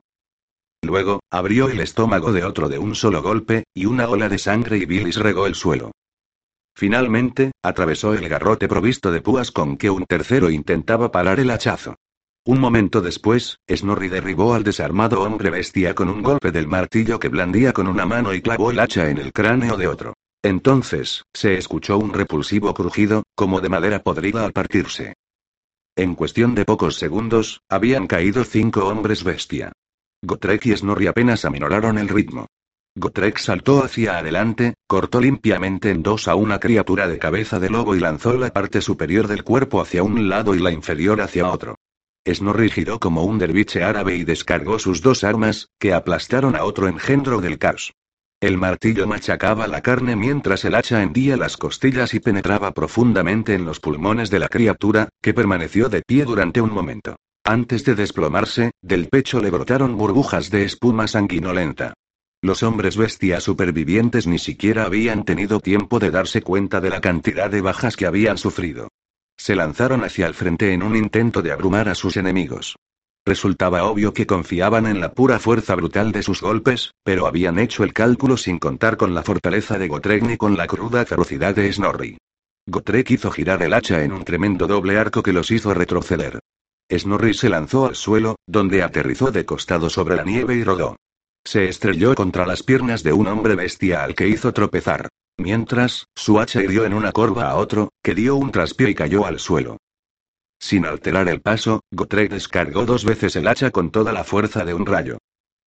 Luego, 0.81 1.21
abrió 1.29 1.69
el 1.69 1.79
estómago 1.79 2.33
de 2.33 2.43
otro 2.43 2.67
de 2.67 2.77
un 2.77 2.93
solo 2.93 3.21
golpe, 3.21 3.63
y 3.73 3.85
una 3.85 4.09
ola 4.09 4.27
de 4.27 4.37
sangre 4.37 4.77
y 4.77 4.85
bilis 4.85 5.15
regó 5.15 5.47
el 5.47 5.55
suelo. 5.55 5.91
Finalmente, 6.75 7.51
atravesó 7.63 8.13
el 8.13 8.27
garrote 8.27 8.67
provisto 8.67 9.11
de 9.11 9.21
púas 9.21 9.51
con 9.51 9.77
que 9.77 9.89
un 9.89 10.05
tercero 10.05 10.49
intentaba 10.49 11.11
parar 11.11 11.39
el 11.39 11.51
hachazo. 11.51 11.95
Un 12.45 12.59
momento 12.59 12.99
después, 12.99 13.59
Snorri 13.69 14.09
derribó 14.09 14.53
al 14.53 14.63
desarmado 14.63 15.21
hombre 15.21 15.49
bestia 15.49 15.95
con 15.95 16.09
un 16.09 16.21
golpe 16.21 16.51
del 16.51 16.67
martillo 16.67 17.19
que 17.19 17.29
blandía 17.29 17.71
con 17.71 17.87
una 17.87 18.05
mano 18.05 18.33
y 18.33 18.41
clavó 18.41 18.71
el 18.71 18.79
hacha 18.79 19.09
en 19.09 19.17
el 19.17 19.31
cráneo 19.31 19.77
de 19.77 19.87
otro. 19.87 20.13
Entonces, 20.41 21.23
se 21.33 21.57
escuchó 21.57 21.97
un 21.97 22.11
repulsivo 22.11 22.73
crujido, 22.73 23.23
como 23.33 23.61
de 23.61 23.69
madera 23.69 24.03
podrida 24.03 24.43
al 24.43 24.51
partirse. 24.51 25.13
En 25.95 26.15
cuestión 26.15 26.53
de 26.53 26.65
pocos 26.65 26.97
segundos, 26.97 27.61
habían 27.69 28.07
caído 28.07 28.43
cinco 28.43 28.87
hombres 28.87 29.23
bestia. 29.23 29.71
Gotrek 30.21 30.65
y 30.65 30.75
Snorri 30.75 31.07
apenas 31.07 31.45
aminoraron 31.45 31.97
el 31.97 32.09
ritmo. 32.09 32.47
Gotrek 32.95 33.39
saltó 33.39 33.83
hacia 33.83 34.19
adelante, 34.19 34.75
cortó 34.87 35.19
limpiamente 35.19 35.89
en 35.89 36.03
dos 36.03 36.27
a 36.27 36.35
una 36.35 36.59
criatura 36.59 37.07
de 37.07 37.17
cabeza 37.17 37.59
de 37.59 37.69
lobo 37.69 37.95
y 37.95 37.99
lanzó 37.99 38.37
la 38.37 38.53
parte 38.53 38.81
superior 38.81 39.27
del 39.27 39.43
cuerpo 39.43 39.81
hacia 39.81 40.03
un 40.03 40.29
lado 40.29 40.53
y 40.53 40.59
la 40.59 40.71
inferior 40.71 41.19
hacia 41.19 41.49
otro. 41.49 41.75
Snorri 42.27 42.69
giró 42.69 42.99
como 42.99 43.23
un 43.23 43.39
derviche 43.39 43.83
árabe 43.83 44.15
y 44.15 44.23
descargó 44.23 44.77
sus 44.77 45.01
dos 45.01 45.23
armas, 45.23 45.69
que 45.79 45.91
aplastaron 45.91 46.55
a 46.55 46.63
otro 46.63 46.87
engendro 46.87 47.41
del 47.41 47.57
caos. 47.57 47.93
El 48.39 48.57
martillo 48.57 49.07
machacaba 49.07 49.67
la 49.67 49.81
carne 49.81 50.15
mientras 50.15 50.63
el 50.63 50.75
hacha 50.75 51.01
hendía 51.01 51.35
las 51.35 51.57
costillas 51.57 52.13
y 52.13 52.19
penetraba 52.19 52.73
profundamente 52.73 53.55
en 53.55 53.65
los 53.65 53.79
pulmones 53.79 54.29
de 54.29 54.39
la 54.39 54.49
criatura, 54.49 55.09
que 55.21 55.33
permaneció 55.33 55.89
de 55.89 56.01
pie 56.01 56.25
durante 56.25 56.61
un 56.61 56.71
momento. 56.71 57.15
Antes 57.43 57.83
de 57.85 57.95
desplomarse, 57.95 58.71
del 58.81 59.07
pecho 59.07 59.41
le 59.41 59.49
brotaron 59.49 59.97
burbujas 59.97 60.49
de 60.49 60.63
espuma 60.63 61.07
sanguinolenta. 61.07 61.93
Los 62.43 62.61
hombres 62.61 62.97
bestias 62.97 63.41
supervivientes 63.41 64.27
ni 64.27 64.37
siquiera 64.37 64.83
habían 64.83 65.23
tenido 65.23 65.61
tiempo 65.61 65.99
de 65.99 66.11
darse 66.11 66.41
cuenta 66.41 66.81
de 66.81 66.89
la 66.89 66.99
cantidad 66.99 67.49
de 67.49 67.61
bajas 67.61 67.95
que 67.95 68.05
habían 68.05 68.37
sufrido. 68.37 68.89
Se 69.37 69.55
lanzaron 69.55 70.03
hacia 70.03 70.27
el 70.27 70.33
frente 70.33 70.73
en 70.73 70.83
un 70.83 70.97
intento 70.97 71.41
de 71.41 71.53
abrumar 71.53 71.87
a 71.87 71.95
sus 71.95 72.17
enemigos. 72.17 72.75
Resultaba 73.25 73.85
obvio 73.85 74.13
que 74.13 74.27
confiaban 74.27 74.87
en 74.87 74.99
la 74.99 75.13
pura 75.13 75.39
fuerza 75.39 75.73
brutal 75.75 76.11
de 76.11 76.21
sus 76.21 76.41
golpes, 76.41 76.91
pero 77.05 77.27
habían 77.27 77.59
hecho 77.59 77.85
el 77.85 77.93
cálculo 77.93 78.35
sin 78.35 78.59
contar 78.59 78.97
con 78.97 79.15
la 79.15 79.23
fortaleza 79.23 79.77
de 79.77 79.87
Gotrek 79.87 80.23
ni 80.23 80.35
con 80.35 80.57
la 80.57 80.67
cruda 80.67 81.05
ferocidad 81.05 81.55
de 81.55 81.71
Snorri. 81.71 82.17
Gotrek 82.67 83.09
hizo 83.11 83.31
girar 83.31 83.63
el 83.63 83.73
hacha 83.73 84.03
en 84.03 84.11
un 84.11 84.25
tremendo 84.25 84.67
doble 84.67 84.97
arco 84.97 85.23
que 85.23 85.31
los 85.31 85.49
hizo 85.49 85.73
retroceder. 85.73 86.39
Snorri 86.91 87.35
se 87.35 87.47
lanzó 87.47 87.85
al 87.85 87.95
suelo, 87.95 88.35
donde 88.45 88.83
aterrizó 88.83 89.31
de 89.31 89.45
costado 89.45 89.89
sobre 89.89 90.17
la 90.17 90.25
nieve 90.25 90.55
y 90.55 90.65
rodó. 90.65 90.97
Se 91.45 91.67
estrelló 91.67 92.15
contra 92.15 92.45
las 92.45 92.63
piernas 92.63 93.03
de 93.03 93.13
un 93.13 93.27
hombre 93.27 93.55
bestia 93.55 94.03
al 94.03 94.15
que 94.15 94.27
hizo 94.27 94.53
tropezar. 94.53 95.09
Mientras, 95.37 96.07
su 96.15 96.39
hacha 96.39 96.63
hirió 96.63 96.85
en 96.85 96.93
una 96.93 97.11
corva 97.11 97.49
a 97.49 97.55
otro, 97.55 97.89
que 98.03 98.15
dio 98.15 98.35
un 98.35 98.51
traspié 98.51 98.91
y 98.91 98.95
cayó 98.95 99.25
al 99.25 99.39
suelo. 99.39 99.77
Sin 100.59 100.85
alterar 100.85 101.27
el 101.27 101.41
paso, 101.41 101.81
Gotrek 101.91 102.31
descargó 102.31 102.85
dos 102.85 103.03
veces 103.03 103.35
el 103.35 103.47
hacha 103.47 103.71
con 103.71 103.91
toda 103.91 104.13
la 104.13 104.23
fuerza 104.23 104.63
de 104.63 104.73
un 104.73 104.85
rayo. 104.85 105.17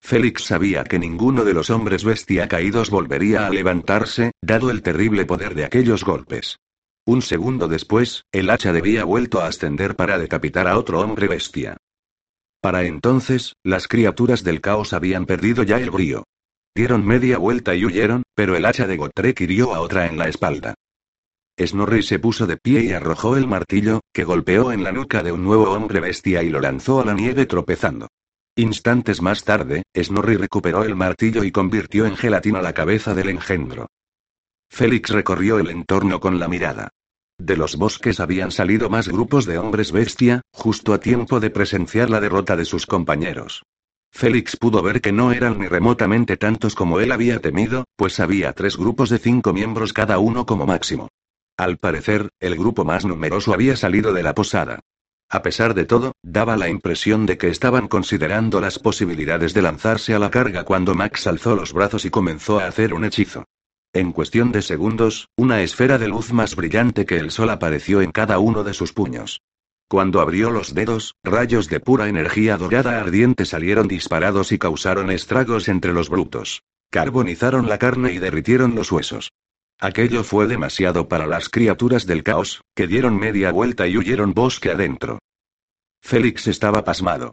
Félix 0.00 0.44
sabía 0.44 0.84
que 0.84 0.98
ninguno 0.98 1.44
de 1.44 1.52
los 1.52 1.68
hombres 1.68 2.04
bestia 2.04 2.48
caídos 2.48 2.90
volvería 2.90 3.46
a 3.46 3.50
levantarse, 3.50 4.32
dado 4.40 4.70
el 4.70 4.82
terrible 4.82 5.26
poder 5.26 5.54
de 5.54 5.64
aquellos 5.64 6.04
golpes. 6.04 6.58
Un 7.04 7.22
segundo 7.22 7.68
después, 7.68 8.24
el 8.32 8.50
hacha 8.50 8.72
debía 8.72 9.04
vuelto 9.04 9.40
a 9.40 9.48
ascender 9.48 9.96
para 9.96 10.18
decapitar 10.18 10.66
a 10.66 10.78
otro 10.78 11.00
hombre 11.00 11.28
bestia. 11.28 11.76
Para 12.66 12.82
entonces, 12.82 13.54
las 13.62 13.86
criaturas 13.86 14.42
del 14.42 14.60
caos 14.60 14.92
habían 14.92 15.24
perdido 15.24 15.62
ya 15.62 15.78
el 15.78 15.92
brío. 15.92 16.24
Dieron 16.74 17.06
media 17.06 17.38
vuelta 17.38 17.76
y 17.76 17.84
huyeron, 17.84 18.24
pero 18.34 18.56
el 18.56 18.64
hacha 18.64 18.88
de 18.88 18.96
Gotrek 18.96 19.40
hirió 19.40 19.72
a 19.72 19.78
otra 19.78 20.06
en 20.06 20.18
la 20.18 20.26
espalda. 20.26 20.74
Snorri 21.56 22.02
se 22.02 22.18
puso 22.18 22.44
de 22.44 22.56
pie 22.56 22.82
y 22.82 22.90
arrojó 22.90 23.36
el 23.36 23.46
martillo, 23.46 24.00
que 24.12 24.24
golpeó 24.24 24.72
en 24.72 24.82
la 24.82 24.90
nuca 24.90 25.22
de 25.22 25.30
un 25.30 25.44
nuevo 25.44 25.70
hombre 25.70 26.00
bestia 26.00 26.42
y 26.42 26.50
lo 26.50 26.58
lanzó 26.58 27.00
a 27.00 27.04
la 27.04 27.14
nieve 27.14 27.46
tropezando. 27.46 28.08
Instantes 28.56 29.22
más 29.22 29.44
tarde, 29.44 29.84
Snorri 29.96 30.36
recuperó 30.36 30.82
el 30.82 30.96
martillo 30.96 31.44
y 31.44 31.52
convirtió 31.52 32.04
en 32.04 32.16
gelatina 32.16 32.62
la 32.62 32.72
cabeza 32.72 33.14
del 33.14 33.28
engendro. 33.28 33.86
Félix 34.68 35.10
recorrió 35.10 35.60
el 35.60 35.70
entorno 35.70 36.18
con 36.18 36.40
la 36.40 36.48
mirada. 36.48 36.88
De 37.38 37.56
los 37.56 37.76
bosques 37.76 38.18
habían 38.18 38.50
salido 38.50 38.88
más 38.88 39.08
grupos 39.08 39.46
de 39.46 39.58
hombres 39.58 39.92
bestia, 39.92 40.40
justo 40.52 40.94
a 40.94 41.00
tiempo 41.00 41.38
de 41.38 41.50
presenciar 41.50 42.10
la 42.10 42.20
derrota 42.20 42.56
de 42.56 42.64
sus 42.64 42.86
compañeros. 42.86 43.62
Félix 44.10 44.56
pudo 44.56 44.82
ver 44.82 45.02
que 45.02 45.12
no 45.12 45.30
eran 45.30 45.58
ni 45.58 45.68
remotamente 45.68 46.38
tantos 46.38 46.74
como 46.74 47.00
él 47.00 47.12
había 47.12 47.40
temido, 47.40 47.84
pues 47.96 48.18
había 48.18 48.52
tres 48.54 48.76
grupos 48.76 49.10
de 49.10 49.18
cinco 49.18 49.52
miembros 49.52 49.92
cada 49.92 50.18
uno 50.18 50.46
como 50.46 50.66
máximo. 50.66 51.08
Al 51.58 51.76
parecer, 51.76 52.30
el 52.40 52.56
grupo 52.56 52.84
más 52.84 53.04
numeroso 53.04 53.52
había 53.52 53.76
salido 53.76 54.12
de 54.12 54.22
la 54.22 54.34
posada. 54.34 54.80
A 55.28 55.42
pesar 55.42 55.74
de 55.74 55.84
todo, 55.84 56.12
daba 56.22 56.56
la 56.56 56.68
impresión 56.68 57.26
de 57.26 57.36
que 57.36 57.48
estaban 57.48 57.88
considerando 57.88 58.60
las 58.60 58.78
posibilidades 58.78 59.54
de 59.54 59.62
lanzarse 59.62 60.14
a 60.14 60.18
la 60.18 60.30
carga 60.30 60.64
cuando 60.64 60.94
Max 60.94 61.26
alzó 61.26 61.54
los 61.54 61.72
brazos 61.72 62.04
y 62.04 62.10
comenzó 62.10 62.60
a 62.60 62.66
hacer 62.66 62.94
un 62.94 63.04
hechizo. 63.04 63.44
En 63.96 64.12
cuestión 64.12 64.52
de 64.52 64.60
segundos, 64.60 65.30
una 65.36 65.62
esfera 65.62 65.96
de 65.96 66.06
luz 66.06 66.30
más 66.30 66.54
brillante 66.54 67.06
que 67.06 67.16
el 67.16 67.30
sol 67.30 67.48
apareció 67.48 68.02
en 68.02 68.12
cada 68.12 68.38
uno 68.38 68.62
de 68.62 68.74
sus 68.74 68.92
puños. 68.92 69.40
Cuando 69.88 70.20
abrió 70.20 70.50
los 70.50 70.74
dedos, 70.74 71.14
rayos 71.24 71.70
de 71.70 71.80
pura 71.80 72.06
energía 72.06 72.58
dorada 72.58 73.00
ardiente 73.00 73.46
salieron 73.46 73.88
disparados 73.88 74.52
y 74.52 74.58
causaron 74.58 75.10
estragos 75.10 75.68
entre 75.68 75.94
los 75.94 76.10
brutos. 76.10 76.62
Carbonizaron 76.90 77.70
la 77.70 77.78
carne 77.78 78.12
y 78.12 78.18
derritieron 78.18 78.74
los 78.74 78.92
huesos. 78.92 79.32
Aquello 79.80 80.24
fue 80.24 80.46
demasiado 80.46 81.08
para 81.08 81.26
las 81.26 81.48
criaturas 81.48 82.04
del 82.04 82.22
caos, 82.22 82.60
que 82.74 82.86
dieron 82.86 83.18
media 83.18 83.50
vuelta 83.50 83.86
y 83.86 83.96
huyeron 83.96 84.34
bosque 84.34 84.72
adentro. 84.72 85.20
Félix 86.02 86.48
estaba 86.48 86.84
pasmado. 86.84 87.32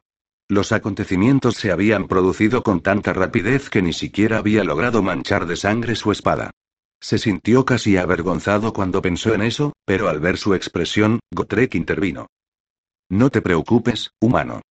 Los 0.49 0.71
acontecimientos 0.71 1.55
se 1.55 1.71
habían 1.71 2.07
producido 2.07 2.63
con 2.63 2.81
tanta 2.81 3.13
rapidez 3.13 3.69
que 3.69 3.81
ni 3.81 3.93
siquiera 3.93 4.37
había 4.37 4.63
logrado 4.63 5.01
manchar 5.01 5.45
de 5.45 5.55
sangre 5.55 5.95
su 5.95 6.11
espada. 6.11 6.51
Se 7.01 7.17
sintió 7.17 7.65
casi 7.65 7.97
avergonzado 7.97 8.73
cuando 8.73 9.01
pensó 9.01 9.33
en 9.33 9.41
eso, 9.41 9.73
pero 9.85 10.09
al 10.09 10.19
ver 10.19 10.37
su 10.37 10.53
expresión, 10.53 11.19
Gotrek 11.31 11.75
intervino. 11.75 12.27
No 13.09 13.29
te 13.29 13.41
preocupes, 13.41 14.11
humano. 14.19 14.61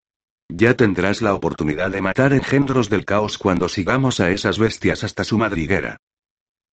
Ya 0.48 0.74
tendrás 0.74 1.22
la 1.22 1.34
oportunidad 1.34 1.90
de 1.90 2.02
matar 2.02 2.32
engendros 2.32 2.90
del 2.90 3.04
caos 3.04 3.38
cuando 3.38 3.68
sigamos 3.68 4.20
a 4.20 4.30
esas 4.30 4.58
bestias 4.58 5.04
hasta 5.04 5.24
su 5.24 5.38
madriguera. 5.38 5.96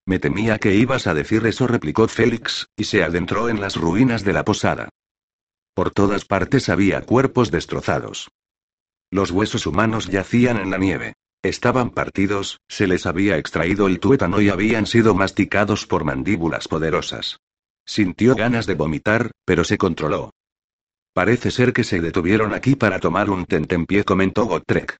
Me 0.06 0.20
temía 0.20 0.58
que 0.58 0.76
ibas 0.76 1.08
a 1.08 1.14
decir 1.14 1.46
eso, 1.46 1.68
replicó 1.68 2.08
Félix, 2.08 2.68
y 2.76 2.86
se 2.86 3.04
adentró 3.04 3.48
en 3.48 3.62
las 3.62 3.76
ruinas 3.76 4.24
de 4.24 4.34
la 4.34 4.44
posada. 4.44 4.90
Por 5.74 5.92
todas 5.92 6.26
partes 6.26 6.68
había 6.68 7.02
cuerpos 7.02 7.52
destrozados. 7.52 8.30
Los 9.12 9.32
huesos 9.32 9.66
humanos 9.66 10.08
yacían 10.08 10.58
en 10.58 10.70
la 10.70 10.78
nieve. 10.78 11.14
Estaban 11.42 11.90
partidos, 11.90 12.60
se 12.68 12.86
les 12.86 13.06
había 13.06 13.38
extraído 13.38 13.88
el 13.88 14.00
tuétano 14.00 14.42
y 14.42 14.50
habían 14.50 14.86
sido 14.86 15.16
masticados 15.16 15.86
por 15.88 16.04
mandíbulas 16.04 16.68
poderosas. 16.68 17.40
Sintió 17.86 18.36
ganas 18.36 18.66
de 18.68 18.76
vomitar, 18.76 19.32
pero 19.46 19.64
se 19.64 19.78
controló. 19.78 20.32
Parece 21.14 21.50
ser 21.50 21.74
que 21.74 21.84
se 21.84 22.02
detuvieron 22.02 22.54
aquí 22.54 22.76
para 22.76 23.00
tomar 23.00 23.30
un 23.30 23.46
tentempié, 23.46 24.04
comentó 24.04 24.46
Gotrek. 24.46 24.98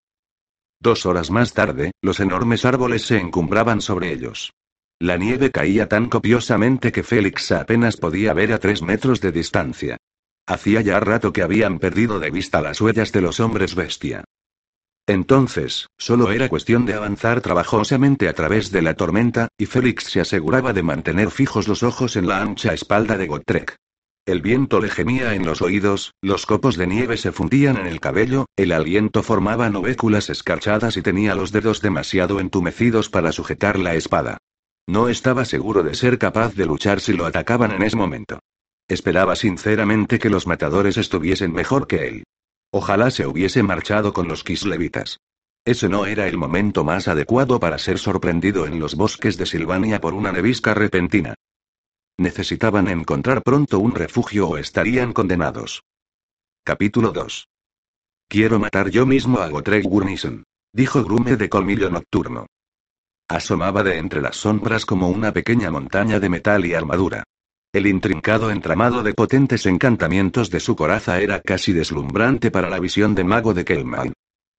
Dos 0.80 1.06
horas 1.06 1.30
más 1.30 1.54
tarde, 1.54 1.92
los 2.02 2.20
enormes 2.20 2.66
árboles 2.66 3.04
se 3.04 3.20
encumbraban 3.20 3.82
sobre 3.82 4.12
ellos. 4.12 4.54
La 4.98 5.18
nieve 5.18 5.52
caía 5.52 5.88
tan 5.88 6.08
copiosamente 6.10 6.92
que 6.92 7.04
Félix 7.04 7.52
apenas 7.52 7.98
podía 7.98 8.34
ver 8.34 8.54
a 8.54 8.60
tres 8.60 8.82
metros 8.82 9.22
de 9.22 9.32
distancia. 9.32 9.98
Hacía 10.50 10.82
ya 10.82 11.00
rato 11.00 11.32
que 11.32 11.44
habían 11.44 11.78
perdido 11.78 12.20
de 12.20 12.32
vista 12.32 12.60
las 12.60 12.82
huellas 12.82 13.12
de 13.12 13.22
los 13.22 13.40
hombres 13.40 13.76
bestia. 13.76 14.24
Entonces, 15.06 15.90
solo 15.96 16.32
era 16.32 16.50
cuestión 16.50 16.88
de 16.88 16.96
avanzar 16.96 17.42
trabajosamente 17.42 18.28
a 18.28 18.34
través 18.34 18.72
de 18.72 18.82
la 18.82 18.96
tormenta, 18.96 19.50
y 19.60 19.68
Félix 19.68 20.06
se 20.06 20.22
aseguraba 20.22 20.74
de 20.74 20.82
mantener 20.82 21.30
fijos 21.30 21.68
los 21.68 21.84
ojos 21.84 22.16
en 22.16 22.28
la 22.28 22.42
ancha 22.42 22.74
espalda 22.74 23.16
de 23.16 23.28
Gotrek. 23.28 23.76
El 24.26 24.42
viento 24.42 24.80
le 24.80 24.90
gemía 24.90 25.36
en 25.36 25.46
los 25.46 25.62
oídos, 25.62 26.16
los 26.20 26.48
copos 26.48 26.78
de 26.78 26.88
nieve 26.88 27.18
se 27.18 27.32
fundían 27.32 27.78
en 27.78 27.86
el 27.86 28.00
cabello, 28.00 28.48
el 28.56 28.72
aliento 28.72 29.22
formaba 29.22 29.70
novéculas 29.70 30.32
escarchadas 30.32 30.98
y 30.98 31.04
tenía 31.04 31.36
los 31.36 31.52
dedos 31.52 31.80
demasiado 31.80 32.40
entumecidos 32.40 33.12
para 33.12 33.32
sujetar 33.32 33.78
la 33.78 33.94
espada. 33.94 34.40
No 34.88 35.10
estaba 35.10 35.46
seguro 35.46 35.84
de 35.84 35.94
ser 35.94 36.18
capaz 36.18 36.56
de 36.56 36.66
luchar 36.66 37.02
si 37.02 37.14
lo 37.14 37.28
atacaban 37.28 37.70
en 37.70 37.84
ese 37.84 37.96
momento. 37.96 38.40
Esperaba 38.90 39.36
sinceramente 39.36 40.18
que 40.18 40.32
los 40.32 40.48
matadores 40.48 40.98
estuviesen 40.98 41.54
mejor 41.54 41.86
que 41.86 42.08
él. 42.08 42.24
Ojalá 42.72 43.12
se 43.12 43.28
hubiese 43.28 43.62
marchado 43.62 44.14
con 44.14 44.28
los 44.28 44.44
kislevitas. 44.44 45.20
Ese 45.64 45.88
no 45.88 46.08
era 46.08 46.28
el 46.28 46.38
momento 46.38 46.84
más 46.84 47.08
adecuado 47.08 47.60
para 47.60 47.78
ser 47.78 48.00
sorprendido 48.00 48.66
en 48.66 48.80
los 48.80 48.96
bosques 48.96 49.38
de 49.38 49.46
Silvania 49.46 50.02
por 50.02 50.16
una 50.16 50.32
nevisca 50.32 50.74
repentina. 50.74 51.36
Necesitaban 52.18 52.88
encontrar 52.88 53.44
pronto 53.44 53.78
un 53.78 53.94
refugio 53.94 54.50
o 54.50 54.58
estarían 54.58 55.14
condenados. 55.14 55.84
Capítulo 56.64 57.12
2. 57.12 57.48
Quiero 58.28 58.58
matar 58.58 58.90
yo 58.90 59.06
mismo 59.06 59.40
a 59.40 59.50
Gotrek 59.50 59.84
Gurnison, 59.84 60.44
dijo 60.74 61.04
Grume 61.04 61.36
de 61.36 61.48
colmillo 61.48 61.92
nocturno. 61.92 62.48
Asomaba 63.28 63.84
de 63.84 64.00
entre 64.00 64.22
las 64.22 64.38
sombras 64.38 64.88
como 64.88 65.10
una 65.10 65.32
pequeña 65.32 65.70
montaña 65.70 66.20
de 66.20 66.30
metal 66.30 66.66
y 66.66 66.74
armadura. 66.74 67.24
El 67.72 67.86
intrincado 67.86 68.50
entramado 68.50 69.04
de 69.04 69.14
potentes 69.14 69.68
encantamientos 69.68 70.50
de 70.50 70.60
su 70.60 70.76
coraza 70.76 71.22
era 71.22 71.40
casi 71.40 71.72
deslumbrante 71.72 72.50
para 72.50 72.68
la 72.68 72.80
visión 72.80 73.14
de 73.14 73.24
mago 73.24 73.54
de 73.54 73.64
Kelman. 73.64 74.14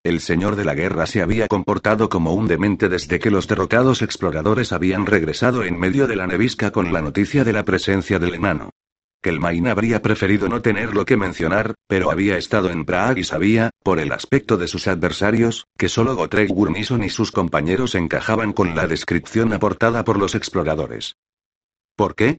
El 0.05 0.21
señor 0.21 0.55
de 0.55 0.65
la 0.65 0.77
guerra 0.77 1.07
se 1.07 1.21
había 1.21 1.49
comportado 1.49 2.09
como 2.09 2.35
un 2.35 2.47
demente 2.47 2.89
desde 2.89 3.19
que 3.19 3.33
los 3.33 3.49
derrotados 3.49 4.03
exploradores 4.03 4.73
habían 4.73 5.07
regresado 5.07 5.65
en 5.65 5.77
medio 5.77 6.07
de 6.07 6.15
la 6.15 6.29
nevisca 6.29 6.71
con 6.71 6.93
la 6.93 7.03
noticia 7.03 7.43
de 7.43 7.53
la 7.53 7.65
presencia 7.65 8.21
del 8.21 8.35
enano. 8.35 8.71
Kelmain 9.23 9.67
habría 9.67 10.01
preferido 10.03 10.49
no 10.49 10.63
tenerlo 10.63 11.05
que 11.05 11.17
mencionar, 11.17 11.75
pero 11.89 12.13
había 12.13 12.39
estado 12.39 12.71
en 12.71 12.85
Prague 12.85 13.23
y 13.23 13.25
sabía, 13.25 13.71
por 13.83 13.99
el 13.99 14.13
aspecto 14.13 14.57
de 14.57 14.69
sus 14.69 14.87
adversarios, 14.87 15.67
que 15.77 15.89
solo 15.89 16.15
Gotrek 16.15 16.49
Gurnison 16.49 17.03
y 17.03 17.11
sus 17.11 17.33
compañeros 17.33 17.97
encajaban 17.97 18.53
con 18.53 18.77
la 18.77 18.87
descripción 18.87 19.53
aportada 19.53 20.05
por 20.05 20.17
los 20.17 20.37
exploradores. 20.37 21.17
¿Por 21.97 22.15
qué? 22.15 22.39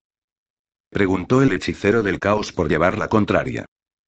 Preguntó 0.91 1.41
el 1.41 1.53
hechicero 1.53 2.03
del 2.03 2.19
caos 2.19 2.51
por 2.51 2.69
llevar 2.69 2.97
la 2.97 3.07
contraria. 3.07 3.65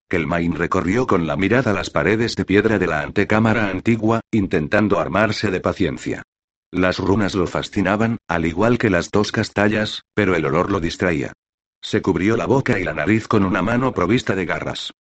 Kelmain 0.09 0.53
recorrió 0.53 1.07
con 1.07 1.25
la 1.25 1.35
mirada 1.35 1.73
las 1.73 1.89
paredes 1.89 2.35
de 2.35 2.45
piedra 2.45 2.77
de 2.77 2.85
la 2.85 3.01
antecámara 3.01 3.69
antigua, 3.69 4.21
intentando 4.31 4.99
armarse 4.99 5.49
de 5.49 5.59
paciencia. 5.59 6.21
Las 6.71 6.99
runas 6.99 7.33
lo 7.33 7.47
fascinaban, 7.47 8.17
al 8.27 8.45
igual 8.45 8.77
que 8.77 8.89
las 8.89 9.09
dos 9.09 9.31
castallas, 9.31 10.03
pero 10.13 10.35
el 10.35 10.45
olor 10.45 10.71
lo 10.71 10.79
distraía. 10.79 11.33
Se 11.81 12.01
cubrió 12.01 12.37
la 12.37 12.45
boca 12.45 12.79
y 12.79 12.83
la 12.83 12.93
nariz 12.93 13.27
con 13.27 13.43
una 13.43 13.61
mano 13.61 13.93
provista 13.93 14.35
de 14.35 14.45
garras. 14.45 14.91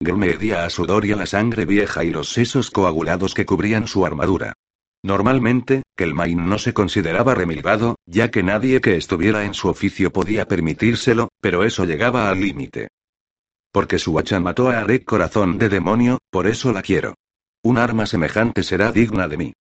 Grume 0.00 0.36
a 0.56 0.70
sudor 0.70 1.04
y 1.04 1.12
a 1.12 1.16
la 1.16 1.26
sangre 1.26 1.64
vieja 1.64 2.04
y 2.04 2.10
los 2.10 2.32
sesos 2.32 2.70
coagulados 2.70 3.34
que 3.34 3.46
cubrían 3.46 3.86
su 3.86 4.04
armadura. 4.06 4.54
Normalmente, 5.02 5.82
Kelmain 5.96 6.48
no 6.48 6.58
se 6.58 6.72
consideraba 6.72 7.34
remilgado, 7.34 7.96
ya 8.06 8.30
que 8.30 8.44
nadie 8.44 8.80
que 8.80 8.96
estuviera 8.96 9.44
en 9.44 9.54
su 9.54 9.68
oficio 9.68 10.12
podía 10.12 10.46
permitírselo, 10.46 11.28
pero 11.40 11.64
eso 11.64 11.84
llegaba 11.84 12.30
al 12.30 12.40
límite. 12.40 12.88
Porque 13.72 13.98
su 13.98 14.18
hacha 14.18 14.38
mató 14.38 14.68
a 14.70 14.78
Arek 14.78 15.04
corazón 15.04 15.58
de 15.58 15.68
demonio, 15.68 16.18
por 16.30 16.46
eso 16.46 16.72
la 16.72 16.82
quiero. 16.82 17.14
Un 17.62 17.78
arma 17.78 18.06
semejante 18.06 18.62
será 18.62 18.92
digna 18.92 19.26
de 19.26 19.36
mí. 19.36 19.52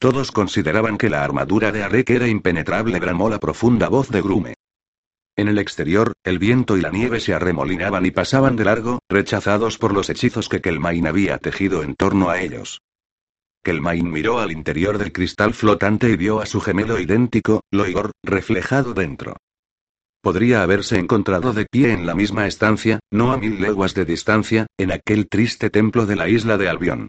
Todos 0.00 0.32
consideraban 0.32 0.98
que 0.98 1.10
la 1.10 1.22
armadura 1.22 1.70
de 1.70 1.84
Arek 1.84 2.10
era 2.10 2.26
impenetrable, 2.26 2.98
bramó 2.98 3.28
la 3.28 3.38
profunda 3.38 3.88
voz 3.88 4.08
de 4.08 4.22
Grume. 4.22 4.54
En 5.36 5.46
el 5.46 5.58
exterior, 5.58 6.14
el 6.24 6.40
viento 6.40 6.76
y 6.76 6.80
la 6.80 6.90
nieve 6.90 7.20
se 7.20 7.34
arremolinaban 7.34 8.04
y 8.04 8.10
pasaban 8.10 8.56
de 8.56 8.64
largo, 8.64 8.98
rechazados 9.08 9.78
por 9.78 9.92
los 9.92 10.10
hechizos 10.10 10.48
que 10.48 10.60
Kelmain 10.60 11.06
había 11.06 11.38
tejido 11.38 11.84
en 11.84 11.94
torno 11.94 12.30
a 12.30 12.40
ellos. 12.40 12.80
Kelmain 13.68 14.10
miró 14.10 14.38
al 14.38 14.50
interior 14.50 14.96
del 14.96 15.12
cristal 15.12 15.52
flotante 15.52 16.08
y 16.08 16.16
vio 16.16 16.40
a 16.40 16.46
su 16.46 16.58
gemelo 16.58 16.98
idéntico, 16.98 17.60
Loigor, 17.70 18.12
reflejado 18.24 18.94
dentro. 18.94 19.36
Podría 20.22 20.62
haberse 20.62 20.98
encontrado 20.98 21.52
de 21.52 21.66
pie 21.66 21.92
en 21.92 22.06
la 22.06 22.14
misma 22.14 22.46
estancia, 22.46 22.98
no 23.10 23.30
a 23.30 23.36
mil 23.36 23.60
leguas 23.60 23.92
de 23.92 24.06
distancia, 24.06 24.68
en 24.78 24.90
aquel 24.90 25.28
triste 25.28 25.68
templo 25.68 26.06
de 26.06 26.16
la 26.16 26.30
isla 26.30 26.56
de 26.56 26.66
Albión. 26.66 27.08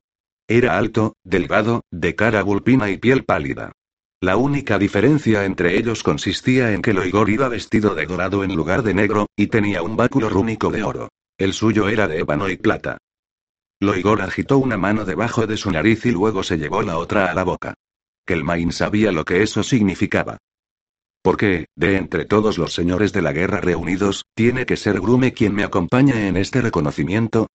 Era 0.49 0.77
alto, 0.77 1.13
delgado, 1.23 1.83
de 1.91 2.15
cara 2.15 2.43
vulpina 2.43 2.89
y 2.89 2.97
piel 2.97 3.23
pálida. 3.23 3.71
La 4.19 4.35
única 4.35 4.77
diferencia 4.77 5.45
entre 5.45 5.77
ellos 5.77 6.03
consistía 6.03 6.73
en 6.73 6.81
que 6.81 6.91
Loigor 6.91 7.29
iba 7.29 7.47
vestido 7.47 7.95
de 7.95 8.05
dorado 8.05 8.43
en 8.43 8.53
lugar 8.53 8.83
de 8.83 8.93
negro, 8.93 9.27
y 9.37 9.47
tenía 9.47 9.81
un 9.81 9.95
báculo 9.95 10.27
rúnico 10.27 10.71
de 10.71 10.83
oro. 10.83 11.07
El 11.37 11.53
suyo 11.53 11.87
era 11.87 12.09
de 12.09 12.19
ébano 12.19 12.49
y 12.49 12.57
plata. 12.57 12.97
Loigor 13.81 14.21
agitó 14.21 14.57
una 14.57 14.77
mano 14.77 15.05
debajo 15.05 15.47
de 15.47 15.55
su 15.55 15.71
nariz 15.71 16.05
y 16.05 16.11
luego 16.11 16.43
se 16.43 16.57
llevó 16.57 16.81
la 16.81 16.97
otra 16.97 17.31
a 17.31 17.33
la 17.33 17.43
boca. 17.43 17.75
Kelmain 18.25 18.73
sabía 18.73 19.11
lo 19.11 19.23
que 19.23 19.41
eso 19.41 19.63
significaba. 19.63 20.37
Porque, 21.21 21.67
de 21.75 21.95
entre 21.95 22.25
todos 22.25 22.57
los 22.57 22.73
señores 22.73 23.13
de 23.13 23.21
la 23.21 23.31
guerra 23.31 23.61
reunidos, 23.61 24.25
tiene 24.35 24.65
que 24.65 24.77
ser 24.77 24.99
Grume 24.99 25.33
quien 25.33 25.55
me 25.55 25.63
acompañe 25.63 26.27
en 26.27 26.35
este 26.35 26.61
reconocimiento. 26.61 27.47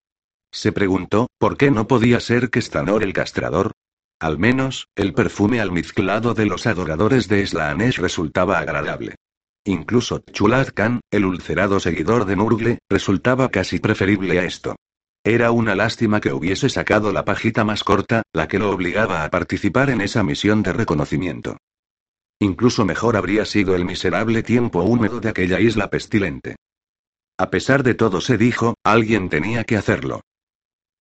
Se 0.51 0.71
preguntó, 0.71 1.27
¿por 1.37 1.57
qué 1.57 1.71
no 1.71 1.87
podía 1.87 2.19
ser 2.19 2.49
Kestanor 2.49 3.03
el 3.03 3.13
castrador? 3.13 3.71
Al 4.19 4.37
menos, 4.37 4.87
el 4.95 5.13
perfume 5.13 5.59
almizclado 5.59 6.33
de 6.33 6.45
los 6.45 6.67
adoradores 6.67 7.27
de 7.27 7.45
Slaanesh 7.45 7.99
resultaba 7.99 8.59
agradable. 8.59 9.15
Incluso 9.65 10.19
Chulad 10.19 10.69
Khan, 10.73 11.01
el 11.11 11.25
ulcerado 11.25 11.79
seguidor 11.79 12.25
de 12.25 12.35
Nurgle, 12.37 12.79
resultaba 12.89 13.49
casi 13.49 13.79
preferible 13.79 14.39
a 14.39 14.45
esto. 14.45 14.75
Era 15.25 15.51
una 15.51 15.73
lástima 15.73 16.19
que 16.19 16.33
hubiese 16.33 16.67
sacado 16.67 17.13
la 17.13 17.23
pajita 17.23 17.63
más 17.63 17.85
corta, 17.85 18.23
la 18.33 18.49
que 18.49 18.59
lo 18.59 18.71
obligaba 18.71 19.23
a 19.23 19.29
participar 19.29 19.89
en 19.89 20.01
esa 20.01 20.21
misión 20.21 20.63
de 20.63 20.73
reconocimiento. 20.73 21.57
Incluso 22.39 22.83
mejor 22.83 23.15
habría 23.15 23.45
sido 23.45 23.73
el 23.73 23.85
miserable 23.85 24.43
tiempo 24.43 24.83
húmedo 24.83 25.21
de 25.21 25.29
aquella 25.29 25.61
isla 25.61 25.89
pestilente. 25.89 26.57
A 27.37 27.49
pesar 27.49 27.83
de 27.83 27.95
todo 27.95 28.19
se 28.19 28.37
dijo, 28.37 28.75
alguien 28.83 29.29
tenía 29.29 29.63
que 29.63 29.77
hacerlo. 29.77 30.19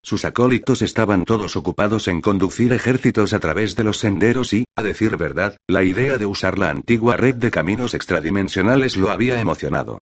Sus 0.04 0.24
acólitos 0.24 0.82
estaban 0.82 1.24
todos 1.24 1.56
ocupados 1.56 2.06
en 2.06 2.20
conducir 2.20 2.72
ejércitos 2.72 3.32
a 3.32 3.40
través 3.40 3.74
de 3.74 3.82
los 3.82 3.98
senderos 3.98 4.52
y, 4.52 4.64
a 4.76 4.84
decir 4.84 5.16
verdad, 5.16 5.56
la 5.66 5.82
idea 5.82 6.16
de 6.16 6.26
usar 6.26 6.58
la 6.58 6.70
antigua 6.70 7.16
red 7.16 7.34
de 7.34 7.50
caminos 7.50 7.92
extradimensionales 7.92 8.96
lo 8.96 9.10
había 9.10 9.40
emocionado. 9.40 9.98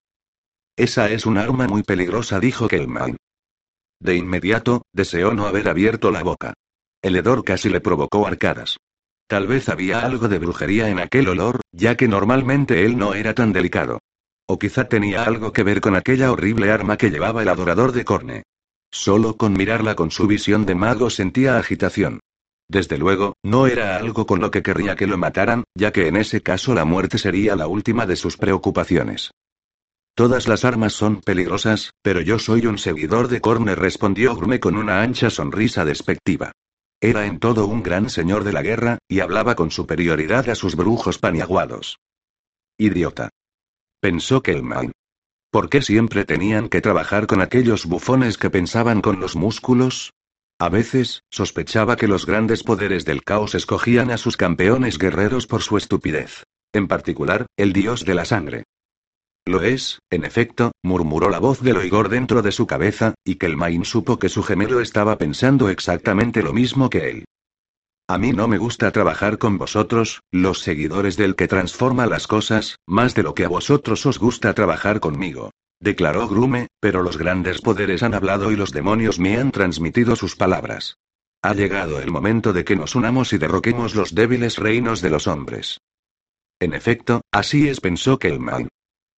Esa 0.77 1.09
es 1.09 1.25
un 1.25 1.39
arma 1.39 1.69
muy 1.69 1.85
peligrosa, 1.85 2.41
dijo 2.41 2.67
Kelman. 2.67 3.17
De 4.01 4.17
inmediato, 4.17 4.83
deseó 4.93 5.33
no 5.33 5.47
haber 5.47 5.69
abierto 5.69 6.11
la 6.11 6.23
boca. 6.23 6.55
El 7.03 7.17
hedor 7.17 7.45
casi 7.45 7.69
le 7.69 7.81
provocó 7.81 8.27
arcadas. 8.27 8.77
Tal 9.29 9.47
vez 9.47 9.69
había 9.69 10.01
algo 10.01 10.29
de 10.29 10.39
brujería 10.39 10.89
en 10.89 10.99
aquel 10.99 11.29
olor, 11.29 11.61
ya 11.73 11.97
que 11.97 12.09
normalmente 12.09 12.85
él 12.85 12.97
no 12.97 13.15
era 13.15 13.35
tan 13.35 13.53
delicado. 13.53 14.01
O 14.47 14.59
quizá 14.59 14.89
tenía 14.89 15.25
algo 15.25 15.53
que 15.53 15.63
ver 15.63 15.81
con 15.81 15.97
aquella 15.97 16.33
horrible 16.33 16.71
arma 16.71 16.97
que 16.97 17.11
llevaba 17.11 17.43
el 17.43 17.49
adorador 17.49 17.93
de 17.93 18.05
Corne. 18.05 18.43
Solo 18.91 19.37
con 19.37 19.53
mirarla 19.53 19.95
con 19.95 20.11
su 20.11 20.27
visión 20.27 20.65
de 20.65 20.75
mago 20.75 21.11
sentía 21.11 21.59
agitación. 21.59 22.21
Desde 22.71 22.97
luego, 22.99 23.35
no 23.43 23.67
era 23.67 23.97
algo 23.97 24.27
con 24.27 24.41
lo 24.41 24.51
que 24.51 24.63
querría 24.63 24.97
que 24.97 25.07
lo 25.07 25.19
mataran, 25.19 25.65
ya 25.75 25.93
que 25.93 26.07
en 26.07 26.17
ese 26.17 26.43
caso 26.43 26.75
la 26.75 26.85
muerte 26.85 27.19
sería 27.19 27.57
la 27.57 27.67
última 27.67 28.07
de 28.07 28.17
sus 28.17 28.37
preocupaciones. 28.37 29.31
Todas 30.19 30.49
las 30.49 30.65
armas 30.65 30.95
son 30.95 31.21
peligrosas, 31.21 31.93
pero 32.03 32.21
yo 32.21 32.41
soy 32.41 32.67
un 32.67 32.77
seguidor 32.77 33.29
de 33.29 33.41
Corne, 33.41 33.77
respondió 33.77 34.35
Grume 34.35 34.59
con 34.59 34.77
una 34.77 35.01
ancha 35.01 35.31
sonrisa 35.31 35.85
despectiva. 35.85 36.51
Era 37.01 37.27
en 37.27 37.39
todo 37.39 37.69
un 37.69 37.85
gran 37.85 38.11
señor 38.11 38.43
de 38.43 38.53
la 38.53 38.63
guerra, 38.63 38.99
y 39.07 39.21
hablaba 39.21 39.55
con 39.55 39.71
superioridad 39.71 40.49
a 40.51 40.57
sus 40.57 40.75
brujos 40.75 41.19
paniaguados. 41.19 42.01
Idiota. 42.77 43.29
Pensó 44.01 44.43
Kelman. 44.43 44.91
¿Por 45.53 45.71
qué 45.71 45.83
siempre 45.83 46.25
tenían 46.25 46.69
que 46.69 46.81
trabajar 46.81 47.29
con 47.29 47.41
aquellos 47.41 47.87
bufones 47.87 48.39
que 48.39 48.51
pensaban 48.51 49.03
con 49.03 49.21
los 49.21 49.37
músculos? 49.37 50.15
A 50.59 50.69
veces, 50.69 51.23
sospechaba 51.31 51.95
que 51.95 52.09
los 52.09 52.27
grandes 52.27 52.65
poderes 52.65 53.05
del 53.05 53.23
caos 53.23 53.55
escogían 53.55 54.11
a 54.11 54.19
sus 54.19 54.37
campeones 54.37 54.99
guerreros 54.99 55.47
por 55.47 55.63
su 55.63 55.77
estupidez. 55.77 56.43
En 56.73 56.89
particular, 56.89 57.47
el 57.57 57.73
dios 57.73 58.05
de 58.05 58.15
la 58.15 58.25
sangre. 58.25 58.65
Lo 59.49 59.63
es, 59.63 60.01
en 60.11 60.27
efecto, 60.27 60.73
murmuró 60.83 61.31
la 61.31 61.39
voz 61.39 61.63
de 61.63 61.73
Loigor 61.73 62.11
dentro 62.11 62.43
de 62.43 62.53
su 62.53 62.67
cabeza, 62.67 63.15
y 63.25 63.37
Kelmain 63.37 63.87
supo 63.87 64.19
que 64.19 64.29
su 64.29 64.43
gemelo 64.43 64.83
estaba 64.83 65.17
pensando 65.17 65.71
exactamente 65.71 66.43
lo 66.43 66.53
mismo 66.53 66.91
que 66.91 67.09
él. 67.09 67.25
A 68.07 68.19
mí 68.19 68.33
no 68.33 68.47
me 68.47 68.59
gusta 68.59 68.91
trabajar 68.93 69.39
con 69.39 69.57
vosotros, 69.57 70.21
los 70.31 70.61
seguidores 70.61 71.17
del 71.17 71.35
que 71.35 71.49
transforma 71.49 72.05
las 72.05 72.27
cosas, 72.27 72.77
más 72.87 73.15
de 73.15 73.23
lo 73.23 73.35
que 73.35 73.47
a 73.47 73.49
vosotros 73.49 74.05
os 74.05 74.19
gusta 74.19 74.53
trabajar 74.53 75.01
conmigo. 75.01 75.51
Declaró 75.81 76.29
Grume, 76.29 76.67
pero 76.79 77.03
los 77.03 77.17
grandes 77.17 77.63
poderes 77.63 78.03
han 78.03 78.13
hablado 78.13 78.53
y 78.53 78.57
los 78.57 78.73
demonios 78.73 79.19
me 79.19 79.39
han 79.39 79.51
transmitido 79.51 80.15
sus 80.15 80.37
palabras. 80.37 80.99
Ha 81.41 81.55
llegado 81.55 82.01
el 82.01 82.11
momento 82.11 82.53
de 82.53 82.67
que 82.67 82.77
nos 82.77 82.95
unamos 82.95 83.33
y 83.33 83.39
derroquemos 83.39 83.95
los 83.95 84.15
débiles 84.15 84.59
reinos 84.59 85.01
de 85.01 85.09
los 85.09 85.27
hombres. 85.27 85.81
En 86.61 86.75
efecto, 86.75 87.23
así 87.33 87.69
es, 87.69 87.81
pensó 87.81 88.19
Kelman. 88.19 88.69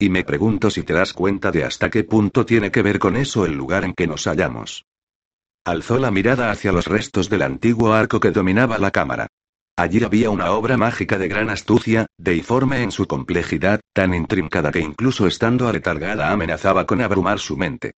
Y 0.03 0.09
me 0.09 0.25
pregunto 0.25 0.71
si 0.71 0.83
te 0.83 0.95
das 0.95 1.13
cuenta 1.13 1.53
de 1.53 1.63
hasta 1.63 1.91
qué 1.91 2.05
punto 2.05 2.47
tiene 2.47 2.71
que 2.71 2.81
ver 2.81 2.99
con 2.99 3.17
eso 3.17 3.45
el 3.45 3.55
lugar 3.55 3.85
en 3.85 3.93
que 3.93 4.07
nos 4.07 4.25
hallamos. 4.25 4.87
Alzó 5.63 5.99
la 5.99 6.11
mirada 6.11 6.51
hacia 6.51 6.73
los 6.73 6.87
restos 6.87 7.29
del 7.29 7.43
antiguo 7.43 7.93
arco 7.93 8.19
que 8.19 8.31
dominaba 8.31 8.79
la 8.79 8.93
cámara. 8.93 9.27
Allí 9.77 10.03
había 10.03 10.31
una 10.31 10.53
obra 10.53 10.79
mágica 10.79 11.19
de 11.19 11.29
gran 11.29 11.51
astucia, 11.51 12.07
deiforme 12.17 12.83
en 12.83 12.93
su 12.93 13.07
complejidad, 13.07 13.81
tan 13.93 14.15
intrincada 14.15 14.73
que 14.73 14.81
incluso 14.81 15.27
estando 15.27 15.69
aletargada 15.69 16.31
amenazaba 16.31 16.87
con 16.87 17.03
abrumar 17.03 17.39
su 17.39 17.59
mente. 17.59 17.93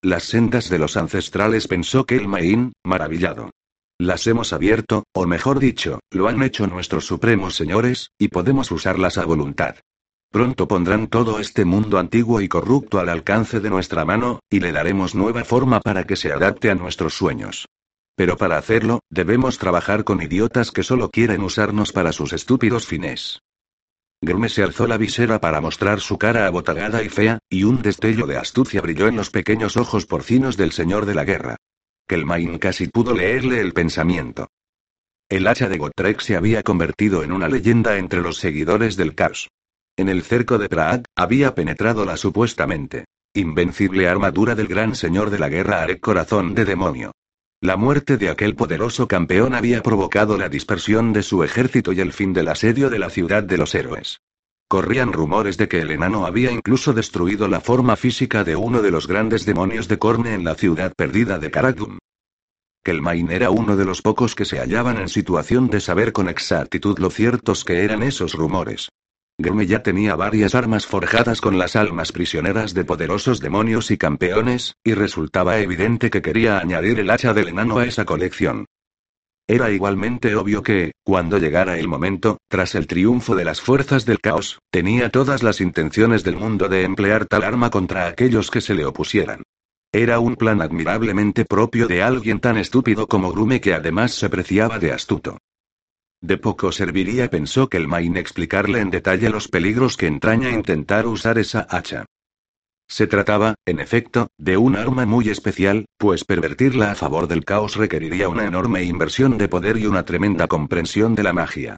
Las 0.00 0.24
sendas 0.24 0.70
de 0.70 0.78
los 0.78 0.96
ancestrales 0.96 1.68
pensó 1.68 2.06
que 2.06 2.16
el 2.16 2.26
Maín, 2.26 2.72
maravillado. 2.82 3.50
Las 3.98 4.26
hemos 4.26 4.54
abierto, 4.54 5.04
o 5.12 5.26
mejor 5.26 5.58
dicho, 5.58 6.00
lo 6.10 6.26
han 6.26 6.42
hecho 6.42 6.66
nuestros 6.66 7.04
supremos 7.04 7.54
señores, 7.54 8.12
y 8.18 8.28
podemos 8.28 8.70
usarlas 8.70 9.18
a 9.18 9.26
voluntad. 9.26 9.76
Pronto 10.30 10.68
pondrán 10.68 11.08
todo 11.08 11.40
este 11.40 11.64
mundo 11.64 11.98
antiguo 11.98 12.42
y 12.42 12.48
corrupto 12.48 12.98
al 12.98 13.08
alcance 13.08 13.60
de 13.60 13.70
nuestra 13.70 14.04
mano, 14.04 14.40
y 14.50 14.60
le 14.60 14.72
daremos 14.72 15.14
nueva 15.14 15.44
forma 15.44 15.80
para 15.80 16.04
que 16.04 16.16
se 16.16 16.32
adapte 16.32 16.70
a 16.70 16.74
nuestros 16.74 17.14
sueños. 17.14 17.66
Pero 18.14 18.36
para 18.36 18.58
hacerlo, 18.58 19.00
debemos 19.08 19.58
trabajar 19.58 20.04
con 20.04 20.20
idiotas 20.20 20.70
que 20.70 20.82
solo 20.82 21.08
quieren 21.10 21.42
usarnos 21.42 21.92
para 21.92 22.12
sus 22.12 22.32
estúpidos 22.32 22.86
fines. 22.86 23.40
Grume 24.20 24.48
se 24.48 24.64
alzó 24.64 24.86
la 24.86 24.98
visera 24.98 25.40
para 25.40 25.60
mostrar 25.60 26.00
su 26.00 26.18
cara 26.18 26.46
abotagada 26.46 27.02
y 27.02 27.08
fea, 27.08 27.38
y 27.48 27.64
un 27.64 27.80
destello 27.80 28.26
de 28.26 28.36
astucia 28.36 28.80
brilló 28.80 29.06
en 29.06 29.16
los 29.16 29.30
pequeños 29.30 29.76
ojos 29.76 30.04
porcinos 30.04 30.56
del 30.56 30.72
señor 30.72 31.06
de 31.06 31.14
la 31.14 31.24
guerra. 31.24 31.56
Kelmain 32.06 32.58
casi 32.58 32.88
pudo 32.88 33.14
leerle 33.14 33.60
el 33.60 33.72
pensamiento. 33.72 34.48
El 35.28 35.46
hacha 35.46 35.68
de 35.68 35.78
Gotrek 35.78 36.20
se 36.20 36.36
había 36.36 36.62
convertido 36.62 37.22
en 37.22 37.32
una 37.32 37.48
leyenda 37.48 37.96
entre 37.98 38.20
los 38.20 38.38
seguidores 38.38 38.96
del 38.96 39.14
caos. 39.14 39.48
En 39.98 40.08
el 40.08 40.22
cerco 40.22 40.58
de 40.58 40.68
Praag, 40.68 41.02
había 41.16 41.56
penetrado 41.56 42.04
la 42.04 42.16
supuestamente 42.16 43.04
invencible 43.34 44.08
armadura 44.08 44.54
del 44.54 44.68
gran 44.68 44.94
señor 44.94 45.30
de 45.30 45.40
la 45.40 45.48
guerra 45.48 45.82
Arek 45.82 45.98
Corazón 45.98 46.54
de 46.54 46.64
Demonio. 46.64 47.10
La 47.60 47.76
muerte 47.76 48.16
de 48.16 48.30
aquel 48.30 48.54
poderoso 48.54 49.08
campeón 49.08 49.56
había 49.56 49.82
provocado 49.82 50.38
la 50.38 50.48
dispersión 50.48 51.12
de 51.12 51.24
su 51.24 51.42
ejército 51.42 51.92
y 51.92 51.98
el 51.98 52.12
fin 52.12 52.32
del 52.32 52.46
asedio 52.46 52.90
de 52.90 53.00
la 53.00 53.10
ciudad 53.10 53.42
de 53.42 53.58
los 53.58 53.74
héroes. 53.74 54.20
Corrían 54.68 55.12
rumores 55.12 55.56
de 55.56 55.68
que 55.68 55.80
el 55.80 55.90
enano 55.90 56.26
había 56.26 56.52
incluso 56.52 56.92
destruido 56.92 57.48
la 57.48 57.60
forma 57.60 57.96
física 57.96 58.44
de 58.44 58.54
uno 58.54 58.82
de 58.82 58.92
los 58.92 59.08
grandes 59.08 59.44
demonios 59.46 59.88
de 59.88 59.98
Corne 59.98 60.34
en 60.34 60.44
la 60.44 60.54
ciudad 60.54 60.92
perdida 60.96 61.40
de 61.40 61.50
Karakdum. 61.50 61.98
Kelmain 62.84 63.32
era 63.32 63.50
uno 63.50 63.76
de 63.76 63.84
los 63.84 64.00
pocos 64.00 64.36
que 64.36 64.44
se 64.44 64.60
hallaban 64.60 64.98
en 64.98 65.08
situación 65.08 65.68
de 65.68 65.80
saber 65.80 66.12
con 66.12 66.28
exactitud 66.28 67.00
lo 67.00 67.10
ciertos 67.10 67.64
que 67.64 67.82
eran 67.82 68.04
esos 68.04 68.34
rumores. 68.34 68.88
Grume 69.40 69.66
ya 69.68 69.84
tenía 69.84 70.16
varias 70.16 70.56
armas 70.56 70.84
forjadas 70.84 71.40
con 71.40 71.58
las 71.58 71.76
almas 71.76 72.10
prisioneras 72.10 72.74
de 72.74 72.84
poderosos 72.84 73.38
demonios 73.38 73.92
y 73.92 73.96
campeones, 73.96 74.74
y 74.82 74.94
resultaba 74.94 75.60
evidente 75.60 76.10
que 76.10 76.22
quería 76.22 76.58
añadir 76.58 76.98
el 76.98 77.08
hacha 77.08 77.32
del 77.32 77.46
enano 77.46 77.78
a 77.78 77.86
esa 77.86 78.04
colección. 78.04 78.64
Era 79.46 79.70
igualmente 79.70 80.34
obvio 80.34 80.64
que, 80.64 80.90
cuando 81.04 81.38
llegara 81.38 81.78
el 81.78 81.86
momento, 81.86 82.38
tras 82.48 82.74
el 82.74 82.88
triunfo 82.88 83.36
de 83.36 83.44
las 83.44 83.60
fuerzas 83.60 84.04
del 84.04 84.18
caos, 84.18 84.58
tenía 84.72 85.08
todas 85.10 85.44
las 85.44 85.60
intenciones 85.60 86.24
del 86.24 86.36
mundo 86.36 86.68
de 86.68 86.82
emplear 86.82 87.24
tal 87.24 87.44
arma 87.44 87.70
contra 87.70 88.08
aquellos 88.08 88.50
que 88.50 88.60
se 88.60 88.74
le 88.74 88.84
opusieran. 88.84 89.44
Era 89.92 90.18
un 90.18 90.34
plan 90.34 90.60
admirablemente 90.60 91.44
propio 91.44 91.86
de 91.86 92.02
alguien 92.02 92.40
tan 92.40 92.58
estúpido 92.58 93.06
como 93.06 93.30
Grume 93.30 93.60
que 93.60 93.72
además 93.72 94.12
se 94.12 94.28
preciaba 94.28 94.80
de 94.80 94.92
astuto. 94.92 95.38
De 96.20 96.36
poco 96.36 96.72
serviría, 96.72 97.30
pensó 97.30 97.68
que 97.68 97.76
el 97.76 97.86
Main 97.86 98.16
explicarle 98.16 98.80
en 98.80 98.90
detalle 98.90 99.30
los 99.30 99.48
peligros 99.48 99.96
que 99.96 100.06
entraña 100.06 100.50
intentar 100.50 101.06
usar 101.06 101.38
esa 101.38 101.66
hacha. 101.70 102.06
Se 102.88 103.06
trataba, 103.06 103.54
en 103.66 103.80
efecto, 103.80 104.28
de 104.38 104.56
un 104.56 104.74
arma 104.74 105.04
muy 105.04 105.28
especial, 105.28 105.84
pues 105.98 106.24
pervertirla 106.24 106.90
a 106.90 106.94
favor 106.94 107.28
del 107.28 107.44
caos 107.44 107.76
requeriría 107.76 108.28
una 108.28 108.46
enorme 108.46 108.82
inversión 108.82 109.36
de 109.36 109.48
poder 109.48 109.76
y 109.76 109.86
una 109.86 110.04
tremenda 110.04 110.48
comprensión 110.48 111.14
de 111.14 111.22
la 111.22 111.34
magia. 111.34 111.76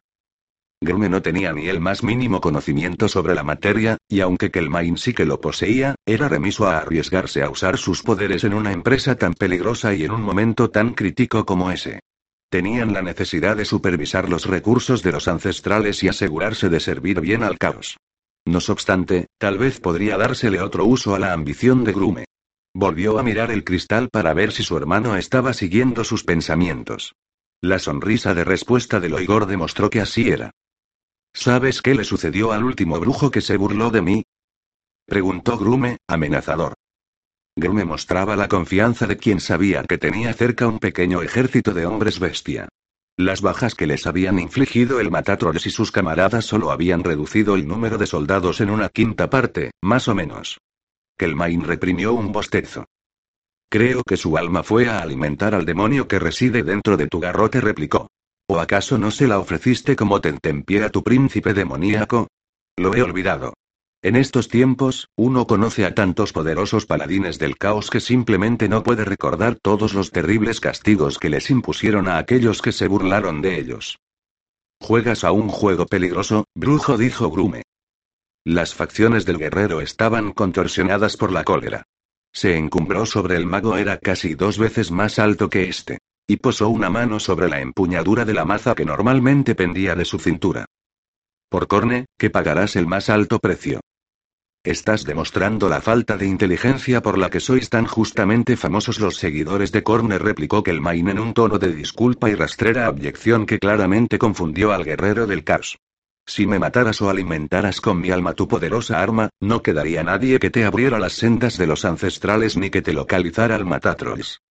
Grume 0.81 1.11
no 1.11 1.21
tenía 1.21 1.53
ni 1.53 1.69
el 1.69 1.79
más 1.79 2.03
mínimo 2.03 2.41
conocimiento 2.41 3.09
sobre 3.09 3.35
la 3.35 3.43
materia, 3.43 3.99
y 4.09 4.21
aunque 4.21 4.51
Kelmain 4.51 4.97
sí 4.97 5.13
que 5.13 5.27
lo 5.27 5.39
poseía, 5.39 5.97
era 6.07 6.29
remiso 6.29 6.67
a 6.69 6.79
arriesgarse 6.79 7.43
a 7.43 7.51
usar 7.51 7.77
sus 7.77 8.03
poderes 8.03 8.45
en 8.45 8.55
una 8.55 8.73
empresa 8.73 9.17
tan 9.17 9.35
peligrosa 9.35 9.93
y 9.93 10.05
en 10.05 10.13
un 10.13 10.23
momento 10.23 10.71
tan 10.71 10.95
crítico 10.95 11.45
como 11.45 11.71
ese. 11.71 12.01
Tenían 12.51 12.93
la 12.93 13.01
necesidad 13.01 13.57
de 13.57 13.65
supervisar 13.65 14.29
los 14.29 14.47
recursos 14.47 15.05
de 15.05 15.13
los 15.13 15.29
ancestrales 15.29 16.03
y 16.03 16.09
asegurarse 16.09 16.69
de 16.69 16.81
servir 16.81 17.21
bien 17.21 17.45
al 17.45 17.59
caos. 17.59 17.97
No 18.45 18.59
obstante, 18.59 19.29
tal 19.39 19.57
vez 19.57 19.79
podría 19.79 20.17
dársele 20.17 20.61
otro 20.61 20.85
uso 20.85 21.15
a 21.15 21.21
la 21.21 21.33
ambición 21.33 21.85
de 21.85 21.93
Grume. 21.93 22.25
Volvió 22.75 23.19
a 23.21 23.23
mirar 23.23 23.53
el 23.53 23.63
cristal 23.63 24.09
para 24.11 24.35
ver 24.35 24.51
si 24.51 24.65
su 24.65 24.77
hermano 24.77 25.17
estaba 25.17 25.53
siguiendo 25.53 26.03
sus 26.03 26.25
pensamientos. 26.25 27.15
La 27.61 27.79
sonrisa 27.79 28.35
de 28.35 28.43
respuesta 28.43 28.99
de 28.99 29.11
Loigor 29.11 29.47
demostró 29.47 29.89
que 29.89 30.01
así 30.01 30.31
era. 30.31 30.51
¿Sabes 31.33 31.83
qué 31.83 31.95
le 31.95 32.03
sucedió 32.03 32.51
al 32.51 32.65
último 32.65 32.99
brujo 32.99 33.31
que 33.31 33.43
se 33.43 33.57
burló 33.57 33.91
de 33.91 34.03
mí? 34.03 34.25
preguntó 35.07 35.57
Grume, 35.57 35.99
amenazador. 36.09 36.75
Grume 37.61 37.85
mostraba 37.85 38.37
la 38.37 38.49
confianza 38.49 39.07
de 39.07 39.19
quien 39.19 39.39
sabía 39.39 39.85
que 39.85 39.99
tenía 39.99 40.33
cerca 40.33 40.67
un 40.67 40.79
pequeño 40.79 41.21
ejército 41.21 41.75
de 41.75 41.85
hombres 41.85 42.19
bestia. 42.19 42.71
Las 43.19 43.43
bajas 43.43 43.75
que 43.75 43.87
les 43.87 44.07
habían 44.07 44.39
infligido 44.39 44.99
el 44.99 45.11
Matatrolls 45.11 45.67
y 45.67 45.71
sus 45.71 45.93
camaradas 45.93 46.47
solo 46.47 46.71
habían 46.71 47.05
reducido 47.05 47.57
el 47.57 47.69
número 47.69 47.99
de 47.99 48.07
soldados 48.07 48.63
en 48.63 48.71
una 48.71 48.89
quinta 48.89 49.29
parte, 49.29 49.73
más 49.83 50.09
o 50.09 50.15
menos. 50.15 50.59
Kelmain 51.19 51.63
reprimió 51.63 52.15
un 52.15 52.33
bostezo. 52.33 52.87
Creo 53.69 54.05
que 54.05 54.17
su 54.17 54.39
alma 54.39 54.63
fue 54.63 54.89
a 54.89 55.03
alimentar 55.03 55.55
al 55.55 55.67
demonio 55.67 56.09
que 56.09 56.19
reside 56.19 56.63
dentro 56.63 56.97
de 56.97 57.09
tu 57.09 57.21
garrote, 57.21 57.61
replicó. 57.61 58.07
¿O 58.49 58.59
acaso 58.59 58.97
no 58.97 59.11
se 59.11 59.29
la 59.29 59.39
ofreciste 59.39 59.97
como 59.97 60.23
tentempié 60.23 60.83
a 60.83 60.89
tu 60.89 61.03
príncipe 61.03 61.53
demoníaco? 61.53 62.29
Lo 62.79 62.95
he 62.95 63.03
olvidado. 63.03 63.53
En 64.03 64.17
estos 64.17 64.49
tiempos, 64.49 65.11
uno 65.15 65.47
conoce 65.47 65.85
a 65.85 65.95
tantos 65.95 66.33
poderosos 66.33 66.87
paladines 66.87 67.39
del 67.39 67.59
caos 67.59 67.91
que 67.91 68.01
simplemente 68.01 68.67
no 68.67 68.83
puede 68.83 69.05
recordar 69.05 69.57
todos 69.57 69.93
los 69.93 70.11
terribles 70.11 70.59
castigos 70.59 71.19
que 71.19 71.29
les 71.29 71.51
impusieron 71.51 72.09
a 72.09 72.17
aquellos 72.17 72.63
que 72.63 72.73
se 72.73 72.89
burlaron 72.89 73.43
de 73.43 73.59
ellos. 73.59 73.99
Juegas 74.81 75.23
a 75.23 75.33
un 75.33 75.51
juego 75.51 75.85
peligroso, 75.85 76.47
brujo, 76.55 76.97
dijo 76.97 77.31
Grume. 77.31 77.63
Las 78.43 78.75
facciones 78.75 79.27
del 79.27 79.37
guerrero 79.37 79.83
estaban 79.83 80.33
contorsionadas 80.33 81.19
por 81.19 81.31
la 81.31 81.45
cólera. 81.45 81.83
Se 82.33 82.57
encumbró 82.57 83.05
sobre 83.05 83.37
el 83.37 83.45
mago, 83.45 83.77
era 83.77 83.99
casi 83.99 84.35
dos 84.35 84.57
veces 84.57 84.91
más 84.91 85.19
alto 85.19 85.51
que 85.51 85.65
este. 85.65 85.99
Y 86.27 86.37
posó 86.37 86.71
una 86.71 86.89
mano 86.89 87.21
sobre 87.21 87.51
la 87.51 87.61
empuñadura 87.61 88.25
de 88.25 88.33
la 88.33 88.47
maza 88.47 88.75
que 88.75 88.87
normalmente 88.87 89.55
pendía 89.55 89.95
de 89.95 90.07
su 90.07 90.19
cintura. 90.19 90.65
Por 91.51 91.67
Corne, 91.67 92.07
que 92.17 92.31
pagarás 92.31 92.77
el 92.77 92.87
más 92.87 93.11
alto 93.11 93.41
precio. 93.41 93.81
Estás 94.63 95.05
demostrando 95.05 95.71
la 95.71 95.81
falta 95.81 96.19
de 96.19 96.27
inteligencia 96.27 97.01
por 97.01 97.17
la 97.17 97.31
que 97.31 97.41
sois 97.41 97.71
tan 97.71 97.87
justamente 97.87 98.59
famosos 98.59 99.01
los 99.01 99.17
seguidores 99.17 99.73
de 99.73 99.83
Corne, 99.83 100.19
replicó 100.19 100.63
Kelmain 100.63 101.09
en 101.09 101.19
un 101.19 101.33
tono 101.33 101.59
de 101.59 101.73
disculpa 101.73 102.29
y 102.29 102.35
rastrera 102.35 102.85
abyección 102.85 103.47
que 103.47 103.59
claramente 103.59 104.19
confundió 104.19 104.73
al 104.73 104.85
guerrero 104.85 105.27
del 105.27 105.45
caos. 105.45 105.79
Si 106.27 106.47
me 106.47 106.59
mataras 106.59 107.01
o 107.01 107.09
alimentaras 107.09 107.81
con 107.81 108.03
mi 108.03 108.11
alma 108.11 108.35
tu 108.35 108.49
poderosa 108.49 109.03
arma, 109.03 109.31
no 109.41 109.63
quedaría 109.63 110.05
nadie 110.05 110.39
que 110.39 110.51
te 110.51 110.67
abriera 110.67 110.99
las 110.99 111.15
sendas 111.15 111.57
de 111.57 111.67
los 111.67 111.87
ancestrales 111.87 112.59
ni 112.59 112.69
que 112.69 112.83
te 112.83 112.93
localizara 112.93 113.55
al 113.55 113.65
Matatrolls. 113.65 114.43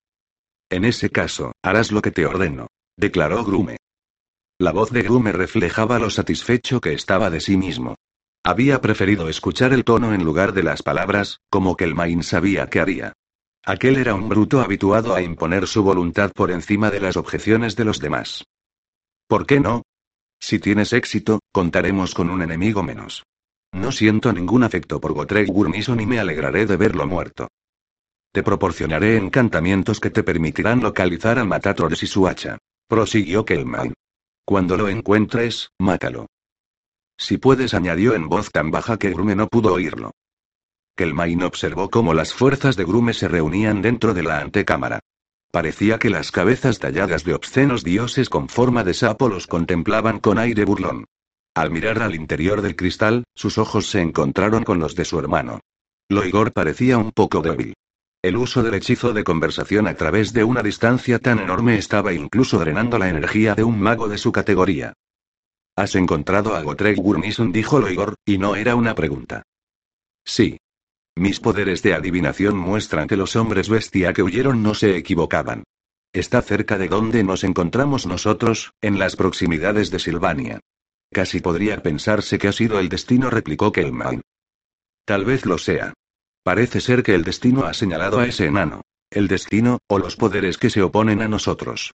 En 0.70 0.84
ese 0.84 1.10
caso, 1.10 1.52
harás 1.62 1.92
lo 1.92 2.02
que 2.02 2.10
te 2.10 2.26
ordeno, 2.26 2.66
declaró 2.96 3.44
Grume. 3.44 3.76
La 4.58 4.72
voz 4.72 4.90
de 4.90 5.02
Grume 5.02 5.30
reflejaba 5.30 6.00
lo 6.00 6.10
satisfecho 6.10 6.80
que 6.80 6.94
estaba 6.94 7.30
de 7.30 7.40
sí 7.40 7.56
mismo. 7.56 7.94
Había 8.42 8.80
preferido 8.80 9.28
escuchar 9.28 9.72
el 9.74 9.84
tono 9.84 10.14
en 10.14 10.24
lugar 10.24 10.54
de 10.54 10.62
las 10.62 10.82
palabras, 10.82 11.40
como 11.50 11.76
que 11.76 11.84
el 11.84 11.94
Main 11.94 12.22
sabía 12.22 12.68
que 12.68 12.80
haría. 12.80 13.12
Aquel 13.64 13.98
era 13.98 14.14
un 14.14 14.30
bruto 14.30 14.60
habituado 14.60 15.14
a 15.14 15.20
imponer 15.20 15.66
su 15.66 15.82
voluntad 15.82 16.32
por 16.32 16.50
encima 16.50 16.90
de 16.90 17.00
las 17.00 17.18
objeciones 17.18 17.76
de 17.76 17.84
los 17.84 18.00
demás. 18.00 18.44
¿Por 19.26 19.46
qué 19.46 19.60
no? 19.60 19.82
Si 20.40 20.58
tienes 20.58 20.94
éxito, 20.94 21.40
contaremos 21.52 22.14
con 22.14 22.30
un 22.30 22.40
enemigo 22.40 22.82
menos. 22.82 23.24
No 23.72 23.92
siento 23.92 24.32
ningún 24.32 24.64
afecto 24.64 25.00
por 25.00 25.12
Gotrek 25.12 25.48
Gurnison 25.48 26.00
y 26.00 26.06
me 26.06 26.18
alegraré 26.18 26.64
de 26.64 26.78
verlo 26.78 27.06
muerto. 27.06 27.48
Te 28.32 28.42
proporcionaré 28.42 29.18
encantamientos 29.18 30.00
que 30.00 30.10
te 30.10 30.22
permitirán 30.22 30.80
localizar 30.80 31.38
al 31.38 31.46
Matatrolls 31.46 32.02
y 32.02 32.06
su 32.06 32.26
hacha. 32.26 32.56
Prosiguió 32.88 33.44
Kelman. 33.44 33.92
Cuando 34.46 34.78
lo 34.78 34.88
encuentres, 34.88 35.68
mátalo. 35.78 36.26
Si 37.20 37.36
puedes, 37.36 37.74
añadió 37.74 38.14
en 38.14 38.30
voz 38.30 38.50
tan 38.50 38.70
baja 38.70 38.98
que 38.98 39.10
Grume 39.10 39.36
no 39.36 39.46
pudo 39.46 39.74
oírlo. 39.74 40.12
Kelmain 40.96 41.42
observó 41.42 41.90
cómo 41.90 42.14
las 42.14 42.32
fuerzas 42.32 42.76
de 42.76 42.84
Grume 42.84 43.12
se 43.12 43.28
reunían 43.28 43.82
dentro 43.82 44.14
de 44.14 44.22
la 44.22 44.38
antecámara. 44.40 45.00
Parecía 45.52 45.98
que 45.98 46.08
las 46.08 46.32
cabezas 46.32 46.78
talladas 46.78 47.24
de 47.24 47.34
obscenos 47.34 47.84
dioses 47.84 48.30
con 48.30 48.48
forma 48.48 48.84
de 48.84 48.94
sapo 48.94 49.28
los 49.28 49.46
contemplaban 49.46 50.18
con 50.18 50.38
aire 50.38 50.64
burlón. 50.64 51.04
Al 51.54 51.70
mirar 51.70 52.02
al 52.02 52.14
interior 52.14 52.62
del 52.62 52.74
cristal, 52.74 53.24
sus 53.34 53.58
ojos 53.58 53.90
se 53.90 54.00
encontraron 54.00 54.64
con 54.64 54.78
los 54.78 54.94
de 54.94 55.04
su 55.04 55.18
hermano. 55.18 55.60
Loigor 56.08 56.52
parecía 56.52 56.96
un 56.96 57.12
poco 57.12 57.42
débil. 57.42 57.74
El 58.22 58.38
uso 58.38 58.62
del 58.62 58.74
hechizo 58.74 59.12
de 59.12 59.24
conversación 59.24 59.86
a 59.88 59.94
través 59.94 60.32
de 60.32 60.44
una 60.44 60.62
distancia 60.62 61.18
tan 61.18 61.38
enorme 61.38 61.76
estaba 61.76 62.14
incluso 62.14 62.58
drenando 62.58 62.98
la 62.98 63.10
energía 63.10 63.54
de 63.54 63.64
un 63.64 63.78
mago 63.78 64.08
de 64.08 64.16
su 64.16 64.32
categoría. 64.32 64.94
Has 65.76 65.94
encontrado 65.94 66.54
a 66.54 66.62
Gotrek 66.62 66.96
Gurnison, 66.96 67.52
dijo 67.52 67.78
Loigor, 67.78 68.14
y 68.24 68.38
no 68.38 68.56
era 68.56 68.74
una 68.74 68.94
pregunta. 68.94 69.42
Sí. 70.24 70.58
Mis 71.16 71.40
poderes 71.40 71.82
de 71.82 71.94
adivinación 71.94 72.56
muestran 72.56 73.08
que 73.08 73.16
los 73.16 73.36
hombres 73.36 73.68
bestia 73.68 74.12
que 74.12 74.22
huyeron 74.22 74.62
no 74.62 74.74
se 74.74 74.96
equivocaban. 74.96 75.64
Está 76.12 76.42
cerca 76.42 76.76
de 76.76 76.88
donde 76.88 77.22
nos 77.22 77.44
encontramos 77.44 78.06
nosotros, 78.06 78.72
en 78.80 78.98
las 78.98 79.16
proximidades 79.16 79.90
de 79.90 79.98
Silvania. 79.98 80.60
Casi 81.12 81.40
podría 81.40 81.82
pensarse 81.82 82.38
que 82.38 82.48
ha 82.48 82.52
sido 82.52 82.78
el 82.78 82.88
destino, 82.88 83.30
replicó 83.30 83.72
Kelman. 83.72 84.22
Tal 85.04 85.24
vez 85.24 85.44
lo 85.44 85.58
sea. 85.58 85.92
Parece 86.42 86.80
ser 86.80 87.02
que 87.02 87.14
el 87.14 87.24
destino 87.24 87.64
ha 87.64 87.74
señalado 87.74 88.18
a 88.18 88.26
ese 88.26 88.46
enano. 88.46 88.82
El 89.10 89.28
destino, 89.28 89.80
o 89.88 89.98
los 89.98 90.16
poderes 90.16 90.56
que 90.56 90.70
se 90.70 90.82
oponen 90.82 91.20
a 91.20 91.28
nosotros. 91.28 91.92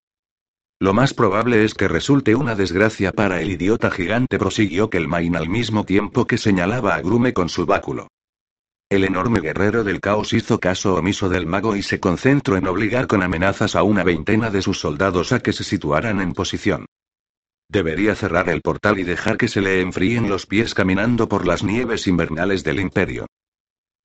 Lo 0.78 0.92
más 0.92 1.14
probable 1.14 1.64
es 1.64 1.72
que 1.72 1.88
resulte 1.88 2.34
una 2.34 2.54
desgracia 2.54 3.10
para 3.10 3.40
el 3.40 3.50
idiota 3.50 3.90
gigante, 3.90 4.38
prosiguió 4.38 4.90
Kelmain 4.90 5.34
al 5.34 5.48
mismo 5.48 5.84
tiempo 5.84 6.26
que 6.26 6.36
señalaba 6.36 6.94
a 6.94 7.00
Grume 7.00 7.32
con 7.32 7.48
su 7.48 7.64
báculo. 7.64 8.08
El 8.90 9.04
enorme 9.04 9.40
guerrero 9.40 9.84
del 9.84 10.00
caos 10.00 10.34
hizo 10.34 10.60
caso 10.60 10.94
omiso 10.96 11.30
del 11.30 11.46
mago 11.46 11.76
y 11.76 11.82
se 11.82 11.98
concentró 11.98 12.56
en 12.56 12.66
obligar 12.66 13.06
con 13.06 13.22
amenazas 13.22 13.74
a 13.74 13.82
una 13.82 14.04
veintena 14.04 14.50
de 14.50 14.60
sus 14.60 14.78
soldados 14.78 15.32
a 15.32 15.40
que 15.40 15.54
se 15.54 15.64
situaran 15.64 16.20
en 16.20 16.34
posición. 16.34 16.84
Debería 17.68 18.14
cerrar 18.14 18.50
el 18.50 18.60
portal 18.60 18.98
y 18.98 19.02
dejar 19.02 19.38
que 19.38 19.48
se 19.48 19.62
le 19.62 19.80
enfríen 19.80 20.28
los 20.28 20.44
pies 20.44 20.74
caminando 20.74 21.26
por 21.26 21.46
las 21.46 21.64
nieves 21.64 22.06
invernales 22.06 22.62
del 22.62 22.80
imperio. 22.80 23.26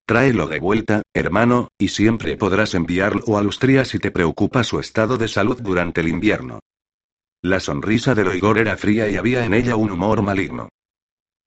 Tráelo 0.06 0.48
de 0.48 0.60
vuelta, 0.60 1.04
hermano, 1.14 1.70
y 1.78 1.88
siempre 1.90 2.36
podrás 2.36 2.74
enviarlo 2.74 3.38
a 3.38 3.44
Lustria 3.44 3.86
si 3.86 4.00
te 4.00 4.12
preocupa 4.12 4.64
su 4.64 4.80
estado 4.80 5.18
de 5.18 5.28
salud 5.28 5.62
durante 5.62 6.02
el 6.02 6.10
invierno. 6.10 6.60
La 7.44 7.60
sonrisa 7.60 8.14
de 8.14 8.24
Loigor 8.24 8.58
era 8.58 8.78
fría 8.78 9.10
y 9.10 9.16
había 9.16 9.46
en 9.46 9.54
ella 9.54 9.76
un 9.76 9.92
humor 9.92 10.22
maligno. 10.22 10.70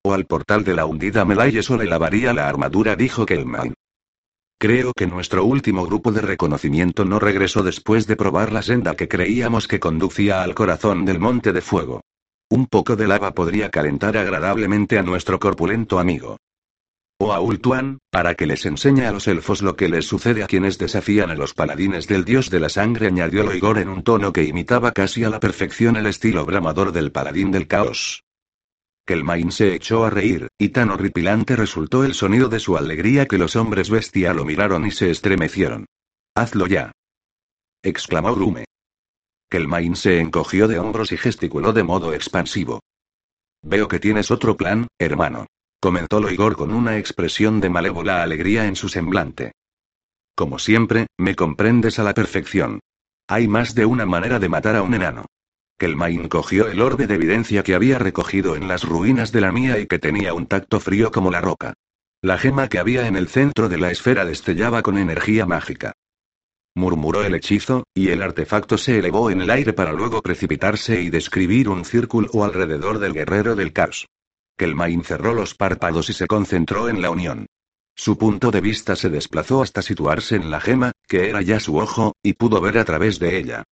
O 0.02 0.12
al 0.12 0.26
portal 0.26 0.64
de 0.64 0.74
la 0.74 0.86
hundida 0.86 1.24
Melay 1.24 1.56
eso 1.58 1.76
le 1.76 1.84
lavaría 1.84 2.32
la 2.32 2.48
armadura, 2.48 2.96
dijo 2.96 3.26
Kelman. 3.26 3.74
Creo 4.58 4.92
que 4.92 5.06
nuestro 5.06 5.44
último 5.44 5.84
grupo 5.84 6.10
de 6.10 6.20
reconocimiento 6.20 7.04
no 7.04 7.18
regresó 7.18 7.62
después 7.62 8.06
de 8.06 8.16
probar 8.16 8.52
la 8.52 8.62
senda 8.62 8.96
que 8.96 9.08
creíamos 9.08 9.68
que 9.68 9.80
conducía 9.80 10.42
al 10.42 10.54
corazón 10.54 11.04
del 11.04 11.18
monte 11.18 11.52
de 11.52 11.60
fuego. 11.60 12.00
Un 12.50 12.66
poco 12.66 12.96
de 12.96 13.06
lava 13.06 13.32
podría 13.32 13.70
calentar 13.70 14.16
agradablemente 14.16 14.98
a 14.98 15.02
nuestro 15.02 15.38
corpulento 15.38 15.98
amigo 15.98 16.38
o 17.24 17.32
a 17.32 17.40
Ultuan, 17.40 18.00
para 18.10 18.34
que 18.34 18.46
les 18.46 18.66
enseñe 18.66 19.06
a 19.06 19.12
los 19.12 19.26
elfos 19.28 19.62
lo 19.62 19.76
que 19.76 19.88
les 19.88 20.06
sucede 20.06 20.42
a 20.42 20.46
quienes 20.46 20.76
desafían 20.76 21.30
a 21.30 21.34
los 21.34 21.54
paladines 21.54 22.06
del 22.06 22.22
dios 22.26 22.50
de 22.50 22.60
la 22.60 22.68
sangre, 22.68 23.06
añadió 23.06 23.44
Loigor 23.44 23.78
en 23.78 23.88
un 23.88 24.02
tono 24.02 24.30
que 24.30 24.44
imitaba 24.44 24.92
casi 24.92 25.24
a 25.24 25.30
la 25.30 25.40
perfección 25.40 25.96
el 25.96 26.04
estilo 26.04 26.44
bramador 26.44 26.92
del 26.92 27.12
paladín 27.12 27.50
del 27.50 27.66
caos. 27.66 28.24
Kelmain 29.06 29.52
se 29.52 29.74
echó 29.74 30.04
a 30.04 30.10
reír, 30.10 30.48
y 30.58 30.68
tan 30.68 30.90
horripilante 30.90 31.56
resultó 31.56 32.04
el 32.04 32.12
sonido 32.12 32.50
de 32.50 32.60
su 32.60 32.76
alegría 32.76 33.24
que 33.24 33.38
los 33.38 33.56
hombres 33.56 33.88
bestia 33.88 34.34
lo 34.34 34.44
miraron 34.44 34.86
y 34.86 34.90
se 34.90 35.10
estremecieron. 35.10 35.86
Hazlo 36.34 36.66
ya. 36.66 36.92
exclamó 37.82 38.34
Grume. 38.34 38.66
Kelmain 39.50 39.96
se 39.96 40.20
encogió 40.20 40.68
de 40.68 40.78
hombros 40.78 41.10
y 41.12 41.16
gesticuló 41.16 41.72
de 41.72 41.84
modo 41.84 42.12
expansivo. 42.12 42.80
Veo 43.62 43.88
que 43.88 43.98
tienes 43.98 44.30
otro 44.30 44.58
plan, 44.58 44.88
hermano 44.98 45.46
comentó 45.84 46.18
Loigor 46.18 46.56
con 46.56 46.72
una 46.72 46.96
expresión 46.96 47.60
de 47.60 47.68
malévola 47.68 48.22
alegría 48.22 48.64
en 48.64 48.74
su 48.74 48.88
semblante. 48.88 49.52
Como 50.34 50.58
siempre, 50.58 51.08
me 51.18 51.36
comprendes 51.36 51.98
a 51.98 52.02
la 52.04 52.14
perfección. 52.14 52.80
Hay 53.28 53.48
más 53.48 53.74
de 53.74 53.84
una 53.84 54.06
manera 54.06 54.38
de 54.38 54.48
matar 54.48 54.76
a 54.76 54.82
un 54.82 54.94
enano. 54.94 55.26
Kelmain 55.78 56.26
cogió 56.30 56.68
el 56.68 56.80
orbe 56.80 57.06
de 57.06 57.16
evidencia 57.16 57.62
que 57.62 57.74
había 57.74 57.98
recogido 57.98 58.56
en 58.56 58.66
las 58.66 58.82
ruinas 58.82 59.30
de 59.30 59.42
la 59.42 59.52
mía 59.52 59.78
y 59.78 59.86
que 59.86 59.98
tenía 59.98 60.32
un 60.32 60.46
tacto 60.46 60.80
frío 60.80 61.10
como 61.10 61.30
la 61.30 61.42
roca. 61.42 61.74
La 62.22 62.38
gema 62.38 62.68
que 62.68 62.78
había 62.78 63.06
en 63.06 63.16
el 63.16 63.28
centro 63.28 63.68
de 63.68 63.76
la 63.76 63.90
esfera 63.90 64.24
destellaba 64.24 64.80
con 64.80 64.96
energía 64.96 65.44
mágica. 65.44 65.92
Murmuró 66.74 67.24
el 67.24 67.34
hechizo, 67.34 67.84
y 67.92 68.08
el 68.08 68.22
artefacto 68.22 68.78
se 68.78 69.00
elevó 69.00 69.30
en 69.30 69.42
el 69.42 69.50
aire 69.50 69.74
para 69.74 69.92
luego 69.92 70.22
precipitarse 70.22 71.02
y 71.02 71.10
describir 71.10 71.68
un 71.68 71.84
círculo 71.84 72.42
alrededor 72.42 73.00
del 73.00 73.12
guerrero 73.12 73.54
del 73.54 73.74
caos. 73.74 74.06
Kelmain 74.56 75.02
cerró 75.04 75.34
los 75.34 75.54
párpados 75.54 76.10
y 76.10 76.12
se 76.12 76.26
concentró 76.26 76.88
en 76.88 77.02
la 77.02 77.10
unión. 77.10 77.46
Su 77.96 78.18
punto 78.18 78.50
de 78.50 78.60
vista 78.60 78.96
se 78.96 79.08
desplazó 79.08 79.62
hasta 79.62 79.82
situarse 79.82 80.36
en 80.36 80.50
la 80.50 80.60
gema, 80.60 80.92
que 81.06 81.28
era 81.28 81.42
ya 81.42 81.60
su 81.60 81.76
ojo, 81.76 82.14
y 82.22 82.32
pudo 82.32 82.60
ver 82.60 82.78
a 82.78 82.84
través 82.84 83.18
de 83.18 83.38
ella. 83.38 83.64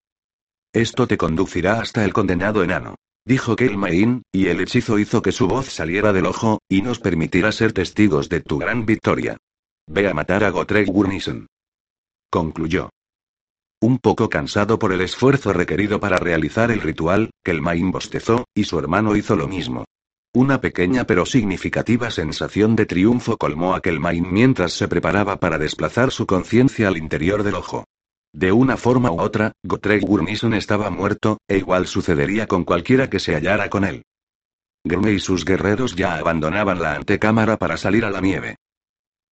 Esto 0.74 1.08
te 1.08 1.18
conducirá 1.18 1.80
hasta 1.80 2.06
el 2.06 2.14
condenado 2.14 2.64
enano. 2.64 2.96
Dijo 3.26 3.56
Kelmain, 3.56 4.24
y 4.32 4.48
el 4.48 4.62
hechizo 4.62 4.98
hizo 4.98 5.22
que 5.22 5.32
su 5.32 5.48
voz 5.48 5.68
saliera 5.68 6.14
del 6.14 6.26
ojo, 6.26 6.60
y 6.70 6.82
nos 6.82 7.00
permitirá 7.00 7.52
ser 7.52 7.74
testigos 7.74 8.30
de 8.30 8.42
tu 8.42 8.58
gran 8.58 8.86
victoria. 8.86 9.38
Ve 9.88 10.08
a 10.08 10.14
matar 10.14 10.44
a 10.44 10.50
Gotrek 10.50 10.88
Gurnison. 10.88 11.48
Concluyó. 12.30 12.90
Un 13.82 13.98
poco 13.98 14.30
cansado 14.30 14.80
por 14.80 14.94
el 14.94 15.02
esfuerzo 15.02 15.54
requerido 15.54 16.00
para 16.00 16.18
realizar 16.18 16.72
el 16.72 16.82
ritual, 16.82 17.32
Kelmain 17.44 17.92
bostezó, 17.92 18.46
y 18.56 18.64
su 18.64 18.80
hermano 18.80 19.16
hizo 19.16 19.36
lo 19.36 19.48
mismo. 19.48 19.86
Una 20.34 20.62
pequeña 20.62 21.04
pero 21.06 21.26
significativa 21.26 22.10
sensación 22.10 22.78
de 22.78 22.86
triunfo 22.86 23.36
colmó 23.36 23.76
a 23.76 23.82
Kelmain 23.82 24.32
mientras 24.32 24.72
se 24.72 24.88
preparaba 24.88 25.42
para 25.42 25.58
desplazar 25.58 26.12
su 26.12 26.26
conciencia 26.26 26.88
al 26.88 26.96
interior 26.96 27.44
del 27.44 27.56
ojo. 27.56 27.84
De 28.34 28.54
una 28.54 28.78
forma 28.78 29.12
u 29.12 29.20
otra, 29.20 29.52
Gotrek 29.62 30.02
Gurnison 30.04 30.54
estaba 30.54 30.90
muerto, 30.90 31.40
e 31.50 31.58
igual 31.58 31.86
sucedería 31.86 32.48
con 32.48 32.64
cualquiera 32.64 33.10
que 33.10 33.20
se 33.20 33.36
hallara 33.36 33.70
con 33.70 33.84
él. 33.84 34.04
Grume 34.86 35.12
y 35.12 35.20
sus 35.20 35.44
guerreros 35.44 35.98
ya 35.98 36.16
abandonaban 36.16 36.82
la 36.82 36.96
antecámara 36.96 37.58
para 37.58 37.76
salir 37.76 38.06
a 38.06 38.10
la 38.10 38.22
nieve. 38.22 38.56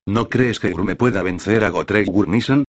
¿No 0.05 0.27
crees 0.27 0.59
que 0.59 0.71
Grume 0.71 0.97
pueda 0.97 1.23
vencer 1.23 1.63
a 1.63 1.69
Gotrek 1.69 2.07
Gurnison? 2.07 2.65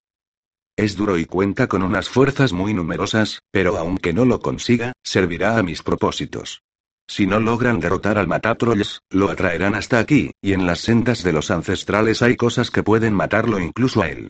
Es 0.78 0.96
duro 0.96 1.18
y 1.18 1.26
cuenta 1.26 1.66
con 1.66 1.82
unas 1.82 2.10
fuerzas 2.10 2.54
muy 2.54 2.76
numerosas, 2.76 3.40
pero 3.52 3.76
aunque 3.78 4.14
no 4.14 4.24
lo 4.26 4.40
consiga, 4.40 4.94
servirá 5.04 5.58
a 5.58 5.64
mis 5.64 5.82
propósitos. 5.82 6.62
Si 7.10 7.26
no 7.26 7.40
logran 7.40 7.80
derrotar 7.80 8.20
al 8.20 8.28
Matatrolls, 8.28 9.02
lo 9.10 9.32
atraerán 9.32 9.74
hasta 9.74 9.98
aquí, 9.98 10.30
y 10.44 10.54
en 10.54 10.68
las 10.68 10.82
sendas 10.82 11.24
de 11.24 11.34
los 11.34 11.50
ancestrales 11.50 12.22
hay 12.22 12.36
cosas 12.36 12.70
que 12.70 12.84
pueden 12.84 13.16
matarlo 13.16 13.60
incluso 13.60 14.04
a 14.04 14.10
él. 14.10 14.30